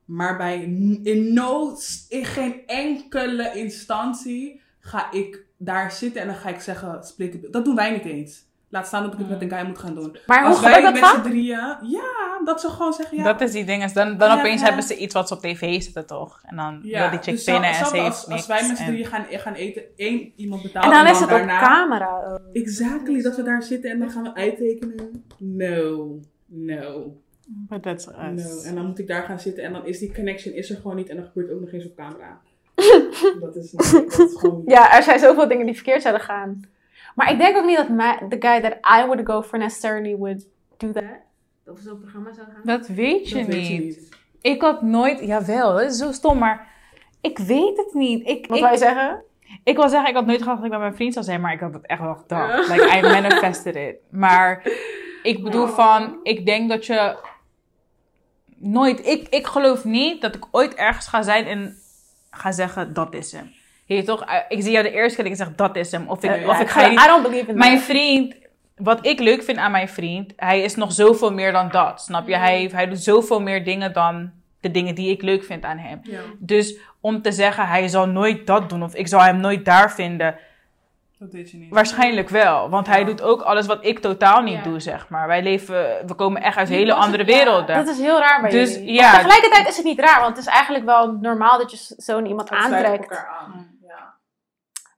Maar 0.05 0.37
bij... 0.37 0.61
In 1.03 1.33
no... 1.33 1.77
In 2.09 2.25
geen 2.25 2.67
enkele 2.67 3.51
instantie... 3.53 4.61
Ga 4.79 5.11
ik 5.11 5.45
daar 5.57 5.91
zitten 5.91 6.21
en 6.21 6.27
dan 6.27 6.35
ga 6.35 6.49
ik 6.49 6.59
zeggen... 6.59 7.03
Split 7.03 7.31
the 7.31 7.37
bill. 7.37 7.51
Dat 7.51 7.65
doen 7.65 7.75
wij 7.75 7.91
niet 7.91 8.05
eens. 8.05 8.44
Laat 8.69 8.87
staan 8.87 9.03
dat 9.03 9.13
ik 9.13 9.19
het 9.19 9.29
met 9.29 9.41
een 9.41 9.49
guy 9.49 9.65
moet 9.67 9.77
gaan 9.77 9.95
doen. 9.95 10.17
Maar 10.25 10.45
hoe 10.45 10.55
gebeurt 10.55 10.81
dat 10.81 10.93
met 10.93 11.05
z'n 11.05 11.15
vaak? 11.15 11.23
drieën... 11.23 11.77
Ja, 11.81 12.39
dat 12.45 12.61
ze 12.61 12.69
gewoon 12.69 12.93
zeggen... 12.93 13.17
Ja, 13.17 13.23
Dat 13.23 13.41
is 13.41 13.51
die 13.51 13.65
ding. 13.65 13.91
Dan, 13.91 14.17
dan 14.17 14.29
Ja, 14.29 14.37
opeens 14.39 14.59
ja. 14.61 14.65
hebben 14.65 14.83
ze 14.83 14.97
iets 14.97 15.13
wat 15.13 15.27
ze 15.27 15.33
op 15.33 15.39
tv 15.41 15.81
zetten, 15.81 16.05
toch? 16.05 16.39
En 16.43 16.55
dan 16.55 16.81
wil 16.81 17.09
die 17.09 17.19
chick 17.19 17.23
dus 17.33 17.43
pinnen 17.43 17.69
en 17.69 17.75
ze 17.85 17.91
heeft 17.91 18.05
als, 18.05 18.27
niks. 18.27 18.39
als 18.39 18.47
wij 18.47 18.67
met 18.67 18.77
z'n 18.77 18.83
en- 18.83 18.87
drieën 18.89 19.05
gaan, 19.05 19.25
gaan 19.29 19.53
eten, 19.53 19.83
één 19.95 20.31
iemand 20.35 20.61
betaalt 20.61 20.85
En 20.85 20.91
dan 20.91 21.07
is 21.07 21.19
het 21.19 21.31
op 21.31 21.47
camera. 21.47 22.23
ook. 22.31 22.39
Exactly, 22.53 23.21
dat 23.21 23.35
we 23.35 23.43
daar 23.43 23.63
zitten 23.63 23.91
en 23.91 23.99
dan 23.99 24.09
gaan 24.09 24.23
we 24.23 24.33
uittekenen. 24.35 25.25
No, 25.37 26.19
no, 26.45 27.15
But 27.47 27.83
that's 27.83 28.07
us. 28.07 28.13
no. 28.15 28.61
En 28.69 28.75
dan 28.75 28.85
moet 28.85 28.99
ik 28.99 29.07
daar 29.07 29.23
gaan 29.23 29.39
zitten 29.39 29.63
en 29.63 29.73
dan 29.73 29.85
is 29.85 29.99
die 29.99 30.13
connection 30.13 30.53
is 30.53 30.69
er 30.69 30.75
gewoon 30.75 30.95
niet 30.95 31.09
en 31.09 31.15
dan 31.15 31.25
gebeurt 31.25 31.47
het 31.47 31.55
ook 31.55 31.61
nog 31.63 31.71
eens 31.71 31.85
op 31.85 31.95
camera. 31.95 32.39
dat, 33.41 33.55
is, 33.55 33.71
dat 33.71 34.19
is 34.19 34.35
gewoon 34.39 34.57
niet. 34.57 34.69
Ja, 34.71 34.95
er 34.97 35.03
zijn 35.03 35.19
zoveel 35.19 35.47
dingen 35.47 35.65
die 35.65 35.75
verkeerd 35.75 36.01
zouden 36.01 36.23
gaan. 36.23 36.61
Maar 37.15 37.31
ik 37.31 37.37
denk 37.37 37.57
ook 37.57 37.65
niet 37.65 37.77
dat 37.77 37.87
the 38.29 38.37
guy 38.39 38.61
that 38.61 38.73
I 39.01 39.05
would 39.05 39.25
go 39.25 39.41
for 39.41 39.59
necessarily 39.59 40.15
would 40.15 40.47
do 40.77 40.91
that. 40.91 41.03
Of 41.65 41.79
zo'n 41.79 41.99
programma 41.99 42.33
zou 42.33 42.47
gaan. 42.47 42.61
Dat 42.63 42.87
weet 42.87 43.29
je 43.29 43.35
Dat 43.35 43.45
weet 43.45 43.55
niet. 43.55 43.67
je 43.67 43.79
niet. 43.79 44.09
Ik 44.41 44.61
had 44.61 44.81
nooit... 44.81 45.19
Jawel, 45.19 45.73
dat 45.73 45.81
is 45.81 45.97
zo 45.97 46.11
stom, 46.11 46.37
maar... 46.37 46.67
Ik 47.21 47.37
weet 47.37 47.77
het 47.77 47.93
niet. 47.93 48.27
Ik, 48.27 48.47
Wat 48.47 48.57
ik, 48.57 48.63
wil 48.63 48.71
je 48.71 48.77
zeggen? 48.77 49.23
ik 49.63 49.75
wil 49.75 49.89
zeggen, 49.89 50.09
ik 50.09 50.15
had 50.15 50.25
nooit 50.25 50.39
gedacht 50.39 50.55
dat 50.57 50.65
ik 50.65 50.71
bij 50.71 50.79
mijn 50.79 50.95
vriend 50.95 51.13
zou 51.13 51.25
zijn, 51.25 51.41
maar 51.41 51.53
ik 51.53 51.59
had 51.59 51.73
het 51.73 51.85
echt 51.85 52.01
wel 52.01 52.15
gedacht. 52.15 52.67
Like, 52.67 52.97
I 52.97 53.01
manifested 53.01 53.75
it. 53.75 53.95
Maar 54.09 54.67
ik 55.23 55.43
bedoel 55.43 55.67
van, 55.67 56.19
ik 56.23 56.45
denk 56.45 56.69
dat 56.69 56.85
je 56.85 57.17
nooit... 58.55 59.05
Ik, 59.05 59.27
ik 59.29 59.45
geloof 59.47 59.83
niet 59.83 60.21
dat 60.21 60.35
ik 60.35 60.45
ooit 60.51 60.73
ergens 60.75 61.07
ga 61.07 61.21
zijn 61.21 61.45
en 61.45 61.77
ga 62.31 62.51
zeggen, 62.51 62.93
dat 62.93 63.13
is 63.13 63.31
hem. 63.31 63.51
Je 63.85 64.03
toch? 64.03 64.23
Eh, 64.25 64.35
Ik 64.49 64.61
zie 64.61 64.71
jou 64.71 64.83
de 64.83 64.91
eerste 64.91 65.15
keer 65.15 65.23
dat 65.29 65.33
ik 65.39 65.45
zeg, 65.45 65.55
dat 65.55 65.75
is 65.75 65.91
hem. 65.91 66.07
Of 66.07 66.23
ik, 66.23 66.31
of 66.31 66.55
ja, 66.55 66.59
ik 66.59 66.69
ga 66.69 66.91
I 66.91 66.95
don't 66.95 67.23
believe 67.23 67.49
in 67.51 67.57
Mijn 67.57 67.75
that. 67.75 67.83
vriend, 67.85 68.35
wat 68.75 69.05
ik 69.05 69.19
leuk 69.19 69.43
vind 69.43 69.57
aan 69.57 69.71
mijn 69.71 69.89
vriend, 69.89 70.33
hij 70.35 70.61
is 70.61 70.75
nog 70.75 70.91
zoveel 70.91 71.33
meer 71.33 71.51
dan 71.51 71.69
dat. 71.69 72.01
Snap 72.01 72.27
je? 72.27 72.35
Hij, 72.37 72.69
hij 72.73 72.87
doet 72.87 72.99
zoveel 73.03 73.41
meer 73.41 73.63
dingen 73.63 73.93
dan 73.93 74.31
de 74.59 74.71
dingen 74.71 74.95
die 74.95 75.09
ik 75.11 75.21
leuk 75.21 75.43
vind 75.43 75.63
aan 75.63 75.77
hem. 75.77 75.99
Ja, 76.03 76.19
Dus 76.39 76.77
om 77.01 77.21
te 77.21 77.31
zeggen, 77.31 77.67
hij 77.67 77.87
zal 77.87 78.07
nooit 78.07 78.47
dat 78.47 78.69
doen 78.69 78.83
of 78.83 78.95
ik 78.95 79.07
zal 79.07 79.21
hem 79.21 79.37
nooit 79.39 79.65
daar 79.65 79.91
vinden. 79.91 80.35
Dat 81.19 81.31
weet 81.31 81.51
je 81.51 81.57
niet. 81.57 81.73
Waarschijnlijk 81.73 82.29
wel, 82.29 82.69
want 82.69 82.87
hij 82.87 83.03
doet 83.05 83.21
ook 83.21 83.41
alles 83.41 83.65
wat 83.65 83.85
ik 83.85 83.99
totaal 83.99 84.41
niet 84.41 84.53
Ja. 84.57 84.61
doe, 84.63 84.79
zeg 84.79 85.09
maar. 85.09 85.27
Wij 85.27 85.43
leven, 85.43 85.75
we 86.07 86.13
komen 86.15 86.41
echt 86.41 86.57
uit 86.57 86.69
hele 86.69 86.93
het? 86.93 87.03
andere 87.03 87.25
Ja, 87.25 87.35
werelden. 87.37 87.75
Dat 87.75 87.87
is 87.87 87.99
heel 87.99 88.19
raar 88.19 88.41
bij 88.41 88.49
Dus, 88.49 88.73
jullie. 88.73 88.93
ja. 88.93 89.01
Maar 89.11 89.15
tegelijkertijd 89.21 89.67
is 89.67 89.75
het 89.75 89.85
niet 89.85 89.99
raar, 89.99 90.21
want 90.21 90.37
het 90.37 90.45
is 90.47 90.51
eigenlijk 90.53 90.85
wel 90.85 91.11
normaal 91.21 91.57
dat 91.57 91.71
je 91.71 91.93
zo'n 91.97 92.25
iemand 92.25 92.49
aantrekt. 92.49 92.85
elkaar 93.11 93.27
aan. 93.41 93.73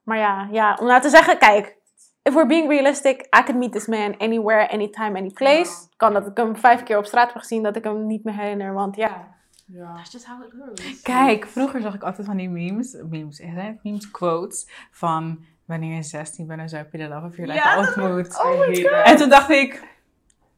Maar 0.08 0.18
ja, 0.18 0.48
ja, 0.50 0.76
om 0.80 0.86
nou 0.86 1.00
te 1.00 1.08
zeggen, 1.08 1.38
kijk, 1.38 1.76
if 2.22 2.34
we're 2.34 2.46
being 2.46 2.68
realistic, 2.68 3.20
I 3.20 3.42
could 3.42 3.56
meet 3.56 3.72
this 3.72 3.86
man 3.86 4.14
anywhere, 4.18 4.68
anytime, 4.70 5.18
any 5.18 5.30
place. 5.30 5.70
Ja. 5.70 5.88
Kan 5.96 6.12
dat 6.12 6.26
ik 6.26 6.36
hem 6.36 6.56
vijf 6.56 6.82
keer 6.82 6.98
op 6.98 7.04
straat 7.04 7.32
heb 7.32 7.36
gezien, 7.42 7.62
dat 7.62 7.76
ik 7.76 7.84
hem 7.84 8.06
niet 8.06 8.24
meer 8.24 8.34
herinner, 8.34 8.72
want 8.74 8.96
ja. 8.96 9.36
Ja. 9.66 9.94
That's 9.96 10.12
just 10.12 10.26
how 10.26 10.42
it 10.44 10.52
goes. 10.60 11.02
Kijk, 11.02 11.46
vroeger 11.46 11.80
zag 11.80 11.94
ik 11.94 12.02
altijd 12.02 12.26
van 12.26 12.36
die 12.36 12.48
memes, 12.50 12.96
memes, 13.08 13.42
memes, 13.82 14.10
quotes, 14.10 14.68
van 14.90 15.44
wanneer 15.64 15.94
je 15.94 16.02
16 16.02 16.46
bent 16.46 16.60
en 16.60 16.68
zo 16.68 16.76
heb 16.76 16.92
je 16.92 16.98
de 16.98 17.08
love 17.08 17.26
of 17.26 17.36
your 17.36 17.52
life 17.52 17.68
Ja, 17.68 17.78
ontmoet. 17.78 18.40
Oh 18.44 18.58
my 18.68 18.74
god. 18.76 19.04
En 19.04 19.16
toen 19.16 19.28
dacht 19.28 19.50
ik, 19.50 19.70
Dus 19.70 19.80
gewoon- 19.80 19.82
dit 19.82 19.86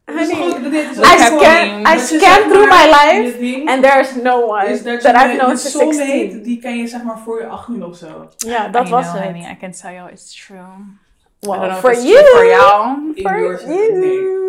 I 0.13 1.17
scan, 1.17 1.85
I 1.85 1.97
scan 1.97 2.49
through 2.49 2.67
my 2.67 2.85
life 2.87 3.39
and 3.67 3.83
there's 3.83 4.15
no 4.15 4.45
one 4.45 4.67
is 4.67 4.83
dat 4.83 5.01
that 5.01 5.15
I've 5.15 5.37
known 5.37 5.57
since 5.57 5.77
soulmate, 5.77 6.31
16. 6.31 6.43
die 6.43 6.59
ken 6.59 6.77
je 6.77 6.87
zeg 6.87 7.03
maar 7.03 7.19
voor 7.19 7.41
je 7.41 7.47
18 7.47 7.85
of 7.85 7.97
zo. 7.97 8.27
Ja, 8.37 8.67
dat 8.67 8.89
was 8.89 9.11
het. 9.11 9.23
honey, 9.23 9.51
I 9.51 9.57
can 9.57 9.71
tell 9.71 9.93
you 9.93 10.09
it's 10.11 10.45
true. 10.45 10.99
Well, 11.39 11.71
for 11.71 11.93
you. 11.93 12.25
voor 12.33 12.45
jou. 12.45 12.97
For 13.15 13.39
you. 13.39 13.93
nee. 13.93 14.39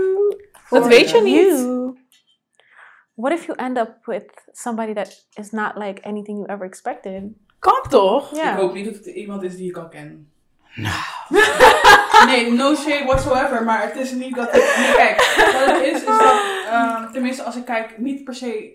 Dat 0.70 0.82
For 0.82 0.88
weet 0.88 1.10
je 1.10 1.22
niet. 1.22 1.66
What 3.14 3.32
if 3.32 3.46
you 3.46 3.58
end 3.58 3.78
up 3.78 4.06
with 4.06 4.24
somebody 4.52 4.94
that 4.94 5.24
is 5.34 5.50
not 5.50 5.76
like 5.76 6.00
anything 6.04 6.38
you 6.38 6.48
ever 6.48 6.66
expected? 6.66 7.22
Kan 7.58 7.82
toch? 7.88 8.32
Ik 8.32 8.40
hoop 8.40 8.74
niet 8.74 8.84
dat 8.84 8.94
het 8.94 9.06
iemand 9.06 9.42
is 9.42 9.56
die 9.56 9.68
ik 9.68 9.76
al 9.76 9.88
ken. 9.88 10.31
Nee, 12.26 12.52
no 12.52 12.74
shade 12.74 13.04
whatsoever, 13.04 13.64
maar 13.64 13.82
het 13.82 13.96
is 13.96 14.12
niet 14.12 14.34
dat 14.34 14.56
ik... 14.56 14.74
Nee, 14.78 14.94
kijk, 14.94 15.16
wat 15.36 15.76
het 15.76 15.84
is, 15.84 15.92
is 15.92 16.04
dat... 16.04 16.42
ehm, 16.70 17.12
tenminste, 17.12 17.42
als 17.42 17.56
ik 17.56 17.64
kijk, 17.64 17.98
niet 17.98 18.24
per 18.24 18.34
se 18.34 18.72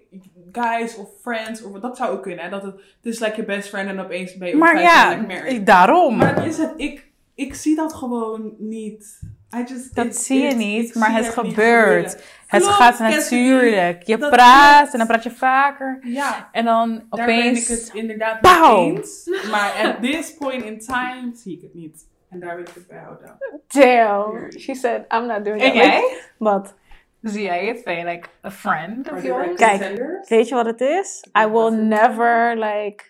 guys 0.51 0.95
of 0.95 1.09
friends, 1.21 1.63
of 1.63 1.79
dat 1.79 1.97
zou 1.97 2.11
ook 2.11 2.21
kunnen, 2.21 2.43
hè. 2.43 2.49
Dat 2.49 2.63
het, 2.63 2.73
het 2.73 3.13
is 3.13 3.19
like 3.19 3.35
je 3.35 3.45
best 3.45 3.69
friend 3.69 3.89
en 3.89 3.99
opeens 3.99 4.37
ben 4.37 4.47
je 4.47 4.55
Maar 4.55 4.81
ja, 4.81 5.17
like 5.27 5.63
daarom. 5.63 6.17
Maar 6.17 6.35
dat 6.35 6.45
is 6.45 6.57
het, 6.57 6.73
ik, 6.77 7.07
ik 7.35 7.55
zie 7.55 7.75
dat 7.75 7.93
gewoon 7.93 8.53
niet. 8.57 9.19
I 9.55 9.63
just, 9.67 9.95
Dat 9.95 10.05
it- 10.05 10.15
zie 10.17 10.41
je 10.41 10.47
it- 10.47 10.55
niet, 10.57 10.95
maar 10.95 11.13
het 11.13 11.27
gebeurt. 11.29 12.23
Het 12.47 12.61
Klopt, 12.61 12.75
gaat 12.77 12.99
natuurlijk. 12.99 14.03
Je 14.03 14.17
Dat 14.17 14.29
praat 14.29 14.91
en 14.91 14.97
dan 14.97 15.07
praat 15.07 15.23
je 15.23 15.31
vaker. 15.31 15.99
Ja, 16.01 16.49
En 16.51 16.65
dan 16.65 17.03
daar 17.09 17.25
ben 17.25 17.35
ik 17.35 17.45
opeens... 17.49 17.67
het 17.67 17.89
inderdaad 17.93 18.41
Pauw. 18.41 18.85
mee 18.87 18.95
eens. 18.95 19.29
Maar 19.51 19.71
at 19.83 20.01
this 20.01 20.33
point 20.33 20.63
in 20.63 20.79
time 20.79 21.31
zie 21.33 21.55
ik 21.55 21.61
het 21.61 21.73
niet. 21.73 22.07
En 22.29 22.39
daar 22.39 22.55
wil 22.55 22.65
ik 22.65 22.73
het 22.73 22.87
bij 22.87 22.97
houden. 22.97 23.37
Damn. 23.67 24.51
She 24.59 24.75
said, 24.75 25.13
I'm 25.13 25.25
not 25.25 25.45
doing 25.45 25.61
En 25.61 25.67
that. 25.67 25.75
Like, 25.75 25.87
jij? 25.87 26.19
Wat? 26.37 26.75
Zie 27.21 27.41
jij 27.41 27.65
het? 27.65 27.83
Ben 27.83 27.97
je 27.97 28.05
like 28.05 28.27
a 28.45 28.51
friend 28.51 29.11
of 29.11 29.23
yours? 29.23 29.55
Kijk. 29.55 30.01
Weet 30.27 30.47
je 30.47 30.55
wat 30.55 30.65
het 30.65 30.81
is? 30.81 31.27
I 31.43 31.45
will 31.47 31.69
never, 31.71 32.57
like... 32.57 33.03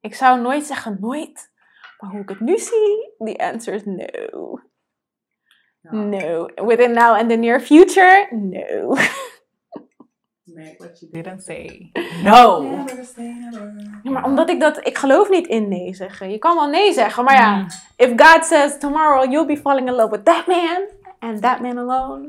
Ik 0.00 0.14
zou 0.14 0.40
nooit 0.40 0.64
zeggen 0.66 0.96
nooit. 1.00 1.50
Maar 1.98 2.10
hoe 2.10 2.20
ik 2.20 2.28
het 2.28 2.40
nu 2.40 2.58
zie, 2.58 3.14
the 3.18 3.36
answer 3.38 3.74
is 3.74 3.82
no. 3.84 4.60
Ja. 5.90 5.92
No. 5.92 6.48
Within 6.66 6.92
now 6.92 7.14
and 7.14 7.28
the 7.28 7.36
near 7.36 7.60
future, 7.60 8.26
no. 8.30 8.96
Nee, 10.46 10.74
what 10.78 11.00
you 11.00 11.10
Didn't 11.10 11.42
say 11.42 11.90
no. 12.22 12.62
Never 12.84 13.04
say 13.04 13.32
never. 13.32 13.74
Ja, 14.02 14.10
maar 14.10 14.24
omdat 14.24 14.50
ik 14.50 14.60
dat... 14.60 14.86
Ik 14.86 14.98
geloof 14.98 15.28
niet 15.28 15.46
in 15.46 15.68
nee 15.68 15.94
zeggen. 15.94 16.30
Je 16.30 16.38
kan 16.38 16.54
wel 16.54 16.68
nee 16.68 16.92
zeggen, 16.92 17.24
maar 17.24 17.34
ja... 17.34 17.56
Mm. 17.56 17.66
If 17.96 18.12
God 18.16 18.44
says 18.44 18.78
tomorrow 18.78 19.30
you'll 19.30 19.46
be 19.46 19.56
falling 19.56 19.88
in 19.88 19.94
love 19.94 20.10
with 20.10 20.24
that 20.24 20.46
man... 20.46 20.88
And 21.18 21.42
that 21.42 21.60
man 21.60 21.78
alone... 21.78 22.28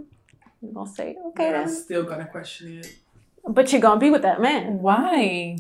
You'll 0.60 0.86
say, 0.86 1.16
okay 1.26 1.52
But 1.52 1.62
I'm 1.62 1.76
still 1.76 2.04
gonna 2.04 2.30
question 2.32 2.78
it. 2.78 2.98
But 3.44 3.70
you're 3.70 3.82
gonna 3.82 4.00
be 4.00 4.10
with 4.10 4.22
that 4.22 4.40
man. 4.40 4.82
Why? 4.82 5.58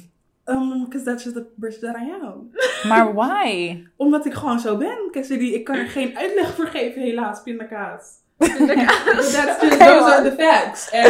Um, 0.47 0.83
because 0.83 1.03
that's 1.05 1.23
just 1.23 1.35
the 1.35 1.45
person 1.59 1.93
that 1.93 2.01
I 2.01 2.11
am. 2.11 2.51
Maar 2.87 3.13
why? 3.13 3.77
Omdat 3.97 4.25
ik 4.25 4.33
gewoon 4.33 4.59
zo 4.59 4.77
ben, 4.77 4.97
Cassidy. 5.11 5.45
Ik 5.45 5.63
kan 5.63 5.75
er 5.75 5.87
geen 5.87 6.17
uitleg 6.17 6.55
voor 6.55 6.67
geven, 6.67 7.01
helaas, 7.01 7.41
pindakaas. 7.43 8.23
But 8.37 8.49
that's 8.57 9.35
just, 9.35 9.59
those 9.79 10.13
are 10.13 10.29
the 10.29 10.35
facts. 10.43 10.89
En 10.89 11.03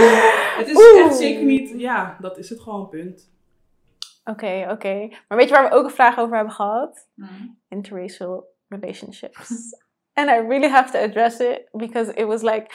het 0.57 0.67
is 0.67 0.75
Oeh. 0.75 1.05
echt 1.05 1.15
zeker 1.15 1.43
niet, 1.43 1.73
ja, 1.77 2.17
dat 2.19 2.37
is 2.37 2.49
het 2.49 2.59
gewoon, 2.59 2.89
punt. 2.89 3.29
Oké, 4.25 4.67
oké. 4.71 5.07
Maar 5.27 5.37
weet 5.37 5.47
je 5.49 5.53
waar 5.53 5.69
we 5.69 5.75
ook 5.75 5.83
een 5.85 5.91
vraag 5.91 6.19
over 6.19 6.35
hebben 6.35 6.53
gehad? 6.53 7.07
interracial 7.69 8.47
relationships. 8.69 9.73
and 10.13 10.29
I 10.29 10.47
really 10.47 10.69
have 10.69 10.91
to 10.91 10.99
address 10.99 11.39
it 11.39 11.67
because 11.71 12.13
it 12.13 12.25
was 12.25 12.41
like, 12.41 12.65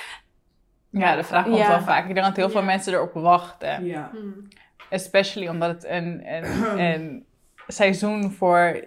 Ja, 0.91 1.17
de 1.17 1.25
vraag 1.25 1.45
komt 1.45 1.67
wel 1.67 1.81
vaak. 1.81 2.09
Ik 2.09 2.15
denk 2.15 2.27
dat 2.27 2.37
heel 2.37 2.51
veel 2.51 2.61
Ja. 2.61 2.67
mensen 2.67 2.93
erop 2.93 3.13
wachten. 3.13 3.85
Ja. 3.85 4.11
Hmm. 4.13 4.49
Especially 4.91 5.49
omdat 5.49 5.69
het 5.71 5.85
een, 5.85 6.23
een, 6.35 6.79
een 6.89 7.25
seizoen 7.67 8.31
voor 8.33 8.81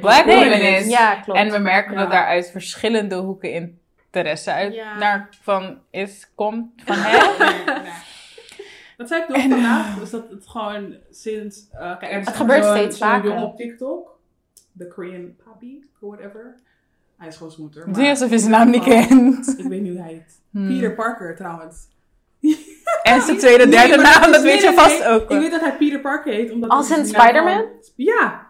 black 0.00 0.24
Nee, 0.24 0.34
women 0.50 0.76
is. 0.76 0.88
ja, 0.88 1.14
klopt. 1.14 1.38
En 1.38 1.50
we 1.50 1.58
merken 1.58 1.92
Ja. 1.92 1.98
dat 2.00 2.10
daar 2.10 2.26
uit 2.26 2.50
verschillende 2.50 3.14
hoeken 3.16 3.52
interesse 3.52 4.52
uit 4.52 4.74
Ja. 4.74 4.98
naar 4.98 5.28
van 5.42 5.78
is, 5.90 6.30
komt 6.34 6.70
van 6.84 6.96
nee. 7.02 7.92
Dat 8.96 9.08
zei 9.08 9.22
ik 9.22 9.28
nog 9.28 9.40
vandaag, 9.40 9.98
dus 9.98 10.10
dat 10.10 10.30
het 10.30 10.46
gewoon 10.48 10.94
sinds... 11.10 11.68
eh 11.72 11.98
kijk, 11.98 12.12
er 12.12 12.18
is 12.20 12.26
Het 12.26 12.36
gebeurt 12.36 12.64
zo'n- 12.64 12.76
steeds 12.76 12.98
vaker. 12.98 13.42
op 13.42 13.56
TikTok, 13.56 14.18
de 14.72 14.88
Korean 14.88 15.34
Papi, 15.44 15.84
or 16.00 16.08
whatever. 16.16 16.54
Hij 17.18 17.28
is 17.28 17.36
gewoon 17.36 17.52
smoeter. 17.52 17.92
Doe 17.92 18.08
alsof 18.08 18.30
je 18.30 18.38
zijn 18.38 18.50
naam 18.50 18.70
niet 18.70 18.82
kent. 18.84 19.58
Ik 19.58 19.66
weet 19.66 19.80
niet 19.82 19.92
hoe 19.92 20.00
hij 20.02 20.12
heet. 20.12 20.40
Hmm. 20.50 20.66
Peter 20.68 20.94
Parker 20.94 21.36
trouwens. 21.36 21.88
En 23.02 23.22
zijn 23.22 23.38
tweede, 23.38 23.68
derde 23.68 23.96
maar 23.96 24.20
naam, 24.20 24.32
dat 24.32 24.42
weet 24.42 24.62
je 24.62 24.72
vast 24.72 24.98
nee. 24.98 25.08
ook. 25.08 25.30
Ik 25.30 25.38
weet 25.38 25.50
dat 25.50 25.60
hij 25.60 25.76
Peter 25.76 26.00
Parker 26.00 26.32
heet. 26.32 26.50
Omdat 26.50 26.70
Als 26.70 26.90
in 26.90 26.96
inderdaad 26.96 27.22
Spider-Man? 27.22 27.66
Ja. 27.96 28.48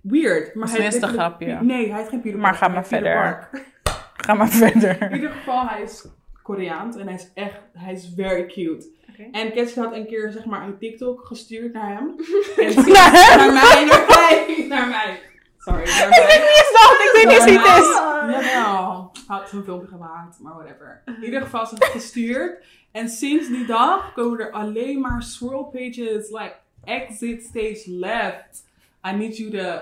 Weird. 0.00 0.54
Maar 0.54 0.70
hij 0.70 0.86
is 0.86 1.02
een 1.02 1.08
grapje. 1.08 1.58
Nee, 1.60 1.88
hij 1.88 1.96
heeft 1.98 2.08
geen 2.08 2.20
Peter 2.20 2.38
Maar 2.38 2.58
Parker. 2.58 2.68
ga 2.68 2.74
maar 2.74 2.76
heeft 2.76 2.88
Peter 2.88 3.12
verder. 3.12 3.48
Park. 3.50 3.66
Ga 4.26 4.34
maar 4.34 4.48
verder. 4.48 5.02
In 5.02 5.14
ieder 5.14 5.30
geval, 5.30 5.66
hij 5.68 5.82
is 5.82 6.06
Koreaans 6.42 6.96
en 6.96 7.06
hij 7.06 7.14
is 7.14 7.30
echt, 7.34 7.60
hij 7.72 7.92
is 7.92 8.12
very 8.16 8.46
cute. 8.46 8.86
Oké. 9.10 9.28
En 9.32 9.52
Cassie 9.52 9.82
had 9.82 9.92
een 9.94 10.06
keer 10.06 10.30
zeg 10.32 10.44
maar 10.44 10.62
een 10.62 10.78
TikTok 10.78 11.26
gestuurd 11.26 11.72
naar 11.72 11.88
hem. 11.96 12.14
En 12.66 12.74
Naar 12.74 13.10
hem? 13.12 13.38
Naar 13.38 13.52
mij, 13.52 13.84
naar 13.84 14.04
mij, 14.08 14.56
naar 14.78 14.88
mij. 14.88 15.20
Sorry, 15.68 15.82
Ik 15.82 16.26
weet 16.26 16.40
niet 16.40 16.58
eens 16.58 16.72
dat, 16.72 16.90
ik 16.92 17.10
weet 17.14 17.24
niet 17.26 17.34
eens 17.34 17.44
wie 17.44 17.58
het 17.58 17.82
is. 17.82 17.96
Jawel, 18.34 19.12
had 19.26 19.48
zo'n 19.48 19.62
filmpje 19.62 19.88
gemaakt, 19.88 20.38
maar 20.40 20.54
whatever. 20.54 21.02
In 21.06 21.24
ieder 21.24 21.40
geval 21.40 21.62
is 21.62 21.70
het 21.70 21.84
gestuurd. 21.84 22.64
En 22.92 23.08
sinds 23.08 23.48
die 23.48 23.66
dag 23.66 24.12
komen 24.12 24.38
er 24.40 24.50
alleen 24.50 25.00
maar 25.00 25.22
swirl 25.22 25.64
pages, 25.64 26.30
like 26.30 26.54
exit 26.84 27.42
stage 27.42 27.82
left. 27.86 28.66
I 29.08 29.12
need 29.12 29.36
you 29.36 29.50
to 29.50 29.80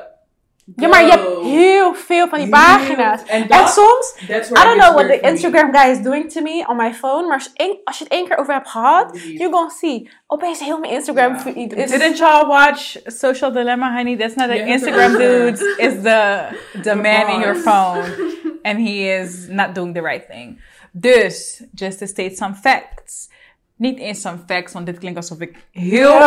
ja, 0.75 0.89
maar 0.89 1.05
je 1.05 1.11
hebt 1.11 1.41
heel 1.43 1.95
veel 1.95 2.29
van 2.29 2.39
die 2.39 2.49
pagina's. 2.49 3.23
En 3.25 3.49
soms, 3.69 4.15
I 4.21 4.27
don't 4.29 4.81
know 4.81 4.95
what 4.95 5.07
the. 5.07 5.21
Instagram 5.21 5.73
guy 5.75 5.91
is 5.91 6.03
doing 6.03 6.33
to 6.33 6.43
me 6.43 6.65
on 6.69 6.77
my 6.77 6.95
phone, 6.95 7.27
maar 7.27 7.47
als, 7.85 7.99
je 7.99 8.05
het 8.05 8.13
één 8.13 8.27
keer 8.29 8.37
over 8.39 8.53
hebt 8.55 8.69
gehad, 8.69 9.13
Leave. 9.13 9.33
you're 9.33 9.53
gonna 9.53 9.69
see. 9.71 10.11
Opeens 10.27 10.61
heel 10.61 10.79
mijn 10.79 10.93
Instagram 10.93 11.39
feed 11.39 11.73
is... 11.73 11.91
Didn't 11.91 12.19
y'all 12.19 12.47
watch 12.47 12.97
Social 13.05 13.53
Dilemma, 13.53 13.95
honey? 13.97 14.17
That's 14.17 14.35
not 14.35 14.49
the 14.49 14.55
Yeah. 14.55 14.69
Instagram 14.69 15.13
dude. 15.13 15.75
It's 15.79 16.03
the, 16.03 16.47
the 16.83 16.95
man 16.95 17.29
in 17.29 17.41
your 17.41 17.55
phone. 17.57 18.05
And 18.63 18.79
he 18.79 19.09
is 19.21 19.47
not 19.49 19.75
doing 19.75 19.95
the 19.95 20.03
right 20.03 20.27
thing. 20.31 20.61
Dus, 20.93 21.63
just 21.75 21.99
to 21.99 22.07
state 22.07 22.37
some 22.37 22.55
facts. 22.55 23.29
Niet 23.77 23.99
eens 23.99 24.21
some 24.21 24.39
facts, 24.47 24.73
want 24.73 24.87
dit 24.87 24.99
klinkt 24.99 25.17
alsof 25.19 25.41
ik 25.41 25.57
heel... 25.71 26.19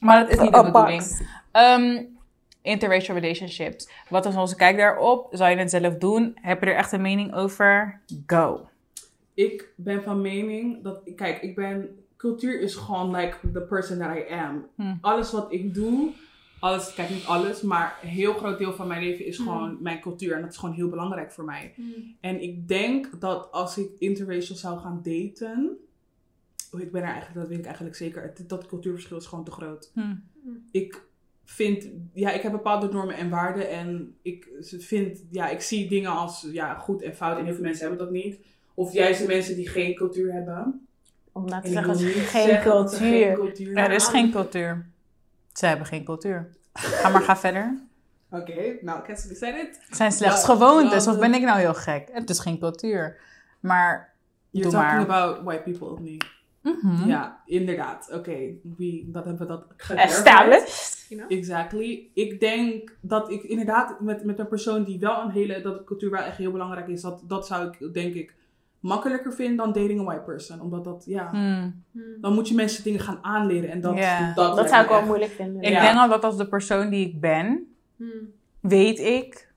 Maar 0.00 0.18
dat 0.18 0.28
is 0.28 0.38
niet 0.38 0.52
de 0.52 0.58
Een 0.58 0.64
bedoeling. 0.64 1.00
box. 1.00 1.20
Interracial 2.68 3.18
relationships. 3.18 3.88
Wat 4.08 4.26
is 4.26 4.36
onze 4.36 4.56
kijk 4.56 4.76
daarop? 4.76 5.28
Zou 5.30 5.50
je 5.50 5.56
het 5.56 5.70
zelf 5.70 5.94
doen? 5.94 6.36
Heb 6.40 6.60
je 6.60 6.66
er 6.66 6.76
echt 6.76 6.92
een 6.92 7.00
mening 7.00 7.34
over? 7.34 8.00
Go. 8.26 8.68
Ik 9.34 9.72
ben 9.76 10.02
van 10.02 10.20
mening 10.20 10.82
dat, 10.82 11.00
kijk, 11.16 11.42
ik 11.42 11.54
ben, 11.54 11.88
cultuur 12.16 12.60
is 12.60 12.74
gewoon 12.74 13.16
like 13.16 13.36
the 13.52 13.60
person 13.60 13.98
that 13.98 14.16
I 14.16 14.32
am. 14.32 14.66
Hmm. 14.74 14.98
Alles 15.00 15.32
wat 15.32 15.52
ik 15.52 15.74
doe, 15.74 16.10
alles, 16.60 16.94
kijk 16.94 17.10
niet 17.10 17.24
alles, 17.24 17.62
maar 17.62 17.98
een 18.02 18.08
heel 18.08 18.32
groot 18.32 18.58
deel 18.58 18.72
van 18.72 18.86
mijn 18.86 19.02
leven 19.02 19.24
is 19.24 19.38
gewoon 19.38 19.76
mijn 19.80 20.00
cultuur. 20.00 20.34
En 20.34 20.40
dat 20.40 20.50
is 20.50 20.56
gewoon 20.56 20.74
heel 20.74 20.88
belangrijk 20.88 21.32
voor 21.32 21.44
mij. 21.44 21.72
Hmm. 21.74 22.16
En 22.20 22.42
ik 22.42 22.68
denk 22.68 23.20
dat 23.20 23.52
als 23.52 23.78
ik 23.78 23.90
interracial 23.98 24.56
zou 24.56 24.78
gaan 24.78 25.00
daten, 25.02 25.78
oh, 26.72 26.80
ik 26.80 26.92
ben 26.92 27.02
er 27.02 27.08
eigenlijk, 27.08 27.40
dat 27.40 27.48
weet 27.48 27.58
ik 27.58 27.64
eigenlijk 27.64 27.96
zeker, 27.96 28.34
dat 28.46 28.66
cultuurverschil 28.66 29.16
is 29.16 29.26
gewoon 29.26 29.44
te 29.44 29.50
groot. 29.50 29.90
Hmm. 29.94 30.22
Ik 30.70 31.06
vind, 31.50 31.88
ja, 32.12 32.30
ik 32.30 32.42
heb 32.42 32.52
bepaalde 32.52 32.88
normen 32.88 33.14
en 33.16 33.30
waarden 33.30 33.70
en 33.70 34.16
ik 34.22 34.48
vind, 34.78 35.24
ja, 35.30 35.48
ik 35.48 35.60
zie 35.60 35.88
dingen 35.88 36.10
als 36.10 36.48
ja, 36.52 36.74
goed 36.74 37.02
en 37.02 37.14
fout 37.14 37.38
en 37.38 37.44
heel 37.44 37.54
veel 37.54 37.62
mensen 37.62 37.86
hebben 37.86 38.04
dat 38.04 38.14
niet. 38.14 38.38
Of 38.74 38.92
juist 38.92 39.20
de 39.20 39.26
mensen 39.26 39.54
die 39.54 39.68
geen 39.68 39.94
cultuur 39.94 40.32
hebben. 40.32 40.86
Om 41.32 41.44
nou 41.44 41.62
te 41.62 41.68
ik 41.68 41.72
zeggen, 41.74 41.92
het 41.92 42.00
geen 42.28 42.46
zeggen 42.46 42.70
dat 42.72 42.90
ze 42.92 42.96
geen 42.96 43.34
cultuur. 43.34 43.76
Er 43.76 43.90
is 43.90 44.06
geen 44.06 44.30
cultuur. 44.30 44.86
Ze 45.52 45.66
hebben 45.66 45.86
geen 45.86 46.04
cultuur. 46.04 46.50
Ga 46.72 47.08
maar, 47.08 47.22
ga 47.22 47.36
verder. 47.36 47.78
Oké, 48.30 48.76
nou, 48.80 49.04
Cassidy 49.04 49.34
said 49.34 49.54
it. 49.54 49.78
Het 49.88 49.96
zijn 49.96 50.12
slechts 50.12 50.40
Ja, 50.46 50.46
gewoontes, 50.54 51.06
of 51.06 51.18
ben 51.18 51.34
ik 51.34 51.42
nou 51.42 51.58
heel 51.58 51.74
gek? 51.74 52.08
Het 52.12 52.30
is 52.30 52.38
geen 52.38 52.58
cultuur. 52.58 53.20
Maar, 53.60 54.14
You're 54.50 54.70
Doe 54.70 54.80
talking 54.80 55.06
maar. 55.06 55.22
about 55.22 55.44
white 55.44 55.62
people 55.62 55.88
of 55.88 55.98
niet? 55.98 56.24
mhm. 56.62 57.08
Ja, 57.08 57.42
inderdaad. 57.46 58.10
Oké, 58.12 58.38
wie 58.76 59.08
dat 59.10 59.24
hebben 59.24 59.46
we 59.46 59.52
dat 59.52 59.64
Exactly. 61.28 62.08
Ik 62.14 62.40
denk 62.40 62.96
dat 63.00 63.30
ik 63.30 63.42
inderdaad 63.42 64.00
met, 64.00 64.24
met 64.24 64.38
een 64.38 64.48
persoon 64.48 64.84
die 64.84 64.98
wel 64.98 65.22
een 65.22 65.30
hele, 65.30 65.60
dat 65.60 65.78
de 65.78 65.84
cultuur 65.84 66.10
wel 66.10 66.22
echt 66.22 66.36
heel 66.36 66.52
belangrijk 66.52 66.88
is, 66.88 67.00
dat, 67.00 67.22
dat 67.26 67.46
zou 67.46 67.68
ik 67.78 67.94
denk 67.94 68.14
ik 68.14 68.34
makkelijker 68.80 69.32
vinden 69.32 69.56
dan 69.56 69.72
dating 69.72 69.98
een 69.98 70.04
white 70.04 70.22
person. 70.22 70.60
Omdat 70.60 70.84
dat, 70.84 71.04
ja, 71.06 71.30
Hmm. 71.30 71.84
dan 72.20 72.34
moet 72.34 72.48
je 72.48 72.54
mensen 72.54 72.84
dingen 72.84 73.00
gaan 73.00 73.18
aanleren 73.22 73.70
en 73.70 73.80
dat, 73.80 73.96
Ja. 73.98 74.32
dat, 74.34 74.56
Dat 74.56 74.68
zou 74.68 74.82
ik 74.82 74.88
wel 74.88 74.98
echt- 74.98 75.06
moeilijk 75.06 75.30
vinden. 75.32 75.62
Ik 75.62 75.68
Ja. 75.70 75.80
denk 75.80 75.96
al 75.96 76.08
dat 76.08 76.24
als 76.24 76.36
de 76.36 76.48
persoon 76.48 76.90
die 76.90 77.06
ik 77.06 77.20
ben, 77.20 77.74
Hmm. 77.96 78.32
weet 78.60 78.98
ik 78.98 79.52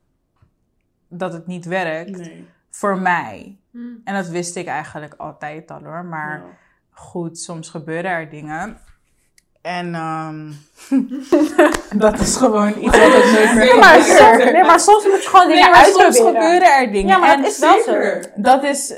dat 1.08 1.34
het 1.34 1.48
niet 1.48 1.66
werkt 1.66 2.18
Nee. 2.18 2.46
voor 2.70 3.00
mij. 3.00 3.58
Hmm. 3.72 4.02
En 4.04 4.14
dat 4.14 4.28
wist 4.30 4.56
ik 4.56 4.68
eigenlijk 4.68 5.14
altijd 5.18 5.72
al 5.72 5.84
hoor. 5.84 6.06
Maar 6.06 6.38
Ja. 6.38 6.46
goed, 6.90 7.38
soms 7.38 7.70
gebeuren 7.70 8.12
er 8.12 8.30
dingen. 8.30 8.78
En 9.62 9.96
ehm, 9.96 10.52
dat 12.04 12.20
is 12.20 12.36
gewoon 12.36 12.68
iets 12.80 12.98
wat 12.98 13.08
ik 13.08 13.32
nooit 13.34 13.54
meer 13.56 13.66
Nee, 13.66 13.80
maar, 13.80 14.02
gebeurt. 14.02 14.52
nee, 14.54 14.64
maar 14.64 14.80
soms 14.80 15.06
moet 15.08 15.24
je 15.24 15.30
gewoon 15.30 15.48
dingen 15.48 15.64
Nee, 15.64 15.72
maar 15.72 15.86
soms 15.86 16.18
gebeuren 16.18 16.78
er 16.80 16.92
dingen. 16.92 17.08
Ja, 17.08 17.18
maar 17.18 17.34
En 17.34 17.42
dat 17.42 17.52
is 17.52 17.60
wel 17.60 17.74
zo. 17.74 17.92
Zeker. 17.92 18.32
dat 18.36 18.64
is... 18.64 18.92
eh, 18.92 18.98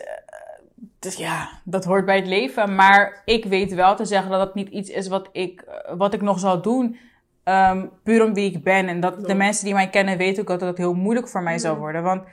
Dus 1.00 1.16
ja, 1.16 1.50
dat 1.64 1.86
hoort 1.86 2.06
bij 2.06 2.16
het 2.16 2.28
leven. 2.28 2.76
Maar 2.76 3.22
ik 3.26 3.46
weet 3.46 3.74
wel 3.74 3.96
te 3.96 4.06
zeggen 4.06 4.32
dat 4.32 4.40
het 4.40 4.54
niet 4.54 4.70
iets 4.70 4.90
is 4.90 5.08
wat 5.08 5.30
ik, 5.32 5.62
eh, 5.62 5.94
wat 5.98 6.14
ik 6.14 6.22
nog 6.22 6.40
zal 6.40 6.62
doen. 6.62 6.98
ehm, 7.44 7.86
puur 8.04 8.24
om 8.26 8.34
wie 8.34 8.52
ik 8.52 8.64
ben. 8.64 8.88
En 8.88 9.00
dat 9.00 9.28
de 9.28 9.36
mensen 9.36 9.66
die 9.66 9.74
mij 9.74 9.90
kennen 9.90 10.18
weten 10.18 10.42
ook 10.42 10.48
dat 10.60 10.62
het 10.62 10.78
heel 10.78 10.94
moeilijk 10.94 11.28
voor 11.28 11.44
mij 11.44 11.58
zou 11.58 11.78
worden. 11.78 12.04
Want 12.04 12.24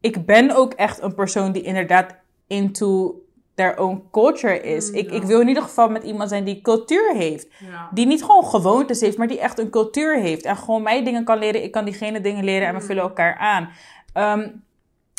ik 0.00 0.26
ben 0.26 0.50
ook 0.56 0.72
echt 0.72 1.02
een 1.02 1.14
persoon 1.14 1.52
die 1.52 1.62
inderdaad 1.62 2.14
into 2.46 3.14
their 3.58 3.78
own 3.78 4.08
culture 4.10 4.60
is. 4.60 4.90
Mm, 4.90 4.96
ik, 4.96 5.10
ja. 5.10 5.16
ik 5.16 5.22
wil 5.22 5.40
in 5.40 5.48
ieder 5.48 5.62
geval 5.62 5.88
met 5.88 6.02
iemand 6.02 6.28
zijn 6.28 6.44
die 6.44 6.60
cultuur 6.60 7.14
heeft. 7.14 7.48
Ja. 7.70 7.88
Die 7.92 8.06
niet 8.06 8.24
gewoon 8.24 8.44
gewoontes 8.44 9.00
heeft, 9.00 9.18
maar 9.18 9.26
die 9.26 9.40
echt 9.40 9.58
een 9.58 9.70
cultuur 9.70 10.18
heeft. 10.18 10.44
En 10.44 10.56
gewoon 10.56 10.82
mij 10.82 11.04
dingen 11.04 11.24
kan 11.24 11.38
leren, 11.38 11.62
ik 11.62 11.70
kan 11.72 11.84
diegene 11.84 12.20
dingen 12.20 12.44
leren 12.44 12.68
en 12.68 12.74
we 12.74 12.80
vullen 12.80 13.02
elkaar 13.02 13.36
aan. 13.36 13.68
Ehm, 14.12 14.48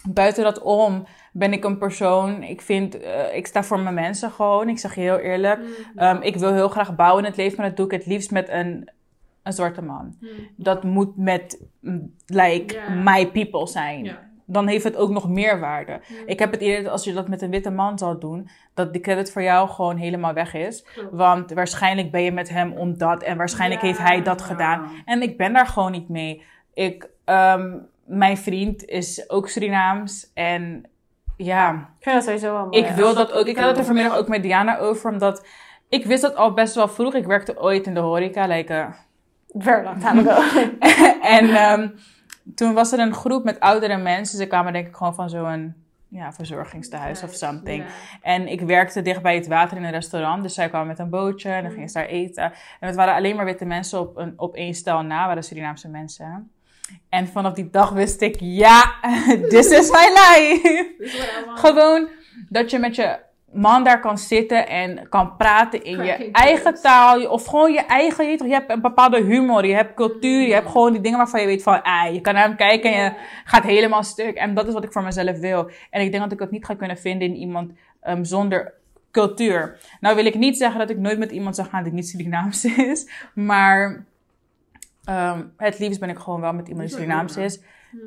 buiten 0.10 0.44
dat 0.44 0.62
om 0.62 1.06
ben 1.32 1.54
ik 1.54 1.64
een 1.64 1.78
persoon, 1.78 2.44
ik 2.44 2.62
vind, 2.62 3.00
eh, 3.00 3.36
ik 3.36 3.48
sta 3.48 3.64
voor 3.64 3.80
mijn 3.80 3.96
mensen 3.96 4.32
gewoon. 4.32 4.70
Ik 4.70 4.80
zeg 4.80 4.96
je 4.96 5.02
heel 5.02 5.18
eerlijk. 5.18 5.60
Ehm, 5.96 6.22
ik 6.22 6.36
wil 6.36 6.54
heel 6.54 6.70
graag 6.70 6.96
bouwen 6.96 7.24
in 7.24 7.30
het 7.30 7.38
leven, 7.38 7.58
maar 7.58 7.68
dat 7.68 7.78
doe 7.78 7.86
ik 7.86 7.92
het 7.92 8.06
liefst 8.06 8.32
met 8.32 8.50
een, 8.50 8.90
een 9.44 9.54
zwarte 9.54 9.82
man. 9.82 10.16
Hmm. 10.20 10.30
Dat 10.56 10.84
moet 10.84 11.18
met, 11.18 11.62
mm, 11.80 12.14
like, 12.26 12.80
my 13.04 13.28
people 13.32 13.68
zijn. 13.68 14.18
Dan 14.52 14.68
heeft 14.68 14.84
het 14.84 14.96
ook 14.96 15.10
nog 15.10 15.30
meer 15.30 15.60
waarde. 15.60 16.00
Ik 16.26 16.40
heb 16.40 16.52
het 16.52 16.62
idee 16.62 16.84
dat 16.84 16.92
als 16.92 17.04
je 17.04 17.14
dat 17.14 17.28
met 17.28 17.42
een 17.42 17.50
witte 17.50 17.72
man 17.72 17.98
zou 17.98 18.20
doen, 18.20 18.50
dat 18.74 18.94
de 18.94 19.00
credit 19.00 19.32
voor 19.32 19.42
jou 19.42 19.70
gewoon 19.70 19.98
helemaal 19.98 20.34
weg 20.34 20.54
is. 20.54 20.84
Klopt. 20.94 21.10
Want 21.12 21.52
waarschijnlijk 21.54 22.12
ben 22.12 22.22
je 22.24 22.32
met 22.32 22.50
hem 22.50 22.72
omdat 22.74 23.24
en 23.24 23.38
waarschijnlijk 23.38 23.82
Ja, 23.82 23.88
heeft 23.88 24.00
hij 24.00 24.22
dat 24.22 24.42
gedaan. 24.42 24.90
En 25.06 25.22
ik 25.22 25.38
ben 25.38 25.54
daar 25.54 25.68
gewoon 25.68 25.92
niet 25.92 26.10
mee. 26.10 26.44
Ik, 26.74 27.10
ehm, 27.26 27.78
mijn 28.06 28.38
vriend 28.38 28.86
is 28.86 29.30
ook 29.30 29.50
Surinaams 29.50 30.32
en 30.34 30.86
ja, 31.38 31.72
Ik 31.72 32.04
vind 32.04 32.16
dat 32.16 32.24
sowieso 32.24 32.54
wel 32.54 32.66
mooi. 32.66 32.78
ik 32.84 32.88
wil 32.96 33.14
dat 33.14 33.32
ook. 33.32 33.46
Ik 33.48 33.58
had 33.58 33.70
het 33.70 33.78
er 33.78 33.86
vanmiddag 33.86 34.18
ook 34.18 34.28
met 34.28 34.44
Diana 34.44 34.78
over, 34.78 35.12
omdat 35.12 35.46
ik 35.90 36.06
wist 36.06 36.22
dat 36.22 36.36
al 36.36 36.54
best 36.54 36.76
wel 36.76 36.88
vroeg. 36.88 37.14
Ik 37.14 37.26
werkte 37.26 37.62
ooit 37.62 37.86
in 37.88 37.94
de 37.94 38.00
horeca, 38.00 38.46
like, 38.48 38.74
eh, 38.74 38.88
Very 39.58 39.84
long 39.84 40.00
time 40.00 40.22
ago. 40.32 40.60
en 41.22 41.50
ehm, 41.50 41.88
toen 42.56 42.74
was 42.74 42.92
er 42.92 43.00
een 43.00 43.14
groep 43.14 43.44
met 43.44 43.60
oudere 43.60 43.98
mensen. 43.98 44.38
Ze 44.38 44.48
kwamen 44.48 44.74
denk 44.74 44.88
ik 44.88 44.96
gewoon 44.96 45.16
van 45.16 45.30
zo'n 45.30 45.74
ja, 46.08 46.34
verzorgingstehuis 46.34 47.24
of 47.24 47.34
something. 47.34 47.84
Ja. 47.84 47.90
En 48.22 48.48
ik 48.48 48.62
werkte 48.62 49.02
dicht 49.02 49.22
bij 49.22 49.36
het 49.36 49.48
water 49.48 49.78
in 49.78 49.84
een 49.84 49.92
restaurant. 49.92 50.44
Dus 50.44 50.54
zij 50.54 50.70
kwamen 50.70 50.88
met 50.88 51.00
een 51.00 51.10
bootje 51.10 51.50
en 51.50 51.64
dan 51.64 51.72
gingen 51.72 51.90
ze 51.90 51.98
daar 51.98 52.08
eten. 52.08 52.44
En 52.80 52.88
het 52.88 52.96
waren 52.96 53.14
alleen 53.14 53.36
maar 53.36 53.46
witte 53.46 53.66
mensen 53.66 54.00
op, 54.00 54.18
een, 54.18 54.34
op 54.36 54.56
één 54.56 54.74
stel 54.74 55.02
na. 55.02 55.28
waren 55.28 55.44
Surinaamse 55.44 55.88
mensen. 55.88 56.52
En 57.10 57.28
vanaf 57.28 57.54
die 57.54 57.70
dag 57.70 57.90
wist 57.90 58.22
ik, 58.22 58.36
ja, 58.40 58.94
this 59.50 59.70
is 59.70 59.92
my 59.92 60.10
life. 60.14 60.94
Gewoon 61.56 62.10
dat 62.50 62.72
je 62.72 62.80
met 62.80 62.96
je 62.96 63.20
man 63.54 63.84
daar 63.84 64.00
kan 64.00 64.18
zitten 64.18 64.68
en 64.68 65.10
kan 65.10 65.36
praten 65.38 65.84
in 65.84 66.04
je 66.04 66.32
eigen 66.32 66.64
jokes. 66.64 66.82
taal. 66.82 67.30
Of 67.30 67.46
gewoon 67.46 67.74
je 67.74 67.80
eigen, 67.80 68.30
je, 68.30 68.44
je 68.44 68.54
hebt 68.54 68.72
een 68.72 68.82
bepaalde 68.82 69.22
humor, 69.24 69.66
je 69.66 69.74
hebt 69.74 69.94
cultuur, 69.94 70.48
je 70.48 70.54
hebt 70.54 70.70
gewoon 70.70 70.92
die 70.92 71.02
dingen 71.02 71.18
waarvan 71.18 71.42
je 71.42 71.46
weet 71.46 71.64
van, 71.64 71.82
ah, 71.82 72.14
je 72.14 72.22
kan 72.22 72.34
naar 72.34 72.48
hem 72.48 72.56
kijken 72.56 72.94
en 72.94 73.04
je 73.04 73.14
gaat 73.44 73.64
helemaal 73.64 74.04
stuk. 74.04 74.36
En 74.36 74.54
dat 74.54 74.68
is 74.68 74.74
wat 74.74 74.84
ik 74.84 74.92
voor 74.92 75.04
mezelf 75.04 75.40
wil. 75.40 75.70
En 75.90 76.02
ik 76.02 76.12
denk 76.12 76.24
dat 76.24 76.32
ik 76.32 76.40
het 76.40 76.52
niet 76.52 76.66
ga 76.66 76.74
kunnen 76.74 76.98
vinden 76.98 77.28
in 77.28 77.36
iemand 77.36 77.72
ehm, 78.02 78.24
zonder 78.24 78.74
cultuur. 79.12 79.80
Nou 80.00 80.16
wil 80.16 80.26
ik 80.26 80.36
niet 80.36 80.58
zeggen 80.58 80.80
dat 80.80 80.90
ik 80.90 80.98
nooit 80.98 81.18
met 81.20 81.32
iemand 81.32 81.56
zou 81.56 81.68
gaan 81.68 81.84
die 81.84 81.94
niet 81.94 82.08
Surinaams 82.08 82.66
is. 82.92 83.10
Maar 83.34 84.06
ehm, 85.04 85.44
het 85.58 85.80
liefst 85.80 86.00
ben 86.00 86.10
ik 86.10 86.18
gewoon 86.18 86.42
wel 86.42 86.54
met 86.54 86.68
iemand 86.68 86.88
die 86.88 86.98
Surinaams 86.98 87.38
is. 87.38 87.62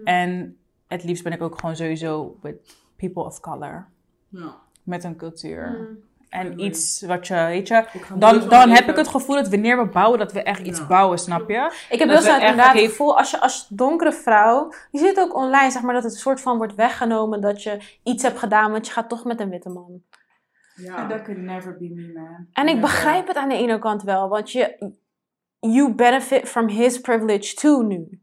En 0.04 0.56
het 0.88 1.04
liefst 1.04 1.22
ben 1.24 1.32
ik 1.32 1.42
ook 1.42 1.58
gewoon 1.58 1.76
sowieso 1.76 2.36
with 2.42 2.76
people 2.96 3.24
of 3.24 3.40
color. 3.40 3.86
Ja. 4.28 4.56
Met 4.82 5.04
een 5.04 5.16
cultuur. 5.16 5.66
Hmm. 5.66 5.98
En 6.28 6.50
Ja. 6.50 6.64
iets 6.64 7.02
wat 7.02 7.26
je, 7.26 7.34
weet 7.34 7.68
je... 7.68 7.84
Dan, 8.14 8.48
dan 8.48 8.70
heb 8.70 8.88
ik 8.88 8.96
het 8.96 9.08
gevoel 9.08 9.36
dat 9.36 9.48
wanneer 9.48 9.78
we 9.78 9.86
bouwen, 9.88 10.18
dat 10.18 10.32
we 10.32 10.42
echt 10.42 10.66
iets 10.66 10.78
Ja. 10.78 10.86
bouwen, 10.86 11.18
snap 11.18 11.48
je? 11.50 11.72
Ik 11.90 11.98
heb 11.98 12.08
Dat 12.08 12.18
heel 12.18 12.26
snel 12.26 12.40
inderdaad 12.40 12.74
het 12.74 12.82
gevoel, 12.84 13.18
als 13.18 13.30
je 13.30 13.40
als 13.40 13.66
donkere 13.68 14.12
vrouw, 14.12 14.72
je 14.90 14.98
ziet 14.98 15.08
het 15.08 15.18
ook 15.20 15.34
online, 15.36 15.70
zeg 15.70 15.82
maar, 15.82 15.94
dat 15.94 16.02
het 16.02 16.12
een 16.12 16.18
soort 16.18 16.40
van 16.40 16.56
wordt 16.56 16.74
weggenomen 16.74 17.40
dat 17.40 17.62
je 17.62 17.78
iets 18.02 18.22
hebt 18.22 18.38
gedaan, 18.38 18.70
want 18.70 18.86
je 18.86 18.92
gaat 18.92 19.08
toch 19.08 19.24
met 19.24 19.40
een 19.40 19.50
witte 19.50 19.68
man. 19.68 20.02
Ja. 20.74 21.20
could 21.24 21.40
never 21.40 21.76
be 21.78 21.90
me, 21.94 22.12
man. 22.14 22.46
En 22.52 22.68
ik 22.68 22.80
begrijp 22.80 23.26
het 23.26 23.36
aan 23.36 23.48
de 23.48 23.56
ene 23.56 23.78
kant 23.78 24.02
wel, 24.02 24.28
want 24.28 24.50
je, 24.52 24.92
you 25.60 25.94
benefit 25.94 26.48
from 26.48 26.68
his 26.68 27.00
privilege 27.00 27.54
too 27.54 27.82
nu. 27.82 28.21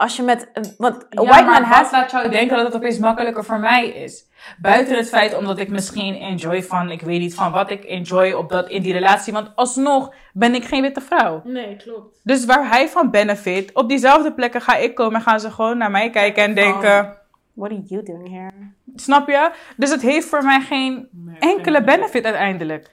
Als 0.00 0.16
je 0.16 0.22
met, 0.22 0.48
een- 0.52 0.74
want 0.78 1.06
Ja, 1.10 1.22
white 1.22 1.30
maar 1.44 1.44
man 1.60 1.68
wat 1.70 1.78
has, 1.78 1.90
laat 1.90 2.10
jou 2.10 2.28
denken 2.28 2.56
dat 2.56 2.66
het 2.66 2.74
opeens 2.74 2.98
makkelijker 2.98 3.44
voor 3.44 3.58
mij 3.58 3.88
is? 3.88 4.26
Buiten 4.58 4.96
het 4.96 5.08
feit 5.08 5.36
omdat 5.36 5.58
ik 5.58 5.68
misschien 5.68 6.14
enjoy 6.14 6.62
van, 6.62 6.90
ik 6.90 7.00
weet 7.02 7.20
niet 7.20 7.34
van 7.34 7.52
wat 7.52 7.70
ik 7.70 7.84
enjoy 7.84 8.32
op 8.32 8.48
dat, 8.48 8.68
in 8.68 8.82
die 8.82 8.92
relatie. 8.92 9.32
Want 9.32 9.50
alsnog 9.54 10.14
ben 10.32 10.54
ik 10.54 10.64
geen 10.64 10.82
witte 10.82 11.00
vrouw. 11.00 11.40
Nee, 11.44 11.76
klopt. 11.76 12.20
Dus 12.22 12.44
waar 12.44 12.68
hij 12.68 12.88
van 12.88 13.10
benefit, 13.10 13.72
op 13.72 13.88
diezelfde 13.88 14.32
plekken 14.32 14.60
ga 14.60 14.76
ik 14.76 14.94
komen 14.94 15.14
en 15.14 15.20
gaan 15.22 15.40
ze 15.40 15.50
gewoon 15.50 15.78
naar 15.78 15.90
mij 15.90 16.10
kijken 16.10 16.42
en 16.44 16.54
denken, 16.54 17.16
what 17.54 17.70
are 17.70 17.82
you 17.86 18.02
doing 18.04 18.28
here? 18.28 18.50
snap 18.94 19.28
je? 19.28 19.50
Dus 19.76 19.90
het 19.90 20.02
heeft 20.02 20.26
voor 20.28 20.44
mij 20.44 20.60
geen 20.60 21.08
Nee, 21.12 21.36
enkele 21.38 21.82
benefit 21.84 22.24
uiteindelijk. 22.24 22.90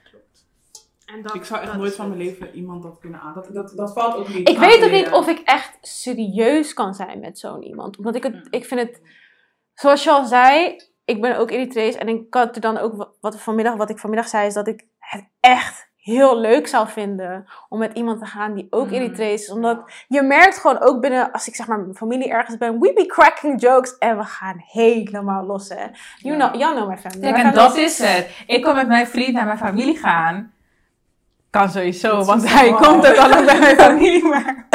En 1.16 1.22
dat, 1.22 1.36
Ik 1.36 1.44
zou 1.46 1.60
echt 1.62 1.70
dat 1.72 1.80
nooit 1.80 1.96
van 1.96 2.08
mijn 2.08 2.22
leven 2.22 2.56
iemand 2.56 2.84
dat 2.84 3.00
kunnen 3.00 3.20
aan. 3.20 3.34
Dat, 3.34 3.50
dat, 3.54 3.74
dat 3.76 3.94
valt 3.94 4.16
ook 4.16 4.28
niet 4.28 4.50
Ik 4.50 4.58
weet 4.58 4.84
ook 4.84 4.92
niet 4.92 5.10
of 5.12 5.28
ik 5.28 5.40
echt 5.40 5.78
serieus 5.82 6.74
kan 6.74 6.94
zijn 6.94 7.20
met 7.20 7.40
zo'n 7.40 7.64
iemand. 7.64 7.98
Omdat 7.98 8.16
ik 8.16 8.24
het, 8.24 8.48
ik 8.50 8.66
vind 8.66 8.80
het, 8.82 9.02
zoals 9.74 10.04
je 10.04 10.12
al 10.12 10.26
zei, 10.26 10.76
ik 11.06 11.22
ben 11.22 11.38
ook 11.38 11.52
Eritrees. 11.52 11.96
En 11.96 12.08
ik 12.08 12.34
had 12.34 12.56
er 12.56 12.62
dan 12.62 12.78
ook, 12.78 12.94
wa- 12.96 13.10
wat, 13.22 13.42
vanmiddag, 13.42 13.76
wat 13.76 13.90
ik 13.90 14.00
vanmiddag 14.00 14.28
zei, 14.28 14.48
is 14.48 14.54
dat 14.54 14.68
ik 14.68 14.86
het 15.00 15.28
echt 15.40 15.86
heel 15.98 16.40
leuk 16.40 16.68
zou 16.68 16.88
vinden 16.88 17.46
om 17.70 17.80
met 17.80 17.94
iemand 17.98 18.20
te 18.20 18.26
gaan 18.26 18.54
die 18.54 18.68
ook 18.70 18.88
Mm. 18.88 18.94
Eritrees 18.94 19.42
is. 19.42 19.50
Omdat 19.52 19.92
je 20.08 20.22
merkt 20.22 20.58
gewoon 20.58 20.80
ook 20.80 21.02
binnen, 21.02 21.32
als 21.32 21.48
ik 21.48 21.56
zeg 21.56 21.68
maar 21.68 21.78
met 21.78 21.86
mijn 21.86 21.98
familie 21.98 22.30
ergens 22.30 22.58
ben, 22.58 22.80
we 22.80 22.94
be 22.94 23.06
cracking 23.06 23.62
jokes 23.62 23.98
en 23.98 24.18
we 24.18 24.24
gaan 24.24 24.56
helemaal 24.66 25.46
los, 25.46 25.70
hè. 25.70 25.86
You 26.18 26.38
Ja. 26.38 26.48
know, 26.50 26.62
y'all 26.62 26.76
know 26.76 26.90
my 26.90 26.98
family. 26.98 27.22
Kijk, 27.22 27.36
My 27.36 27.42
en 27.44 27.54
dat 27.54 27.76
is 27.78 27.98
het. 28.00 28.44
Ik 28.48 28.62
kan 28.62 28.76
met 28.76 28.88
mijn 28.88 29.08
vriend 29.08 29.34
naar 29.34 29.46
mijn 29.46 29.58
familie 29.58 29.98
gaan. 29.98 30.52
Kan 31.58 31.70
sowieso, 31.70 32.24
want 32.24 32.42
zo 32.42 32.48
hij 32.48 32.74
komt 32.74 33.08
ook 33.08 33.16
al 33.16 33.30
lang 33.30 33.46
bij 33.46 33.60
mijn 33.60 33.76
familie. 33.76 34.24
Maar, 34.34 34.66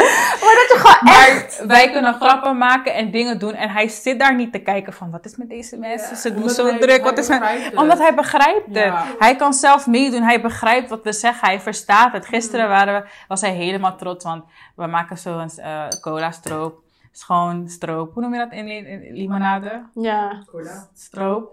Maar 0.41 0.55
dat 0.55 0.69
je 0.69 0.75
gewoon 0.77 1.13
echt... 1.15 1.65
wij 1.65 1.91
kunnen 1.91 2.13
grappen 2.13 2.57
maken 2.57 2.93
en 2.93 3.11
dingen 3.11 3.39
doen. 3.39 3.53
En 3.53 3.69
hij 3.69 3.87
zit 3.87 4.19
daar 4.19 4.35
niet 4.35 4.51
te 4.51 4.59
kijken 4.59 4.93
van, 4.93 5.11
wat 5.11 5.25
is 5.25 5.35
met 5.35 5.49
deze 5.49 5.77
mensen? 5.77 6.15
Ze 6.17 6.33
doen 6.33 6.49
zo 6.49 6.65
hij- 6.65 6.77
druk. 6.79 6.89
hij 6.89 7.01
Wat 7.03 7.17
is 7.17 7.27
met... 7.27 7.41
het. 7.43 7.75
Omdat 7.75 7.97
hij 7.97 8.13
begrijpt 8.15 8.65
het. 8.65 8.75
Ja. 8.75 9.05
Hij 9.19 9.35
kan 9.35 9.53
zelf 9.53 9.87
meedoen. 9.87 10.21
Hij 10.21 10.41
begrijpt 10.41 10.89
wat 10.89 11.03
we 11.03 11.13
zeggen. 11.13 11.47
Hij 11.47 11.59
verstaat 11.59 12.11
het. 12.13 12.25
Gisteren 12.25 12.67
waren 12.69 13.01
we, 13.01 13.09
was 13.27 13.41
hij 13.41 13.51
helemaal 13.51 13.95
trots, 13.95 14.23
want 14.25 14.43
we 14.75 14.87
maken 14.87 15.17
zo'n 15.17 15.49
eh 15.57 15.87
cola 16.01 16.31
stroop. 16.31 16.81
Het 17.11 17.23
gewoon 17.23 17.69
stroop. 17.69 18.13
Hoe 18.13 18.21
noem 18.23 18.33
je 18.33 18.39
dat 18.39 18.51
in, 18.51 18.67
in, 18.67 18.85
in 18.85 19.13
limonade? 19.13 19.83
Ja. 19.93 20.43
Cola. 20.51 20.87
Stroop. 20.95 21.51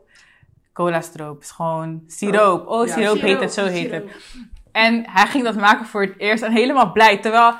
Cola 0.72 1.00
stroop. 1.00 1.40
is 1.40 1.50
gewoon 1.50 2.02
siroop. 2.06 2.66
Oh, 2.66 2.86
Ja, 2.86 2.92
siroop 2.94 3.20
heet 3.20 3.40
het, 3.40 3.52
zo 3.52 3.64
heet 3.66 3.90
siroop. 3.90 4.08
het. 4.08 4.16
En 4.72 5.04
hij 5.10 5.26
ging 5.26 5.44
dat 5.44 5.56
maken 5.56 5.86
voor 5.86 6.02
het 6.02 6.14
eerst 6.16 6.42
en 6.42 6.52
helemaal 6.52 6.92
blij. 6.92 7.18
Terwijl, 7.18 7.54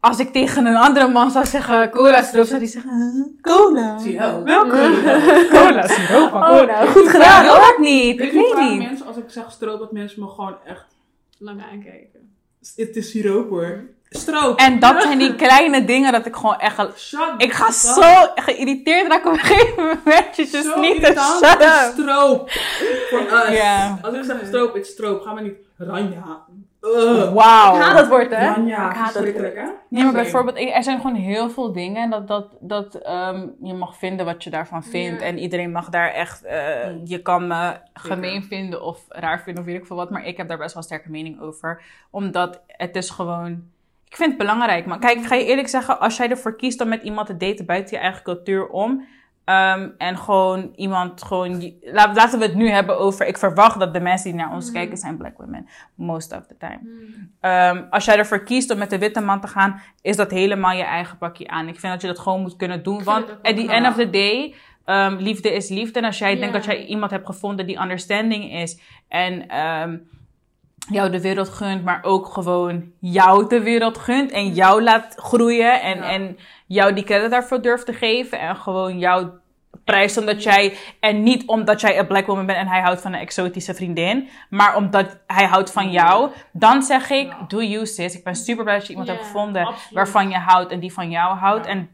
als 0.00 0.18
ik 0.18 0.32
tegen 0.32 0.66
een 0.66 0.76
andere 0.76 1.08
man 1.08 1.30
zou 1.30 1.46
zeggen 1.46 1.90
cola 1.90 2.22
stroop, 2.22 2.46
zou 2.46 2.58
hij 2.58 2.68
zeggen, 2.68 3.38
cola. 3.40 3.98
Siroop. 3.98 4.44
Welke? 4.44 5.48
cola 5.50 5.86
stroop. 5.98 6.30
van 6.30 6.42
Oh, 6.42 6.66
nou, 6.66 6.88
goed 6.88 7.08
gedaan 7.08 7.44
dat 7.44 7.78
niet. 7.78 8.18
Weet 8.18 8.26
Ik 8.26 8.32
weet 8.32 8.68
niet. 8.70 8.78
mensen, 8.78 9.06
als 9.06 9.16
ik 9.16 9.24
zeg 9.30 9.50
stroop, 9.50 9.78
dat 9.78 9.92
mensen 9.92 10.20
me 10.22 10.28
gewoon 10.28 10.56
echt... 10.64 10.86
Lang 11.38 11.62
aankijken. 11.62 12.34
Het 12.76 12.96
is 12.96 13.10
siroop 13.10 13.48
hoor. 13.48 13.82
Stroop. 14.10 14.58
En 14.58 14.78
dat 14.78 15.02
zijn 15.02 15.18
die 15.18 15.34
kleine 15.34 15.84
dingen 15.84 16.12
dat 16.12 16.26
ik 16.26 16.36
gewoon 16.36 16.58
echt... 16.58 16.98
Shut 16.98 17.34
Ik 17.36 17.52
ga 17.52 17.70
zo 17.70 18.26
geïrriteerd 18.34 19.08
raken 19.08 19.30
op 19.30 19.36
een 19.38 19.44
gegeven 19.44 19.84
moment. 19.84 20.36
Je 20.36 20.46
Zo 20.46 20.80
niet 20.80 20.94
te 20.94 21.00
irritant. 21.00 21.44
shut 21.44 21.62
up. 21.62 21.92
Stroop. 21.92 22.50
Voor 23.10 23.20
us. 23.20 23.60
Als 24.02 24.14
ik 24.14 24.24
zeg 24.24 24.46
stroop, 24.46 24.74
het 24.74 24.86
is 24.86 24.92
stroop. 24.92 25.20
Ga 25.22 25.32
maar 25.32 25.42
niet. 25.42 25.56
Ranja. 25.78 26.44
Ugh. 26.80 27.32
Wauw. 27.32 27.74
Ik 27.76 27.82
haat 27.82 27.96
dat 27.96 28.08
woord, 28.08 28.30
hè? 28.30 28.46
Ranja. 28.54 28.90
Ik 28.90 28.96
haat 28.96 29.14
dat 29.14 29.24
hè? 29.24 29.64
Nee, 29.88 30.04
maar 30.04 30.12
bijvoorbeeld, 30.12 30.58
er 30.58 30.82
zijn 30.82 31.00
gewoon 31.00 31.16
heel 31.16 31.50
veel 31.50 31.72
dingen 31.72 32.10
dat, 32.10 32.28
dat, 32.28 32.46
dat 32.60 32.94
ehm, 32.94 33.46
je 33.62 33.74
mag 33.74 33.96
vinden 33.96 34.26
wat 34.26 34.44
je 34.44 34.50
daarvan 34.50 34.84
vindt. 34.84 35.22
En 35.22 35.38
iedereen 35.38 35.70
mag 35.72 35.88
daar 35.88 36.12
echt, 36.12 36.44
eh, 36.44 36.66
Mm. 36.88 37.00
je 37.04 37.22
kan 37.22 37.46
me 37.46 37.72
gemeen 37.92 38.42
vinden 38.42 38.82
of 38.82 39.00
raar 39.08 39.40
vinden 39.42 39.62
of 39.62 39.68
weet 39.68 39.78
ik 39.78 39.86
veel 39.86 39.96
wat. 39.96 40.10
Maar 40.10 40.24
ik 40.26 40.36
heb 40.36 40.48
daar 40.48 40.58
best 40.58 40.74
wel 40.74 40.82
een 40.82 40.88
sterke 40.88 41.10
mening 41.10 41.40
over. 41.40 41.82
Omdat 42.10 42.60
het 42.66 42.96
is 42.96 43.10
gewoon, 43.10 43.62
ik 44.08 44.16
vind 44.16 44.28
het 44.28 44.38
belangrijk. 44.38 44.86
Maar 44.86 44.98
kijk, 44.98 45.18
ik 45.18 45.26
ga 45.26 45.34
je 45.34 45.44
eerlijk 45.44 45.68
zeggen, 45.68 46.00
als 46.00 46.16
jij 46.16 46.30
ervoor 46.30 46.56
kiest 46.56 46.80
om 46.80 46.88
met 46.88 47.02
iemand 47.02 47.26
te 47.26 47.36
daten 47.36 47.66
buiten 47.66 47.96
je 47.96 48.02
eigen 48.02 48.22
cultuur 48.22 48.68
om. 48.68 49.06
ehm, 49.44 49.88
en 49.98 50.18
gewoon 50.18 50.72
iemand 50.76 51.22
gewoon, 51.22 51.72
laten 51.92 52.38
we 52.38 52.44
het 52.44 52.54
nu 52.54 52.68
hebben 52.70 52.98
over, 52.98 53.26
ik 53.26 53.38
verwacht 53.38 53.78
dat 53.78 53.92
de 53.92 54.00
mensen 54.00 54.30
die 54.30 54.40
naar 54.40 54.52
ons 54.52 54.72
kijken 54.72 54.96
zijn 54.96 55.16
black 55.16 55.36
women. 55.38 55.68
Most 55.94 56.32
of 56.32 56.46
the 56.46 56.56
time. 56.58 56.80
Ehm, 57.40 57.82
als 57.90 58.04
jij 58.04 58.16
ervoor 58.18 58.42
kiest 58.44 58.70
om 58.70 58.78
met 58.78 58.90
de 58.90 58.98
witte 58.98 59.20
man 59.20 59.40
te 59.40 59.46
gaan, 59.46 59.80
is 60.02 60.16
dat 60.16 60.30
helemaal 60.30 60.72
je 60.76 60.82
eigen 60.82 61.18
pakje 61.18 61.48
aan. 61.48 61.68
Ik 61.68 61.80
vind 61.80 61.92
dat 61.92 62.00
je 62.02 62.06
dat 62.08 62.18
gewoon 62.18 62.40
moet 62.40 62.56
kunnen 62.56 62.82
doen. 62.82 63.02
Want 63.04 63.30
at 63.42 63.56
the 63.56 63.68
end 63.68 63.86
of 63.86 63.94
the 63.94 64.10
day, 64.10 64.54
ehm, 64.84 65.16
liefde 65.16 65.52
is 65.52 65.68
liefde. 65.68 65.98
En 65.98 66.04
als 66.04 66.18
jij 66.18 66.32
Ja. 66.34 66.38
denkt 66.38 66.54
dat 66.54 66.64
jij 66.64 66.84
iemand 66.86 67.10
hebt 67.10 67.26
gevonden 67.26 67.66
die 67.66 67.80
understanding 67.80 68.52
is 68.52 68.80
en 69.08 69.46
jou 70.88 71.10
de 71.10 71.20
wereld 71.20 71.48
gunt, 71.48 71.84
maar 71.84 71.98
ook 72.02 72.26
gewoon 72.26 72.92
jou 73.00 73.48
de 73.48 73.60
wereld 73.62 73.98
gunt 73.98 74.30
en 74.30 74.48
jou 74.54 74.82
laat 74.82 75.14
groeien 75.16 75.82
en, 75.82 75.96
Ja. 75.96 76.10
en 76.10 76.38
jou 76.66 76.92
die 76.92 77.04
credit 77.04 77.30
daarvoor 77.30 77.62
durft 77.62 77.86
te 77.86 77.92
geven 77.92 78.40
en 78.40 78.56
gewoon 78.56 78.98
jou 78.98 79.26
prijst 79.84 80.16
omdat 80.16 80.42
jij 80.42 80.76
en 81.00 81.22
niet 81.22 81.46
omdat 81.46 81.80
jij 81.80 81.98
een 81.98 82.06
black 82.06 82.26
woman 82.26 82.46
bent 82.46 82.58
en 82.58 82.66
hij 82.66 82.80
houdt 82.80 83.00
van 83.00 83.12
een 83.12 83.20
exotische 83.20 83.74
vriendin, 83.74 84.28
maar 84.50 84.76
omdat 84.76 85.18
hij 85.26 85.44
houdt 85.46 85.72
van 85.72 85.90
jou, 85.90 86.30
dan 86.52 86.82
zeg 86.82 87.10
ik, 87.10 87.26
Ja. 87.26 87.44
do 87.48 87.62
you 87.62 87.86
sis. 87.86 88.14
Ik 88.16 88.24
ben 88.24 88.34
super 88.36 88.64
blij 88.64 88.76
dat 88.76 88.84
je 88.86 88.90
iemand 88.90 89.08
hebt 89.10 89.22
gevonden 89.22 89.62
absoluut. 89.66 89.94
waarvan 89.94 90.28
je 90.30 90.36
houdt 90.36 90.70
en 90.72 90.80
die 90.80 90.92
van 90.92 91.10
jou 91.10 91.36
houdt. 91.36 91.66
Ja. 91.66 91.72
En 91.72 91.90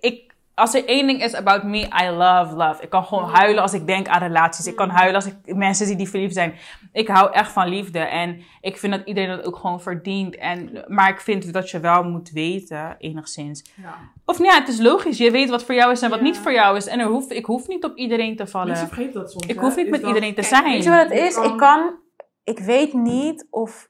ik, 0.00 0.29
als 0.60 0.74
er 0.74 0.84
één 0.86 1.06
ding 1.06 1.22
is 1.22 1.34
about 1.34 1.62
me, 1.62 1.78
I 2.04 2.08
love 2.08 2.54
love. 2.56 2.82
Ik 2.82 2.88
kan 2.90 3.04
gewoon 3.04 3.28
huilen 3.28 3.62
als 3.62 3.72
ik 3.72 3.86
denk 3.86 4.08
aan 4.08 4.20
relaties. 4.22 4.66
Ik 4.66 4.76
kan 4.76 4.88
huilen 4.88 5.14
als 5.14 5.26
ik 5.26 5.54
mensen 5.56 5.86
zie 5.86 5.96
die 5.96 6.08
verliefd 6.08 6.34
zijn. 6.34 6.54
Ik 6.92 7.08
hou 7.08 7.32
echt 7.32 7.52
van 7.52 7.68
liefde 7.68 7.98
en 7.98 8.42
ik 8.60 8.76
vind 8.76 8.92
dat 8.92 9.02
iedereen 9.06 9.36
dat 9.36 9.44
ook 9.44 9.56
gewoon 9.56 9.80
verdient. 9.80 10.36
En, 10.36 10.84
maar 10.86 11.08
ik 11.08 11.20
vind 11.20 11.52
dat 11.52 11.70
je 11.70 11.80
wel 11.80 12.02
moet 12.02 12.30
weten, 12.30 12.96
enigszins. 12.98 13.64
Ja. 13.82 13.94
Of 14.24 14.38
nou 14.38 14.50
ja, 14.52 14.58
het 14.58 14.68
is 14.68 14.80
logisch. 14.80 15.18
Je 15.18 15.30
weet 15.30 15.50
wat 15.50 15.64
voor 15.64 15.74
jou 15.74 15.92
is 15.92 16.02
en 16.02 16.10
wat 16.10 16.18
Ja. 16.18 16.24
niet 16.24 16.38
voor 16.38 16.52
jou 16.52 16.76
is. 16.76 16.86
En 16.86 16.98
er 17.00 17.06
hoef, 17.06 17.30
ik 17.30 17.44
hoef 17.44 17.68
niet 17.68 17.84
op 17.84 17.96
iedereen 17.96 18.36
te 18.36 18.46
vallen. 18.46 18.68
Mensen 18.68 18.86
vergeten 18.88 19.20
dat 19.20 19.30
soms. 19.30 19.46
Ik 19.46 19.58
hoef 19.58 19.76
niet 19.76 19.90
met 19.90 20.00
dat- 20.00 20.08
iedereen 20.08 20.34
te 20.34 20.42
zijn. 20.42 20.64
Weet 20.64 20.84
je 20.84 20.90
wat 20.90 20.98
het 21.08 21.12
is? 21.12 21.36
Ik 21.36 21.56
kan, 21.56 21.98
ik 22.44 22.58
weet 22.58 22.92
niet 22.92 23.46
of, 23.50 23.88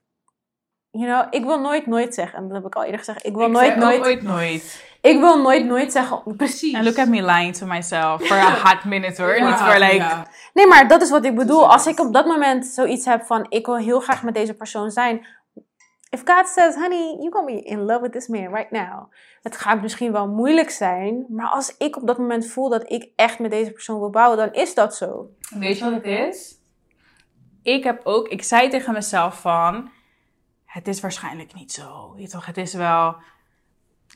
you 0.91 1.05
know, 1.07 1.27
ik 1.31 1.45
wil 1.45 1.61
nooit 1.61 1.87
nooit 1.87 2.15
zeggen. 2.15 2.39
En 2.39 2.45
dat 2.49 2.57
heb 2.57 2.67
ik 2.67 2.75
al 2.75 2.83
eerder 2.83 2.99
gezegd. 2.99 3.27
Ik 3.27 3.35
wil 3.35 3.47
Ik 3.47 3.53
nooit, 3.53 3.77
nooit 3.77 4.23
nooit. 4.23 4.89
Ik 5.01 5.19
wil 5.19 5.43
nooit 5.43 5.67
nooit 5.67 5.93
zeggen. 5.93 6.23
Precies. 6.37 6.73
En 6.73 6.85
look 6.85 6.99
at 6.99 7.09
me 7.09 7.23
lying 7.23 7.57
to 7.57 7.67
myself 7.67 8.23
for 8.23 8.37
a 8.37 8.55
hot 8.65 8.85
minute 8.85 9.23
hoor. 9.23 9.43
Niet 9.43 9.55
voor 9.55 9.79
like... 9.79 9.95
ja. 9.95 10.27
Nee, 10.55 10.67
maar 10.67 10.89
dat 10.89 11.03
is 11.03 11.11
wat 11.11 11.25
ik 11.25 11.35
bedoel. 11.35 11.71
Als 11.71 11.87
ik 11.87 12.01
op 12.01 12.13
dat 12.13 12.27
moment 12.27 12.67
zoiets 12.67 13.05
heb 13.05 13.25
van, 13.25 13.47
ik 13.49 13.67
wil 13.67 13.77
heel 13.77 14.01
graag 14.01 14.23
met 14.23 14.35
deze 14.35 14.55
persoon 14.55 14.91
zijn. 14.91 15.27
If 16.11 16.23
God 16.25 16.49
says, 16.49 16.75
honey, 16.75 17.17
you're 17.21 17.33
gonna 17.33 17.53
be 17.53 17.63
in 17.63 17.81
love 17.81 18.01
with 18.01 18.13
this 18.13 18.29
man 18.29 18.55
right 18.55 18.71
now. 18.71 19.13
Het 19.43 19.57
gaat 19.57 19.83
misschien 19.83 20.13
wel 20.13 20.29
moeilijk 20.29 20.71
zijn, 20.71 21.27
maar 21.29 21.49
als 21.49 21.77
ik 21.77 21.97
op 21.97 22.07
dat 22.07 22.19
moment 22.19 22.47
voel 22.47 22.69
dat 22.69 22.91
ik 22.93 23.09
echt 23.17 23.39
met 23.39 23.51
deze 23.51 23.71
persoon 23.71 23.99
wil 23.99 24.11
bouwen, 24.11 24.39
dan 24.39 24.53
is 24.53 24.75
dat 24.75 24.97
zo. 24.97 25.31
Weet 25.55 25.79
je 25.79 25.85
wat 25.85 25.93
het 25.93 26.05
is? 26.05 26.59
Ik 27.63 27.85
heb 27.85 28.01
ook, 28.05 28.29
ik 28.29 28.43
zei 28.43 28.69
tegen 28.69 28.93
mezelf 28.93 29.41
van, 29.41 29.91
het 30.65 30.89
is 30.89 31.01
waarschijnlijk 31.01 31.55
niet 31.55 31.73
zo. 31.73 32.15
Je 32.17 32.29
toch, 32.29 32.47
het 32.47 32.57
is 32.57 32.75
wel, 32.75 33.17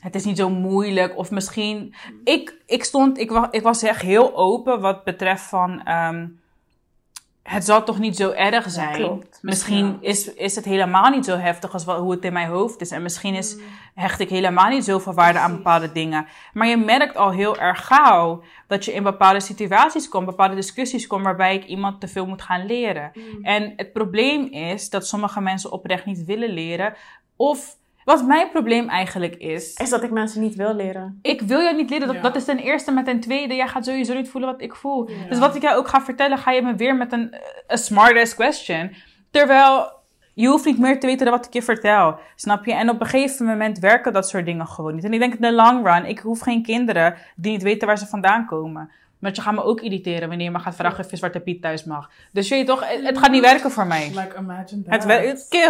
het 0.05 0.15
is 0.15 0.25
niet 0.25 0.37
zo 0.37 0.49
moeilijk. 0.49 1.17
Of 1.17 1.31
misschien, 1.31 1.93
ik, 2.23 2.55
ik 2.65 2.83
stond, 2.83 3.17
ik 3.17 3.31
was, 3.31 3.47
ik 3.51 3.61
was 3.61 3.83
echt 3.83 4.01
heel 4.01 4.35
open 4.35 4.81
wat 4.81 5.03
betreft 5.03 5.43
van, 5.43 5.81
ehm, 5.83 6.27
het 7.43 7.65
zal 7.65 7.83
toch 7.83 7.99
niet 7.99 8.15
zo 8.15 8.31
erg 8.31 8.69
zijn. 8.69 8.93
klopt. 8.93 9.39
Misschien 9.41 9.85
Ja. 9.85 9.97
is, 10.01 10.33
is 10.33 10.55
het 10.55 10.65
helemaal 10.65 11.09
niet 11.09 11.25
zo 11.25 11.37
heftig 11.37 11.73
als 11.73 11.85
wat, 11.85 11.99
hoe 11.99 12.11
het 12.11 12.23
in 12.23 12.33
mijn 12.33 12.47
hoofd 12.47 12.81
is. 12.81 12.91
En 12.91 13.01
misschien 13.01 13.33
is, 13.35 13.57
hecht 13.95 14.19
ik 14.19 14.29
helemaal 14.29 14.69
niet 14.69 14.83
zoveel 14.83 15.13
waarde 15.13 15.39
aan 15.39 15.55
bepaalde 15.55 15.91
dingen. 15.91 16.27
Maar 16.53 16.67
je 16.67 16.77
merkt 16.77 17.17
al 17.17 17.31
heel 17.31 17.57
erg 17.57 17.85
gauw 17.85 18.43
dat 18.67 18.85
je 18.85 18.93
in 18.93 19.03
bepaalde 19.03 19.39
situaties 19.39 20.09
komt, 20.09 20.25
bepaalde 20.25 20.55
discussies 20.55 21.07
komt, 21.07 21.23
waarbij 21.23 21.55
ik 21.55 21.65
iemand 21.65 21.99
te 22.01 22.07
veel 22.07 22.25
moet 22.25 22.41
gaan 22.41 22.65
leren. 22.65 23.11
En 23.41 23.73
het 23.75 23.93
probleem 23.93 24.45
is 24.45 24.89
dat 24.89 25.07
sommige 25.07 25.41
mensen 25.41 25.71
oprecht 25.71 26.05
niet 26.05 26.25
willen 26.25 26.49
leren. 26.49 26.93
Of 27.35 27.75
wat 28.05 28.25
mijn 28.25 28.49
probleem 28.49 28.89
eigenlijk 28.89 29.35
is. 29.35 29.73
Is 29.73 29.89
dat 29.89 30.03
ik 30.03 30.11
mensen 30.11 30.41
niet 30.41 30.55
wil 30.55 30.75
leren. 30.75 31.19
Ik 31.21 31.41
wil 31.41 31.61
jou 31.61 31.75
niet 31.75 31.89
leren. 31.89 32.07
Dat, 32.07 32.15
Ja. 32.15 32.21
dat 32.21 32.35
is 32.35 32.45
ten 32.45 32.57
eerste. 32.57 32.91
Maar 32.91 33.03
ten 33.03 33.19
tweede, 33.19 33.55
jij 33.55 33.67
gaat 33.67 33.85
sowieso 33.85 34.13
niet 34.13 34.29
voelen 34.29 34.49
wat 34.51 34.61
ik 34.61 34.75
voel. 34.75 35.09
Ja. 35.09 35.15
Dus 35.29 35.39
wat 35.39 35.55
ik 35.55 35.61
jou 35.61 35.77
ook 35.77 35.87
ga 35.87 36.01
vertellen, 36.01 36.37
ga 36.37 36.51
je 36.51 36.61
me 36.61 36.75
weer 36.75 36.95
met 36.95 37.11
een 37.11 37.35
a 37.71 37.75
smart 37.75 38.17
ass 38.17 38.35
question. 38.35 38.95
Terwijl 39.31 39.91
je 40.33 40.47
hoeft 40.47 40.65
niet 40.65 40.79
meer 40.79 40.99
te 40.99 41.07
weten 41.07 41.25
dan 41.25 41.35
wat 41.35 41.45
ik 41.45 41.53
je 41.53 41.61
vertel. 41.61 42.19
Snap 42.35 42.65
je? 42.65 42.73
En 42.73 42.89
op 42.89 43.01
een 43.01 43.07
gegeven 43.07 43.45
moment 43.45 43.79
werken 43.79 44.13
dat 44.13 44.29
soort 44.29 44.45
dingen 44.45 44.67
gewoon 44.67 44.95
niet. 44.95 45.03
En 45.03 45.13
ik 45.13 45.19
denk 45.19 45.33
in 45.33 45.41
de 45.41 45.53
long 45.53 45.87
run, 45.87 46.05
ik 46.05 46.19
hoef 46.19 46.39
geen 46.39 46.63
kinderen 46.63 47.15
die 47.35 47.51
niet 47.51 47.63
weten 47.63 47.87
waar 47.87 47.97
ze 47.97 48.05
vandaan 48.07 48.45
komen. 48.45 48.91
Want 49.19 49.35
je 49.35 49.41
gaat 49.41 49.53
me 49.53 49.63
ook 49.63 49.81
irriteren 49.81 50.27
wanneer 50.27 50.45
je 50.45 50.51
me 50.51 50.59
gaat 50.59 50.75
vragen 50.75 51.03
of 51.03 51.11
je 51.11 51.17
Zwarte 51.17 51.39
Piet 51.39 51.61
thuis 51.61 51.83
mag. 51.83 52.09
Dus 52.31 52.49
weet 52.49 52.59
je 52.59 52.65
toch, 52.65 52.89
het, 52.89 53.03
het 53.07 53.17
gaat 53.17 53.31
niet 53.31 53.41
werken 53.41 53.71
voor 53.71 53.85
mij. 53.87 54.11
Like, 54.15 54.37
imagine 54.39 54.81
that. 54.83 54.93
Het 54.93 55.05
werkt, 55.05 55.45
kill. 55.49 55.69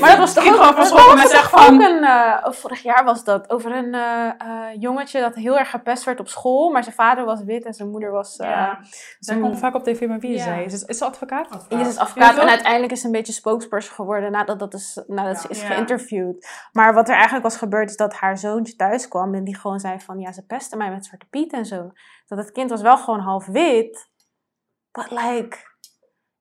Maar 0.00 0.10
dat 0.10 0.18
was 0.18 0.34
toch 0.34 0.44
Ik 0.44 0.50
ook, 0.54 0.56
gewoon 0.62 1.06
was 1.06 1.22
met 1.22 1.32
echt 1.32 1.50
van- 1.50 1.74
ook 1.74 1.80
een, 1.80 2.04
eh, 2.04 2.36
oh, 2.44 2.52
vorig 2.52 2.82
jaar 2.82 3.04
was 3.04 3.24
dat, 3.24 3.50
over 3.50 3.76
een 3.76 3.94
eh, 3.94 4.26
eh, 4.38 4.80
jongetje 4.80 5.20
dat 5.20 5.34
heel 5.34 5.58
erg 5.58 5.70
gepest 5.70 6.04
werd 6.04 6.20
op 6.20 6.28
school, 6.28 6.70
maar 6.70 6.82
zijn 6.82 6.94
vader 6.94 7.24
was 7.24 7.44
wit 7.44 7.64
en 7.64 7.74
zijn 7.74 7.90
moeder 7.90 8.10
was, 8.10 8.36
eh 8.36 8.48
Ja. 8.48 8.78
Zij 8.82 8.90
zijn 9.18 9.40
komt 9.40 9.58
vaak 9.58 9.74
op 9.74 9.84
tv, 9.84 10.06
maar 10.06 10.18
wie 10.18 10.34
is 10.34 10.44
Ja. 10.44 10.54
zij? 10.54 10.64
Is, 10.64 10.72
is, 10.72 10.82
is 10.82 10.98
ze 10.98 11.04
advocaat? 11.04 11.66
Is 11.68 11.78
Ja, 11.94 12.00
advocaat 12.00 12.34
toch? 12.34 12.42
en 12.42 12.48
uiteindelijk 12.48 12.92
is 12.92 13.00
ze 13.00 13.06
een 13.06 13.12
beetje 13.12 13.32
spokesperson 13.32 13.94
geworden 13.94 14.32
nadat, 14.32 14.58
dat 14.58 14.74
is, 14.74 15.02
nadat 15.06 15.38
ze 15.40 15.48
is 15.48 15.60
Ja. 15.60 15.66
geïnterviewd. 15.66 16.48
Maar 16.72 16.94
wat 16.94 17.08
er 17.08 17.14
eigenlijk 17.14 17.44
was 17.44 17.56
gebeurd 17.56 17.90
is 17.90 17.96
dat 17.96 18.14
haar 18.14 18.38
zoontje 18.38 18.76
thuis 18.76 19.08
kwam 19.08 19.34
en 19.34 19.44
die 19.44 19.56
gewoon 19.58 19.80
zei 19.80 20.00
van 20.00 20.18
ja, 20.18 20.32
ze 20.32 20.46
pesten 20.46 20.78
mij 20.78 20.90
met 20.90 21.04
Zwarte 21.04 21.26
Piet 21.30 21.52
en 21.52 21.66
zo. 21.66 21.92
Dat 22.26 22.38
het 22.38 22.52
kind 22.52 22.70
was 22.70 22.82
wel 22.82 22.96
gewoon 22.98 23.20
half 23.20 23.46
wit, 23.46 24.08
but 24.92 25.10
like... 25.10 25.74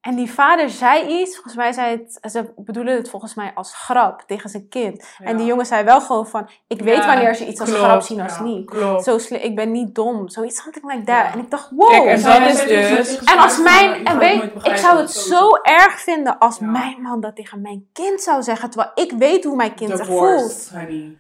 En 0.02 0.16
die 0.16 0.32
vader 0.32 0.70
zei 0.70 1.22
iets, 1.22 1.34
volgens 1.34 1.56
mij 1.56 1.72
zei 1.72 1.92
het, 1.98 2.32
ze 2.32 2.54
bedoelen 2.56 2.96
het 2.96 3.10
volgens 3.10 3.34
mij 3.36 3.52
als 3.56 3.76
grap 3.76 4.22
tegen 4.28 4.50
zijn 4.50 4.68
kind. 4.68 5.06
En 5.20 5.38
die 5.38 5.46
jongen 5.46 5.66
zei 5.66 5.84
wel 5.84 6.02
gewoon 6.02 6.28
van, 6.28 6.50
ik 6.68 6.82
weet 6.82 6.98
Ja, 6.98 7.06
wanneer 7.06 7.36
ze 7.36 7.48
iets 7.48 7.60
als 7.60 7.74
grap 7.74 8.02
zien 8.02 8.22
als 8.22 8.36
ja, 8.36 8.44
niet. 8.44 8.70
klopt. 8.70 9.04
Zo 9.04 9.18
ik 9.30 9.56
ben 9.56 9.72
niet 9.72 9.96
dom, 9.96 10.30
zoiets, 10.30 10.62
something 10.62 10.86
like 10.92 11.04
that. 11.04 11.34
En 11.34 11.40
ik 11.40 11.52
dacht, 11.52 11.70
wow. 11.76 11.90
Kijk, 11.90 12.06
en 12.06 12.22
dat 12.22 12.42
is 12.42 12.64
dus- 12.66 13.18
En 13.24 13.38
als 13.38 13.58
mijn, 13.60 14.00
Ik 14.00 14.08
en 14.08 14.18
weet, 14.18 14.44
ik 14.64 14.78
zou 14.78 14.98
het 14.98 15.12
zo 15.12 15.50
erg 15.62 16.00
vinden 16.00 16.38
als 16.38 16.60
mijn 16.60 17.02
man 17.02 17.22
dat 17.22 17.36
tegen 17.36 17.62
mijn 17.62 17.90
kind 17.94 18.22
zou 18.22 18.44
zeggen, 18.44 18.70
terwijl 18.70 18.92
ik 18.96 19.12
weet 19.12 19.44
hoe 19.44 19.56
mijn 19.56 19.76
kind 19.76 19.98
zich 19.98 20.06
voelt. 20.08 20.70
Honey. 20.74 21.18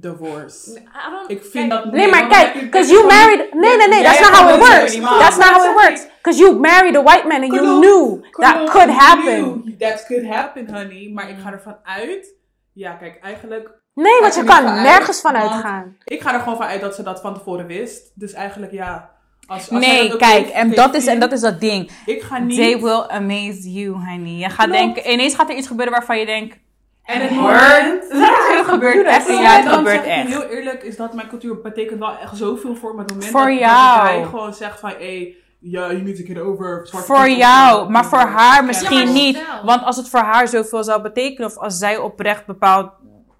Divorce. 0.00 0.70
I 0.76 1.10
don't- 1.10 1.30
Ik 1.30 1.44
vind 1.44 1.70
dat... 1.70 1.92
Nee, 1.92 2.08
maar 2.08 2.26
kijk, 2.26 2.52
because 2.52 2.92
you 2.92 3.06
married, 3.06 3.54
nee, 3.54 3.76
nee, 3.76 3.88
nee, 3.88 4.02
that's 4.02 4.20
not 4.20 4.30
how 4.30 4.54
it 4.54 4.58
works. 4.60 4.94
That's 5.18 5.36
not 5.36 5.48
how 5.48 5.70
it 5.70 5.74
works. 5.74 6.06
Because 6.22 6.38
you 6.42 6.58
married 6.60 6.96
a 6.96 7.02
white 7.02 7.26
man 7.26 7.42
and 7.42 7.52
you 7.52 7.78
knew 7.80 8.22
that 8.30 8.70
could 8.70 8.90
happen. 8.90 9.62
knew 9.64 9.78
That 9.78 10.06
could 10.06 10.26
happen, 10.26 10.68
honey. 10.74 11.10
Maar 11.14 11.30
ik 11.30 11.36
ga 11.42 11.52
ervan 11.52 11.76
uit... 11.82 12.34
Ja, 12.72 12.92
kijk, 12.92 13.18
eigenlijk... 13.22 13.70
Nee, 13.94 14.20
want 14.20 14.34
je 14.34 14.44
kan 14.44 14.64
nergens 14.64 15.20
van 15.20 15.36
uitgaan. 15.36 15.96
Ik 16.04 16.20
ga 16.22 16.34
er 16.34 16.40
gewoon 16.40 16.56
van 16.56 16.66
uit 16.66 16.80
dat 16.80 16.94
ze 16.94 17.02
dat 17.02 17.20
van 17.20 17.34
tevoren 17.34 17.66
wist. 17.66 18.12
Dus 18.14 18.32
eigenlijk, 18.32 18.72
ja... 18.72 19.10
Als, 19.46 19.70
als 19.70 19.86
Nee, 19.86 20.16
kijk, 20.16 20.48
en 20.48 20.70
dat, 20.74 20.94
is, 20.94 21.06
en 21.06 21.20
dat 21.20 21.32
is 21.32 21.40
dat 21.40 21.60
ding. 21.60 21.90
Ik 22.06 22.22
ga 22.22 22.38
niet... 22.38 22.56
They 22.56 22.80
will 22.80 23.04
amaze 23.08 23.72
you, 23.72 23.92
honey. 23.92 24.38
Je 24.38 24.50
gaat 24.50 24.72
denken, 24.72 25.10
ineens 25.12 25.34
gaat 25.34 25.48
er 25.50 25.56
iets 25.56 25.66
gebeuren 25.66 25.92
waarvan 25.94 26.18
je 26.18 26.26
denkt, 26.26 26.56
En 27.06 27.20
het 27.20 27.30
moment... 27.30 28.02
het 28.10 28.66
gebeurt 28.66 29.06
echt. 29.06 29.28
Ja, 29.28 29.56
het 29.56 29.68
gebeurt 29.68 30.04
echt. 30.04 30.28
heel 30.28 30.42
eerlijk, 30.42 30.82
is 30.82 30.96
dat 30.96 31.14
mijn 31.14 31.28
cultuur 31.28 31.60
betekent 31.60 31.98
wel 31.98 32.18
echt 32.18 32.36
zoveel 32.36 32.74
voor 32.74 32.94
me. 32.94 33.00
Het 33.00 33.10
moment 33.10 33.30
Voor 33.30 33.48
dat, 33.48 33.58
jou. 33.58 34.06
Dat 34.06 34.14
jij 34.14 34.24
gewoon 34.24 34.54
zegt 34.54 34.80
van, 34.80 34.90
hé, 34.98 35.34
ja, 35.58 35.90
je 35.90 36.02
moet 36.02 36.18
een 36.18 36.24
keer 36.24 36.42
over. 36.42 36.88
Voor 36.92 37.28
jou, 37.28 37.90
maar 37.90 38.04
voor 38.04 38.18
haar 38.18 38.64
misschien 38.64 39.12
niet. 39.12 39.44
Want 39.64 39.84
als 39.84 39.96
het 39.96 40.08
voor 40.08 40.20
haar 40.20 40.48
zoveel 40.48 40.84
zou 40.84 41.02
betekenen, 41.02 41.48
of 41.48 41.58
als 41.58 41.78
zij 41.78 41.96
oprecht 41.96 42.46
bepaald 42.46 42.90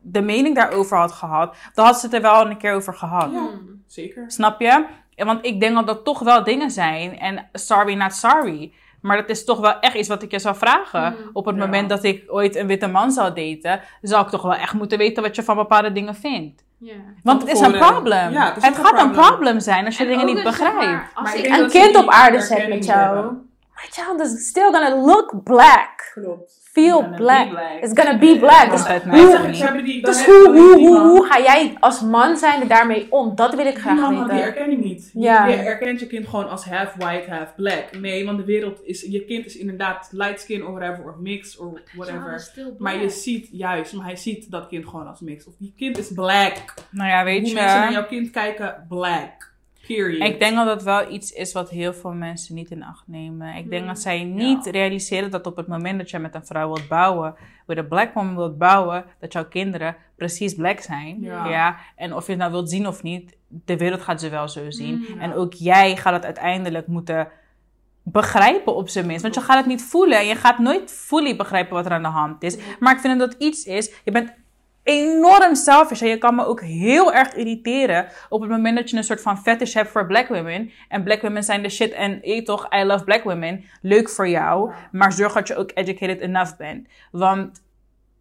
de 0.00 0.20
mening 0.20 0.54
daarover 0.54 0.96
had 0.96 1.12
gehad, 1.12 1.56
dan 1.74 1.84
had 1.84 1.98
ze 1.98 2.06
het 2.06 2.14
er 2.14 2.22
wel 2.22 2.46
een 2.46 2.58
keer 2.58 2.74
over 2.74 2.94
gehad. 2.94 3.30
Ja, 3.32 3.48
zeker. 3.86 4.24
Snap 4.26 4.60
je? 4.60 4.84
Want 5.16 5.46
ik 5.46 5.60
denk 5.60 5.74
dat 5.74 5.86
dat 5.86 6.04
toch 6.04 6.18
wel 6.18 6.44
dingen 6.44 6.70
zijn. 6.70 7.18
En 7.18 7.48
sorry, 7.52 7.94
not 7.94 8.14
sorry. 8.14 8.72
Maar 9.01 9.16
dat 9.16 9.28
is 9.28 9.44
toch 9.44 9.61
wel 9.61 9.78
echt 9.80 9.94
iets 9.94 10.09
wat 10.09 10.22
ik 10.22 10.30
je 10.30 10.38
zou 10.38 10.57
vragen. 10.57 11.03
Mhm. 11.12 11.22
Op 11.32 11.44
het 11.47 11.57
Ja. 11.57 11.61
moment 11.64 11.88
dat 11.88 12.05
ik 12.05 12.24
ooit 12.26 12.57
een 12.57 12.66
witte 12.66 12.86
man 12.86 13.11
zou 13.12 13.32
daten, 13.34 13.80
zou 14.01 14.24
ik 14.24 14.30
toch 14.30 14.42
wel 14.42 14.55
echt 14.55 14.72
moeten 14.72 14.99
weten 14.99 15.22
wat 15.22 15.36
je 15.36 15.42
van 15.42 15.57
bepaalde 15.57 15.92
dingen 15.92 16.14
vindt. 16.14 16.64
Ja. 16.78 16.94
Want 17.22 17.42
het 17.42 17.51
is 17.51 17.61
een 17.61 17.72
probleem. 17.78 18.30
Ja, 18.32 18.55
het 18.61 18.76
gaat 18.78 19.01
een 19.03 19.11
probleem. 19.11 19.61
zijn 19.61 19.84
als 19.84 19.97
je 19.97 20.03
En 20.05 20.11
dingen 20.11 20.26
niet 20.26 20.42
begrijpt. 20.42 20.76
maar, 20.76 21.11
als 21.14 21.24
Maar 21.34 21.36
ik 21.44 21.47
een 21.57 21.68
kind 21.68 21.97
op 21.97 22.09
aarde 22.09 22.40
zet 22.40 22.68
met 22.68 22.84
jou. 22.84 23.26
My 23.74 23.82
child 23.90 24.20
is 24.20 24.49
still 24.49 24.72
gonna 24.72 24.97
look 24.97 25.42
black. 25.44 26.11
Klopt. 26.14 26.61
Feel 26.77 27.01
Gonna 27.01 27.16
black. 27.16 27.49
black. 27.51 27.83
It's 27.83 28.01
gonna 28.03 28.18
be 28.18 28.37
black. 28.39 28.70
Dus, 28.70 28.83
hoe- 28.87 29.83
die, 29.83 30.03
dus 30.03 30.18
heb- 30.18 30.27
hoe, 30.27 30.49
hoe, 30.59 30.77
hoe, 30.87 30.99
hoe 31.01 31.27
ga 31.27 31.39
jij 31.41 31.77
als 31.81 32.01
man 32.01 32.37
zijn 32.37 32.68
daarmee 32.68 33.07
om? 33.12 33.35
Dat 33.35 33.55
wil 33.55 33.66
ik 33.66 33.79
graag 33.79 33.95
man 34.01 34.14
had 34.14 34.24
die 34.24 34.33
weten. 34.39 34.47
erkenning 34.47 34.85
niet. 34.85 35.11
Je- 35.12 35.20
Ja. 35.20 35.47
Je 35.47 35.57
erkent 35.57 36.01
je 36.01 36.07
kind 36.07 36.29
gewoon 36.29 36.49
als 36.49 36.64
half 36.64 36.95
white, 36.99 37.31
half 37.31 37.55
black. 37.55 37.85
Nee, 38.01 38.24
want 38.24 38.39
de 38.39 38.45
wereld 38.45 38.81
is... 38.85 39.03
Je 39.03 39.24
kind 39.24 39.47
is 39.47 39.57
inderdaad 39.57 40.09
light 40.12 40.41
skin 40.41 40.66
of 40.66 40.74
whatever, 40.74 41.11
of 41.11 41.16
mixed, 41.20 41.59
of 41.59 41.66
whatever. 41.95 42.51
Maar 42.79 43.01
je 43.01 43.09
ziet 43.11 43.49
juist, 43.53 43.93
maar 43.93 44.07
hij 44.07 44.16
ziet 44.16 44.51
dat 44.51 44.66
kind 44.68 44.87
gewoon 44.89 45.07
als 45.07 45.20
mixed. 45.20 45.47
Of 45.49 45.55
die 45.59 45.74
kind 45.77 45.99
is 45.99 46.12
black. 46.12 46.74
Nou 46.91 47.09
ja, 47.11 47.24
weet 47.24 47.43
Hoe 47.45 47.53
mensen 47.55 47.77
naar 47.79 47.87
je. 47.87 47.93
jouw 47.93 48.07
kind 48.07 48.31
kijken, 48.31 48.87
black. 48.89 49.55
Period. 49.87 50.28
Ik 50.28 50.39
denk 50.39 50.57
dat 50.57 50.66
dat 50.66 50.82
wel 50.82 51.12
iets 51.12 51.32
is 51.32 51.53
wat 51.53 51.70
heel 51.70 51.95
veel 51.95 52.12
mensen 52.12 52.55
niet 52.55 52.70
in 52.70 52.82
acht 52.82 53.05
nemen. 53.07 53.55
Ik 53.55 53.70
denk 53.70 53.82
Hmm. 53.82 53.93
dat 53.93 54.03
zij 54.03 54.24
niet 54.24 54.66
realiseren 54.66 55.30
dat 55.30 55.47
op 55.47 55.57
het 55.57 55.66
moment 55.66 55.99
dat 55.99 56.11
je 56.11 56.18
met 56.18 56.34
een 56.34 56.47
vrouw 56.47 56.66
wilt 56.72 56.89
bouwen, 56.89 57.34
met 57.66 57.76
een 57.76 57.89
black 57.89 58.14
woman 58.14 58.37
wilt 58.37 58.59
bouwen, 58.59 59.05
dat 59.20 59.32
jouw 59.32 59.49
kinderen 59.49 59.97
precies 60.16 60.55
black 60.55 60.80
zijn. 60.80 61.20
Ja. 61.20 61.49
Ja. 61.49 61.76
En 61.97 62.14
of 62.14 62.24
je 62.24 62.30
het 62.30 62.41
nou 62.41 62.53
wilt 62.53 62.70
zien 62.70 62.87
of 62.87 63.03
niet, 63.03 63.37
de 63.49 63.76
wereld 63.76 64.03
gaat 64.03 64.20
ze 64.20 64.28
wel 64.28 64.49
zo 64.49 64.70
zien. 64.70 65.07
Mm. 65.09 65.20
En 65.20 65.34
ook 65.34 65.53
jij 65.53 65.97
gaat 65.97 66.12
het 66.12 66.24
uiteindelijk 66.24 66.87
moeten 66.87 67.28
begrijpen 68.03 68.76
op 68.76 68.89
zijn 68.89 69.07
minst. 69.07 69.22
Want 69.22 69.34
je 69.34 69.41
gaat 69.41 69.57
het 69.57 69.66
niet 69.66 69.82
voelen 69.82 70.18
en 70.18 70.26
je 70.26 70.34
gaat 70.34 70.59
nooit 70.59 70.93
fully 70.93 71.37
begrijpen 71.37 71.74
wat 71.74 71.87
er 71.87 71.93
aan 71.93 72.03
de 72.03 72.09
hand 72.09 72.43
is. 72.43 72.57
Maar 72.80 72.95
ik 72.95 73.01
vind 73.01 73.18
dat 73.18 73.30
dat 73.30 73.41
iets 73.41 73.64
is, 73.64 73.93
je 74.05 74.11
bent 74.11 74.32
enorm 74.87 75.55
selfish 75.55 76.03
en 76.03 76.09
je 76.09 76.18
kan 76.18 76.34
me 76.34 76.45
ook 76.47 76.61
heel 76.61 77.12
erg 77.12 77.34
irriteren 77.34 78.09
op 78.28 78.41
het 78.41 78.51
moment 78.51 78.76
dat 78.76 78.91
je 78.91 78.97
een 78.97 79.05
soort 79.05 79.20
van 79.20 79.39
fetish 79.39 79.74
hebt 79.74 79.91
voor 79.91 80.07
black 80.07 80.28
women. 80.28 80.70
En 80.89 81.03
black 81.03 81.22
women 81.22 81.43
zijn 81.43 81.62
de 81.62 81.68
shit 81.68 81.93
en 81.93 82.18
je 82.22 82.43
toch, 82.43 82.68
I 82.74 82.84
love 82.84 83.05
black 83.05 83.24
women. 83.24 83.64
Leuk 83.82 84.09
voor 84.09 84.28
jou, 84.28 84.72
maar 84.93 85.12
zorg 85.12 85.32
dat 85.32 85.49
je 85.49 85.57
ook 85.57 85.70
educated 85.74 86.20
enough 86.20 86.57
bent. 86.57 86.89
Want 87.11 87.62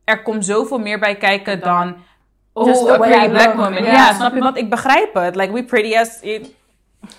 er 0.04 0.22
komt 0.22 0.46
zoveel 0.46 0.80
meer 0.80 1.00
bij 1.00 1.16
kijken 1.16 1.60
dan... 1.60 1.96
Oh, 2.54 2.66
Just 2.68 2.90
a 2.90 2.98
pretty 2.98 3.30
black 3.30 3.54
woman. 3.54 3.84
Ja. 3.84 3.92
Ja, 3.92 4.14
snap 4.14 4.34
je? 4.34 4.40
Want 4.40 4.58
ik 4.58 4.70
begrijp 4.70 5.14
het. 5.14 5.36
Like, 5.36 5.54
we 5.54 5.64
pretty 5.64 5.98
as... 5.98 6.20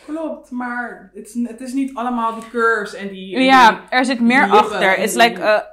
Klopt, 0.07 0.51
maar 0.51 1.11
het 1.15 1.27
is, 1.27 1.49
het 1.49 1.61
is 1.61 1.73
niet 1.73 1.95
allemaal 1.95 2.35
die 2.35 2.51
curves 2.51 2.95
en 2.95 3.09
die... 3.09 3.37
en 3.37 3.43
Ja, 3.43 3.81
er 3.89 4.05
zit 4.05 4.21
meer 4.21 4.51
achter. 4.51 4.99
It's 4.99 5.15
like 5.15 5.43
a... 5.43 5.67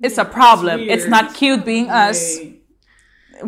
It's 0.00 0.18
a 0.18 0.24
problem. 0.24 0.78
It's 0.80 1.06
not 1.06 1.32
cute 1.32 1.62
being 1.62 1.92
us. 2.08 2.36
Nee. 2.36 2.59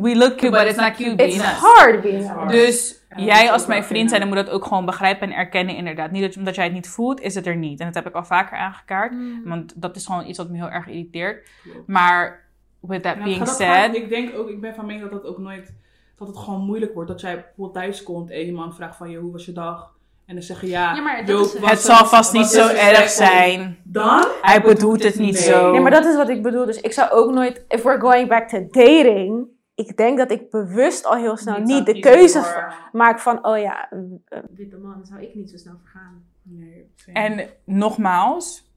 We 0.01 0.16
look 0.16 0.36
cute, 0.36 0.51
but 0.51 0.66
it's 0.66 0.76
not 0.76 0.93
cute 0.95 1.14
being 1.16 1.32
It's 1.34 1.43
us. 1.43 1.59
hard 1.59 2.01
being 2.03 2.28
hard. 2.28 2.51
Dus 2.51 3.01
Ja, 3.09 3.16
dat 3.16 3.24
jij 3.24 3.51
als 3.51 3.66
mijn 3.66 3.84
vriend 3.84 4.09
zijn, 4.09 4.20
dan 4.20 4.28
moet 4.30 4.38
dat 4.47 4.51
ook 4.51 4.64
gewoon 4.64 4.84
begrijpen 4.86 5.30
en 5.30 5.36
erkennen 5.36 5.76
inderdaad. 5.76 6.11
Niet 6.11 6.22
dat, 6.22 6.36
omdat 6.36 6.55
jij 6.55 6.64
het 6.64 6.72
niet 6.72 6.88
voelt, 6.88 7.20
is 7.20 7.34
het 7.34 7.47
er 7.47 7.57
niet. 7.57 7.80
En 7.80 7.86
dat 7.86 7.95
heb 7.95 8.07
ik 8.07 8.14
al 8.14 8.24
vaker 8.24 8.57
aangekaart. 8.59 9.12
Mm. 9.12 9.43
Want 9.45 9.72
dat 9.76 9.97
is 9.97 10.07
gewoon 10.07 10.26
iets 10.26 10.38
wat 10.38 10.49
me 10.49 10.57
heel 10.57 10.70
erg 10.70 10.86
irriteert. 10.86 11.49
Maar 11.86 12.40
with 12.80 13.03
that 13.03 13.16
Ja, 13.16 13.22
being 13.24 13.38
dat 13.38 13.57
said... 13.57 13.95
ik 13.95 14.09
denk 14.09 14.36
ook, 14.36 14.49
ik 14.49 14.61
ben 14.61 14.74
van 14.74 14.86
mening 14.86 15.11
dat 15.11 15.22
het 15.22 15.30
ook 15.30 15.38
nooit, 15.38 15.72
dat 16.18 16.28
het 16.28 16.36
gewoon 16.36 16.61
moeilijk 16.61 16.95
wordt. 16.95 17.09
Dat 17.11 17.20
jij 17.20 17.34
bijvoorbeeld 17.34 17.74
thuis 17.74 18.03
komt 18.03 18.30
en 18.30 18.47
je 18.47 18.53
man 18.53 18.74
vraagt 18.74 18.97
van 18.97 19.11
je, 19.11 19.18
hoe 19.18 19.32
was 19.32 19.45
je 19.45 19.53
dag? 19.53 19.90
En 20.26 20.34
dan 20.34 20.43
zeg 20.43 20.61
je 20.61 20.68
ja, 20.68 20.95
Ja, 20.95 21.22
dat 21.22 21.55
is 21.55 21.61
het. 21.70 21.80
zal 21.80 22.07
vast 22.07 22.32
niet 22.32 22.43
was 22.43 22.53
zo 22.53 22.68
erg 22.68 23.09
zijn. 23.09 23.78
Dan? 23.84 24.24
Hij 24.43 24.61
bedoelt 24.62 25.03
het 25.03 25.18
niet 25.18 25.32
Nee. 25.34 25.43
zo. 25.43 25.70
Nee, 25.70 25.80
maar 25.80 25.90
dat 25.90 26.05
is 26.05 26.16
wat 26.16 26.28
ik 26.28 26.43
bedoel. 26.43 26.66
Dus 26.66 26.80
ik 26.80 26.93
zou 26.93 27.11
ook 27.11 27.32
nooit, 27.32 27.64
if 27.68 27.82
we're 27.82 28.01
going 28.01 28.28
back 28.28 28.49
to 28.49 28.66
dating, 28.70 29.47
ik 29.88 29.96
denk 29.96 30.18
dat 30.18 30.30
ik 30.30 30.50
bewust 30.50 31.04
al 31.06 31.14
heel 31.16 31.36
snel 31.36 31.58
Niet 31.60 31.86
de 31.86 31.98
keuze 32.00 32.42
voor- 32.42 32.74
maak 32.92 33.18
van, 33.20 33.46
oh 33.46 33.58
ja, 33.58 33.90
eh, 33.90 34.38
Witte 34.54 34.76
man 34.76 35.04
zou 35.06 35.22
ik 35.22 35.34
niet 35.34 35.50
zo 35.50 35.56
snel 35.56 35.74
vergaan. 35.82 36.24
Nee. 36.42 36.90
En 37.12 37.48
nogmaals, 37.64 38.70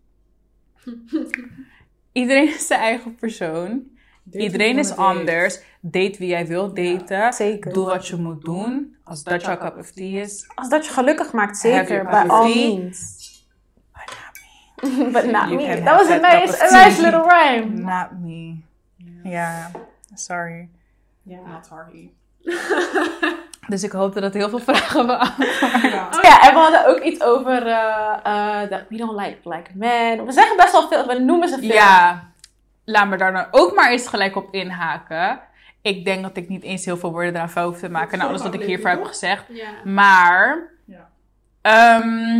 iedereen 2.11 2.47
is 2.47 2.67
zijn 2.67 2.79
eigen 2.79 3.15
persoon. 3.15 3.93
Date 4.23 4.43
Iedereen 4.43 4.77
is 4.77 4.87
date. 4.89 5.01
anders. 5.01 5.61
Date 5.81 6.17
wie 6.17 6.27
jij 6.27 6.47
wilt 6.47 6.75
daten. 6.75 7.33
zeker. 7.33 7.73
Doe 7.73 7.85
wat 7.85 8.07
je 8.07 8.15
moet 8.15 8.41
doen. 8.45 8.95
Als 9.03 9.23
dat 9.23 9.41
jouw 9.41 9.57
cup 9.57 9.77
of 9.77 9.91
tea 9.91 10.21
is. 10.21 10.47
Als 10.55 10.69
dat 10.69 10.85
je 10.85 10.91
gelukkig 10.91 11.33
maakt, 11.33 11.57
zeker, 11.57 12.07
all 12.07 12.51
tea. 12.53 12.77
means. 12.77 13.23
But 15.11 15.25
not 15.31 15.49
me. 15.49 15.81
That 15.83 15.99
was 15.99 16.09
a 16.09 16.17
nice, 16.19 16.61
a 16.63 16.83
nice 16.85 17.01
little 17.01 17.23
rhyme. 17.23 17.65
Not 17.81 18.11
me. 18.21 18.55
Ja, 19.23 19.71
sorry. 20.13 20.69
Ja, 21.25 21.39
not 21.47 21.65
sorry. 21.65 22.11
Dus 23.67 23.83
ik 23.83 23.91
hoop 23.91 24.13
dat 24.13 24.23
het 24.23 24.33
heel 24.33 24.49
veel 24.49 24.59
vragen 24.69 25.05
beantwoordt. 25.05 25.61
Ja. 25.81 26.07
Oh 26.15 26.21
ja, 26.21 26.41
en 26.41 26.53
we 26.53 26.59
hadden 26.59 26.87
ook 26.87 26.99
iets 26.99 27.21
over 27.21 27.63
dat 28.69 28.81
we 28.89 28.97
don't 28.97 29.19
like 29.19 29.37
black 29.43 29.73
men. 29.73 30.25
We 30.25 30.31
zeggen 30.31 30.57
best 30.57 30.71
wel 30.71 30.87
veel, 30.87 31.07
we 31.07 31.19
noemen 31.19 31.49
ze 31.49 31.57
veel. 31.59 31.73
Ja, 31.73 32.31
laat 32.83 33.07
me 33.07 33.17
daar 33.17 33.33
dan 33.33 33.45
ook 33.51 33.75
maar 33.75 33.91
eens 33.91 34.07
gelijk 34.07 34.35
op 34.35 34.53
inhaken. 34.53 35.39
Ik 35.81 36.05
denk 36.05 36.21
dat 36.21 36.37
ik 36.37 36.49
niet 36.49 36.63
eens 36.63 36.85
heel 36.85 36.97
veel 36.97 37.11
woorden 37.11 37.35
eraan 37.35 37.49
vuil 37.49 37.67
hoef 37.67 37.79
te 37.79 37.89
maken 37.89 38.17
na 38.17 38.27
alles 38.27 38.41
wat 38.41 38.53
ik 38.53 38.63
hiervoor 38.63 38.89
heb 38.89 39.03
gezegd. 39.03 39.45
Ja. 39.49 39.69
Maar 39.83 40.71
ehm, 41.61 42.39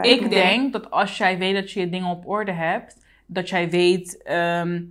ik 0.00 0.30
denk 0.30 0.72
dat 0.72 0.90
als 0.90 1.16
jij 1.18 1.38
weet 1.38 1.54
dat 1.54 1.72
je 1.72 1.80
je 1.80 1.90
dingen 1.90 2.08
op 2.08 2.28
orde 2.28 2.52
hebt, 2.52 2.96
dat 3.26 3.48
jij 3.48 3.70
weet 3.70 4.22
ehm, 4.22 4.82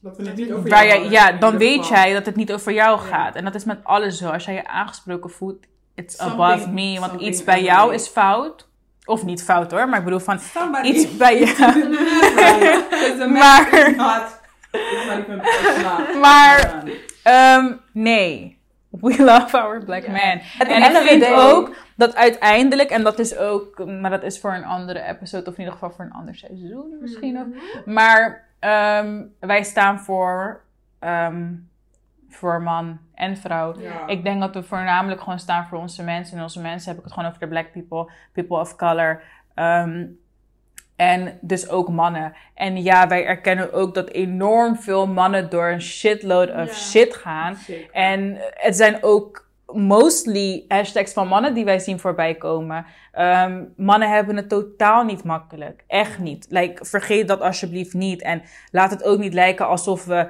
Dat 0.00 0.16
we 0.16 0.26
het 0.26 0.36
niet 0.36 0.52
over 0.52 0.68
waar 0.70 0.86
jou 0.86 1.00
jij, 1.00 1.10
ja, 1.10 1.32
dan 1.32 1.58
weet 1.58 1.78
geval. 1.80 1.96
jij 1.96 2.12
dat 2.12 2.26
het 2.26 2.36
niet 2.36 2.52
over 2.52 2.72
jou 2.72 2.98
gaat. 2.98 3.34
En 3.34 3.44
dat 3.44 3.54
is 3.54 3.64
met 3.64 3.78
alles 3.82 4.18
zo. 4.18 4.30
Als 4.30 4.44
jij 4.44 4.54
je 4.54 4.66
aangesproken 4.66 5.30
voelt, 5.30 5.64
it's 5.94 6.16
Something- 6.16 6.40
above 6.42 6.70
me. 6.70 7.00
Want 7.00 7.20
iets 7.20 7.44
bij 7.44 7.62
jou 7.62 7.94
is 7.94 8.06
fout. 8.08 8.68
Of 9.04 9.24
niet 9.24 9.42
fout 9.44 9.70
hoor, 9.70 9.88
maar 9.88 9.98
ik 9.98 10.04
bedoel 10.04 10.18
van 10.18 10.38
Somebody 10.38 10.88
iets 10.88 11.16
bij 11.16 11.44
jou. 11.44 11.88
Maar- 13.32 13.94
not. 13.96 14.40
Maar- 16.20 16.82
Ehm, 17.22 17.72
nee. 17.92 18.54
We 18.90 19.22
love 19.24 19.58
our 19.60 19.84
black 19.84 20.06
man. 20.06 20.40
At 20.58 20.66
En 20.66 20.82
ik 20.82 20.96
of 20.96 21.02
vind 21.08 21.26
ook 21.26 21.74
dat 21.96 22.14
uiteindelijk, 22.14 22.90
en 22.90 23.02
dat 23.02 23.18
is 23.18 23.36
ook, 23.36 23.84
maar 23.86 24.10
dat 24.10 24.22
is 24.22 24.38
voor 24.40 24.54
een 24.54 24.64
andere 24.64 25.02
episode, 25.02 25.46
of 25.46 25.52
in 25.52 25.58
ieder 25.58 25.72
geval 25.72 25.90
voor 25.90 26.04
een 26.04 26.12
ander 26.12 26.34
seizoen 26.34 26.96
misschien 27.00 27.38
ook. 27.40 27.46
Maar 27.86 28.44
ehm, 28.66 29.22
wij 29.40 29.62
staan 29.62 30.00
voor, 30.00 30.60
ehm, 30.98 31.52
voor 32.28 32.62
man 32.62 32.98
en 33.14 33.36
vrouw. 33.36 33.78
Ja. 33.80 34.06
Ik 34.06 34.24
denk 34.24 34.40
dat 34.40 34.54
we 34.54 34.62
voornamelijk 34.62 35.20
gewoon 35.20 35.38
staan 35.38 35.66
voor 35.66 35.78
onze 35.78 36.02
mensen. 36.04 36.36
En 36.36 36.42
onze 36.42 36.60
mensen 36.60 36.88
heb 36.88 36.98
ik 36.98 37.04
het 37.04 37.12
gewoon 37.12 37.28
over 37.28 37.40
de 37.40 37.48
black 37.48 37.72
people, 37.72 38.10
people 38.32 38.60
of 38.60 38.76
color. 38.76 39.22
Ehm, 39.54 40.06
en 40.96 41.38
dus 41.40 41.68
ook 41.68 41.88
mannen. 41.88 42.32
En 42.54 42.82
ja, 42.82 43.08
wij 43.08 43.26
erkennen 43.26 43.72
ook 43.72 43.94
dat 43.94 44.08
enorm 44.08 44.76
veel 44.76 45.06
mannen 45.06 45.50
door 45.50 45.68
een 45.68 45.80
shitload 45.82 46.48
of 46.48 46.66
Ja. 46.66 46.72
shit 46.72 47.14
gaan. 47.14 47.54
Zeker. 47.54 47.90
En 47.92 48.36
het 48.54 48.76
zijn 48.76 48.98
ook 49.02 49.45
mostly 49.66 50.64
hashtags 50.68 51.12
van 51.12 51.28
mannen 51.28 51.54
die 51.54 51.64
wij 51.64 51.78
zien 51.78 52.00
voorbij 52.00 52.34
komen. 52.34 52.86
Ehm, 53.12 53.64
mannen 53.76 54.10
hebben 54.10 54.36
het 54.36 54.48
totaal 54.48 55.04
niet 55.04 55.24
makkelijk. 55.24 55.84
Echt 55.86 56.18
niet. 56.18 56.46
Like, 56.48 56.84
vergeet 56.84 57.28
dat 57.28 57.40
alsjeblieft 57.40 57.94
niet. 57.94 58.22
En 58.22 58.42
laat 58.70 58.90
het 58.90 59.04
ook 59.04 59.18
niet 59.18 59.34
lijken 59.34 59.66
alsof 59.66 60.04
we 60.04 60.28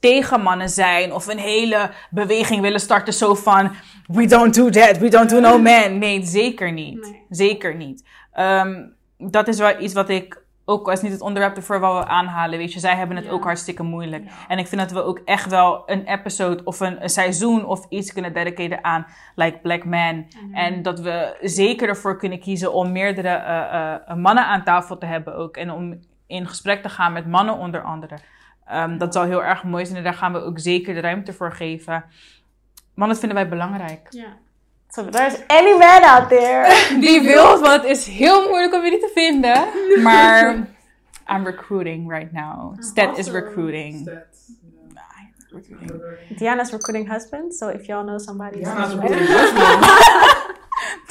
tegen 0.00 0.40
mannen 0.40 0.68
zijn. 0.68 1.12
Of 1.12 1.26
een 1.26 1.38
hele 1.38 1.90
beweging 2.10 2.60
willen 2.60 2.80
starten 2.80 3.12
zo 3.12 3.34
van... 3.34 3.70
We 4.06 4.26
don't 4.26 4.54
do 4.54 4.70
that. 4.70 4.98
We 4.98 5.08
don't 5.08 5.30
do 5.30 5.40
no 5.40 5.58
man. 5.58 5.98
Nee, 5.98 6.24
zeker 6.24 6.72
niet. 6.72 7.00
Nee. 7.00 7.22
Zeker 7.28 7.74
niet. 7.76 8.04
Ehm, 8.32 8.86
dat 9.18 9.48
is 9.48 9.58
wel 9.58 9.80
iets 9.80 9.94
wat 9.94 10.08
ik... 10.08 10.41
Ook 10.64 10.88
als 10.90 11.02
niet 11.02 11.12
het 11.12 11.20
onderwerp 11.20 11.56
ervoor 11.56 11.80
wat 11.80 12.04
we 12.04 12.10
aanhalen. 12.10 12.58
Weet 12.58 12.72
je, 12.72 12.80
zij 12.80 12.96
hebben 12.96 13.16
het 13.16 13.24
Ja. 13.24 13.30
ook 13.30 13.44
hartstikke 13.44 13.82
moeilijk. 13.82 14.24
Ja. 14.24 14.30
En 14.48 14.58
ik 14.58 14.66
vind 14.66 14.80
dat 14.80 14.90
we 14.90 15.02
ook 15.02 15.18
echt 15.24 15.50
wel 15.50 15.82
een 15.86 16.06
episode 16.06 16.64
of 16.64 16.80
een, 16.80 17.02
een 17.02 17.08
seizoen 17.08 17.64
of 17.64 17.86
iets 17.88 18.12
kunnen 18.12 18.32
dedicaten 18.32 18.84
aan 18.84 19.06
like 19.34 19.58
Black 19.58 19.84
Man. 19.84 20.26
En 20.52 20.82
dat 20.82 21.00
we 21.00 21.36
zeker 21.40 21.88
ervoor 21.88 22.16
kunnen 22.16 22.40
kiezen 22.40 22.72
om 22.72 22.92
meerdere 22.92 23.28
eh, 23.28 23.94
eh, 23.94 24.16
mannen 24.16 24.46
aan 24.46 24.64
tafel 24.64 24.98
te 24.98 25.06
hebben 25.06 25.34
ook. 25.36 25.56
En 25.56 25.70
om 25.70 25.98
in 26.26 26.46
gesprek 26.46 26.82
te 26.82 26.88
gaan 26.88 27.12
met 27.12 27.26
mannen 27.26 27.56
onder 27.58 27.82
andere. 27.82 28.18
Ehm, 28.66 28.98
dat 28.98 29.12
zal 29.12 29.24
heel 29.24 29.44
erg 29.44 29.64
mooi 29.64 29.84
zijn 29.84 29.98
en 29.98 30.04
daar 30.04 30.14
gaan 30.14 30.32
we 30.32 30.38
ook 30.42 30.58
zeker 30.58 30.94
de 30.94 31.00
ruimte 31.00 31.32
voor 31.32 31.52
geven. 31.52 32.04
Want 32.94 33.10
dat 33.10 33.18
vinden 33.20 33.38
wij 33.38 33.48
belangrijk. 33.48 34.06
Ja. 34.10 34.26
So 34.92 35.02
there's 35.02 35.40
any 35.48 35.78
man 35.78 36.04
out 36.04 36.28
there. 36.28 36.66
Die 37.00 37.20
wil, 37.22 37.58
want 37.60 37.82
het 37.82 37.90
is 37.90 38.06
heel 38.06 38.48
moeilijk 38.48 38.74
om 38.74 38.82
jullie 38.82 38.98
te 38.98 39.10
vinden. 39.14 39.68
Maar 40.02 40.68
I'm 41.28 41.44
recruiting 41.44 42.10
right 42.10 42.32
now. 42.32 42.74
Stat 42.78 43.18
is 43.18 43.30
recruiting. 43.30 44.00
Stats, 44.00 44.52
recruiting. 45.50 46.38
Diana's 46.38 46.72
recruiting 46.72 47.08
husband. 47.08 47.54
So 47.54 47.68
if 47.68 47.86
y'all 47.86 48.04
know 48.04 48.18
somebody, 48.18 48.58
Diana's 48.58 48.94
recruiting 48.94 49.26
husband. 49.38 50.50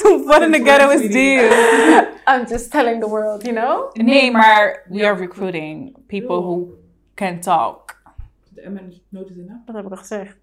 What 0.25 0.41
in 0.41 0.51
the 0.51 0.59
ghetto 0.59 0.89
is 0.89 1.11
this? 1.11 2.05
I'm 2.27 2.47
just 2.47 2.71
telling 2.71 2.99
the 2.99 3.07
world, 3.07 3.45
you 3.45 3.53
know? 3.53 3.89
Nee, 3.93 4.31
maar 4.31 4.83
we 4.89 5.05
are 5.05 5.15
recruiting 5.15 5.95
people 6.07 6.41
who 6.41 6.77
can 7.15 7.39
talk. 7.39 8.01
De 8.53 8.69
M 8.69 8.77
en 8.77 8.93
nootjes 9.09 9.37
in, 9.37 9.47
hè? 9.49 9.55
Wat 9.65 9.75
heb 9.75 9.85
ik 9.85 9.91
al 9.91 9.97
gezegd? 9.97 10.37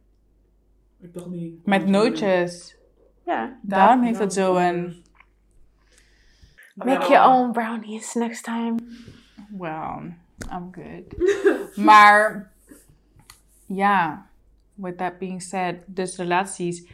Ik 1.00 1.14
dacht 1.14 1.26
niet. 1.26 1.66
Met 1.66 1.86
nootjes. 1.86 2.77
Ja. 3.28 3.58
Daarom 3.62 4.02
heeft 4.02 4.18
het 4.18 4.32
zo 4.32 4.56
een... 4.56 5.02
Make 6.74 7.08
your 7.08 7.28
own 7.28 7.52
brownies 7.52 8.14
next 8.14 8.44
time. 8.44 8.76
Well, 9.50 10.14
I'm 10.52 10.72
good. 10.72 11.14
maar 11.86 12.52
ja, 13.66 14.26
with 14.74 14.98
that 14.98 15.18
being 15.18 15.42
said, 15.42 15.76
dus 15.86 16.16
relaties, 16.16 16.88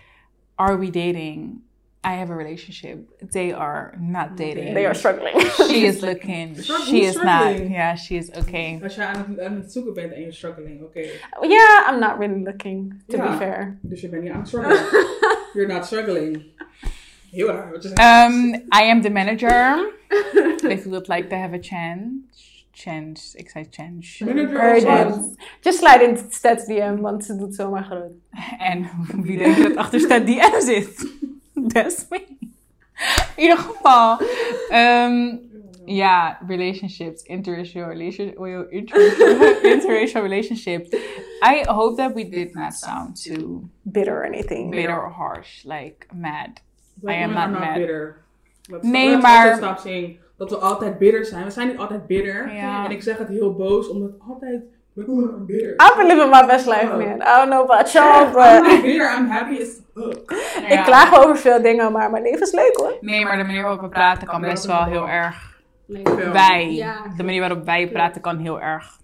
are 0.54 0.78
we 0.78 0.90
dating? 0.90 1.62
I 2.04 2.12
have 2.12 2.30
a 2.30 2.34
relationship. 2.34 3.08
They 3.32 3.52
are 3.52 3.96
not 3.98 4.36
dating. 4.36 4.74
They 4.74 4.84
are 4.84 4.94
struggling. 4.94 5.40
She 5.68 5.86
is 5.86 6.02
looking. 6.02 6.60
She 6.62 7.04
is 7.04 7.16
not. 7.16 7.58
Yeah, 7.70 7.94
she 7.94 8.16
is 8.16 8.30
okay. 8.36 8.80
Als 8.82 8.94
je 8.94 9.04
aan 9.04 9.24
het, 9.28 9.40
aan 9.40 9.56
het 9.56 9.72
zoeken 9.72 9.94
bent 9.94 10.12
en 10.12 10.20
je 10.20 10.32
struggling, 10.32 10.82
oké. 10.82 11.00
yeah, 11.42 11.88
I'm 11.88 11.98
not 12.00 12.18
really 12.18 12.42
looking, 12.42 13.02
to 13.08 13.18
be 13.18 13.36
fair. 13.36 13.78
Dus 13.80 14.00
je 14.00 14.08
bent 14.08 14.22
niet 14.22 14.32
aan 14.32 14.38
het 14.38 14.48
struggelen. 14.48 14.78
You're 15.54 15.72
not 15.72 15.86
struggling. 15.86 16.42
Je 17.30 17.76
zegt. 17.78 17.98
Um, 17.98 18.54
I 18.54 18.90
am 18.90 19.02
the 19.02 19.10
manager. 19.10 19.92
if 20.74 20.84
you 20.84 20.90
would 20.90 21.08
like 21.08 21.28
to 21.28 21.36
have 21.36 21.54
a 21.54 21.60
chance, 21.60 22.10
chance, 22.72 23.38
ik 23.38 23.50
zei 23.50 23.66
Urgent. 24.20 24.84
what? 24.84 25.36
Just 25.60 25.78
slide 25.78 26.02
in 26.02 26.18
Stats 26.30 26.66
DM, 26.66 27.00
want 27.00 27.24
ze 27.24 27.36
doet 27.36 27.54
zomaar 27.54 27.84
groot. 27.84 28.12
En 28.58 28.88
wie 29.22 29.38
denk 29.38 29.56
je 29.56 29.62
dat 29.62 29.76
achter 29.76 30.00
staat 30.00 30.26
die 30.26 30.40
M 30.40 30.60
zit? 30.60 31.12
That's 31.72 32.06
me. 32.10 32.18
In 33.36 33.42
ieder 33.42 33.58
geval, 33.58 34.20
um, 34.72 35.40
ja, 35.86 36.38
relationships, 36.46 37.22
interracial 37.22 37.86
relationship, 37.94 38.36
interracial, 38.70 39.62
interracial 39.62 40.22
relationships. 40.22 40.88
I 41.42 41.64
hope 41.66 41.96
that 41.96 42.14
we 42.14 42.28
did 42.28 42.54
not 42.54 42.72
sound 42.74 43.16
too 43.24 43.68
Bitter 43.82 44.16
or 44.16 44.24
anything. 44.24 44.70
bitter 44.70 44.96
or 45.02 45.10
harsh, 45.10 45.64
like 45.64 46.06
mad. 46.14 46.60
I 47.08 47.12
am 47.22 47.30
not 47.32 47.48
are 47.48 47.50
mad. 47.60 47.74
bitter. 47.74 48.16
Let's- 48.68 48.86
Nee, 48.86 49.10
let's 49.10 49.22
maar- 49.22 49.56
Stop 49.56 49.78
saying 49.78 50.18
dat 50.36 50.50
we 50.50 50.56
altijd 50.56 50.98
bitter 50.98 51.24
zijn. 51.24 51.44
We 51.44 51.50
zijn 51.50 51.68
niet 51.68 51.78
altijd 51.78 52.06
bitter. 52.06 52.54
Ja. 52.54 52.84
En 52.84 52.90
ik 52.90 53.02
zeg 53.02 53.18
het 53.18 53.28
heel 53.28 53.54
boos, 53.54 53.88
omdat 53.88 54.10
altijd... 54.28 54.62
Black 54.94 55.08
women 55.08 55.34
are 55.34 55.38
bitter. 55.38 55.76
I've 55.80 55.96
been 55.96 56.06
living 56.06 56.30
my 56.30 56.46
best 56.46 56.66
life, 56.66 56.88
man. 56.96 57.20
I 57.20 57.38
don't 57.38 57.50
know 57.50 57.64
about 57.64 57.92
y'all, 57.92 58.26
I'm 58.26 58.32
but... 58.32 58.62
not 58.62 58.82
bitter, 58.82 59.08
I'm 59.08 59.26
happy 59.28 59.60
as 59.60 59.80
fuck. 59.94 60.32
Ik 60.74 60.82
klaag 60.84 61.18
over 61.18 61.36
veel 61.36 61.62
dingen, 61.62 61.92
maar 61.92 62.10
mijn 62.10 62.22
leven 62.22 62.40
is 62.40 62.52
leuk 62.52 62.76
hoor. 62.76 62.96
Nee, 63.00 63.24
maar 63.24 63.36
de 63.36 63.44
manier 63.44 63.62
waarop 63.62 63.80
we 63.80 63.88
praten 63.88 64.26
kan 64.26 64.40
best 64.40 64.64
wel 64.64 64.84
heel 64.84 65.08
erg. 65.08 65.52
Like, 65.86 66.30
Wij. 66.30 66.72
Ja. 66.72 67.12
De 67.16 67.22
manier 67.22 67.40
waarop 67.40 67.64
wij 67.64 67.88
praten 67.88 68.20
kan 68.20 68.38
heel 68.38 68.60
erg. 68.60 68.98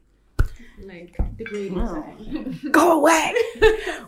like 0.77 1.13
degrading 1.37 1.89
zijn. 1.89 2.59
Go 2.71 2.91
away! 2.91 3.33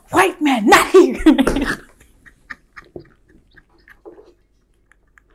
White 0.08 0.36
man, 0.38 0.64
not 0.64 0.90
here! 0.92 1.90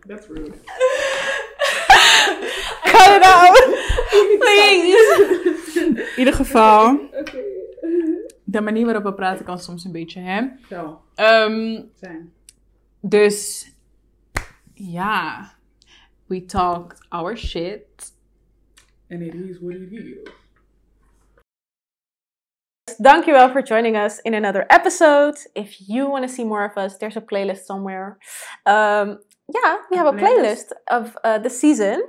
That's 0.08 0.28
rude. 0.28 0.54
Cut 2.84 3.15
it 3.18 3.24
out! 3.24 3.63
Please! 4.39 5.03
In 5.76 5.99
ieder 6.18 6.34
geval, 6.34 6.99
de 8.43 8.61
manier 8.61 8.86
waarop 8.86 9.03
we 9.03 9.13
praten 9.13 9.45
kan 9.45 9.59
soms 9.59 9.84
een 9.86 9.91
beetje, 9.91 10.20
hè? 10.20 10.41
Zo, 10.70 11.01
Ehm, 11.15 11.82
zijn. 11.95 12.34
dus, 13.01 13.72
ja. 14.74 15.51
We 16.26 16.45
talked 16.45 17.05
our 17.09 17.38
shit. 17.38 17.86
And 19.09 19.22
it 19.22 19.34
is 19.34 19.57
what 19.59 19.74
it 19.76 19.91
is. 19.91 20.18
Dankjewel 22.97 23.49
for 23.49 23.61
joining 23.63 23.95
us 23.97 24.20
in 24.22 24.34
another 24.34 24.65
episode. 24.68 25.49
If 25.53 25.78
you 25.88 26.09
want 26.09 26.28
to 26.28 26.34
see 26.34 26.45
more 26.45 26.65
of 26.65 26.76
us, 26.78 26.97
there's 26.97 27.15
a 27.18 27.22
playlist 27.22 27.65
somewhere. 27.65 28.18
Um, 28.63 29.20
yeah, 29.54 29.78
we 29.89 29.98
have 29.98 30.08
a 30.08 30.12
playlist 30.12 30.72
of 30.89 31.18
uh, 31.24 31.38
the 31.38 31.50
season. 31.50 32.04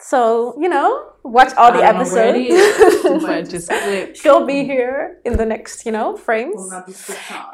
So, 0.00 0.54
you 0.60 0.68
know, 0.68 1.12
watch 1.22 1.54
all 1.56 1.72
the 1.72 1.78
I 1.78 1.92
don't 1.92 2.06
know 2.06 2.12
where 2.12 2.34
it 2.34 2.50
episodes. 2.50 4.18
She'll 4.20 4.44
be 4.44 4.64
here 4.64 5.20
in 5.24 5.36
the 5.36 5.46
next, 5.46 5.86
you 5.86 5.92
know, 5.92 6.16
frames. 6.16 6.54
We'll 6.56 6.70
not 6.70 6.86
be. 6.86 6.94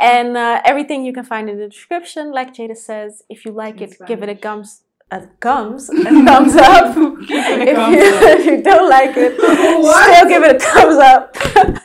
And 0.00 0.36
uh, 0.36 0.60
everything 0.64 1.04
you 1.04 1.12
can 1.12 1.24
find 1.24 1.48
in 1.48 1.58
the 1.58 1.68
description. 1.68 2.32
Like 2.32 2.54
Jada 2.54 2.76
says, 2.76 3.22
if 3.28 3.44
you 3.44 3.52
like 3.52 3.80
it, 3.80 3.96
give 4.06 4.22
it 4.22 4.28
a 4.28 4.34
gums. 4.34 4.82
A 5.12 5.28
gums, 5.40 5.88
a 5.90 6.04
thumbs 6.04 6.56
up. 6.56 6.96
if, 6.96 7.28
you, 7.28 7.28
if 7.28 8.46
you 8.46 8.62
don't 8.62 8.88
like 8.88 9.16
it, 9.16 9.34
still 9.34 10.28
give 10.28 10.42
it 10.44 10.56
a 10.56 10.58
thumbs 10.58 10.98
up. 10.98 11.80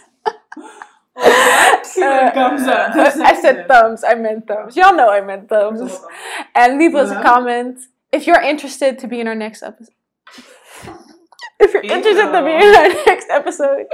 Give 1.15 2.03
it 2.03 2.27
a 2.27 2.31
thumbs 2.33 2.67
up. 2.67 2.95
Uh, 2.95 3.11
I 3.23 3.39
said 3.41 3.67
thumbs. 3.67 4.03
I 4.03 4.15
meant 4.15 4.47
thumbs. 4.47 4.75
Y'all 4.75 4.95
know 4.95 5.09
I 5.09 5.21
meant 5.21 5.47
thumbs. 5.49 5.97
And 6.53 6.77
leave 6.77 6.93
us 6.95 7.09
a 7.09 7.13
Uh-huh. 7.15 7.23
comment 7.23 7.79
if 8.11 8.27
you're 8.27 8.41
interested 8.41 8.99
to 8.99 9.07
be 9.07 9.19
in 9.21 9.27
our 9.27 9.35
next 9.35 9.63
episode. 9.63 9.93
if 11.59 11.73
you're 11.73 11.83
interested 11.83 12.31
to 12.31 12.41
be 12.43 12.51
in 12.51 12.75
our 12.75 12.89
next 13.05 13.29
episode. 13.29 13.85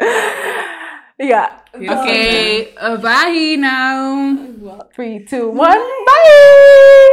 yeah. 1.18 1.60
Okay, 1.74 2.74
uh, 2.76 2.96
bye 2.98 3.56
now. 3.58 4.36
Three, 4.94 5.24
two, 5.24 5.48
one. 5.50 5.78
Bye. 6.06 7.12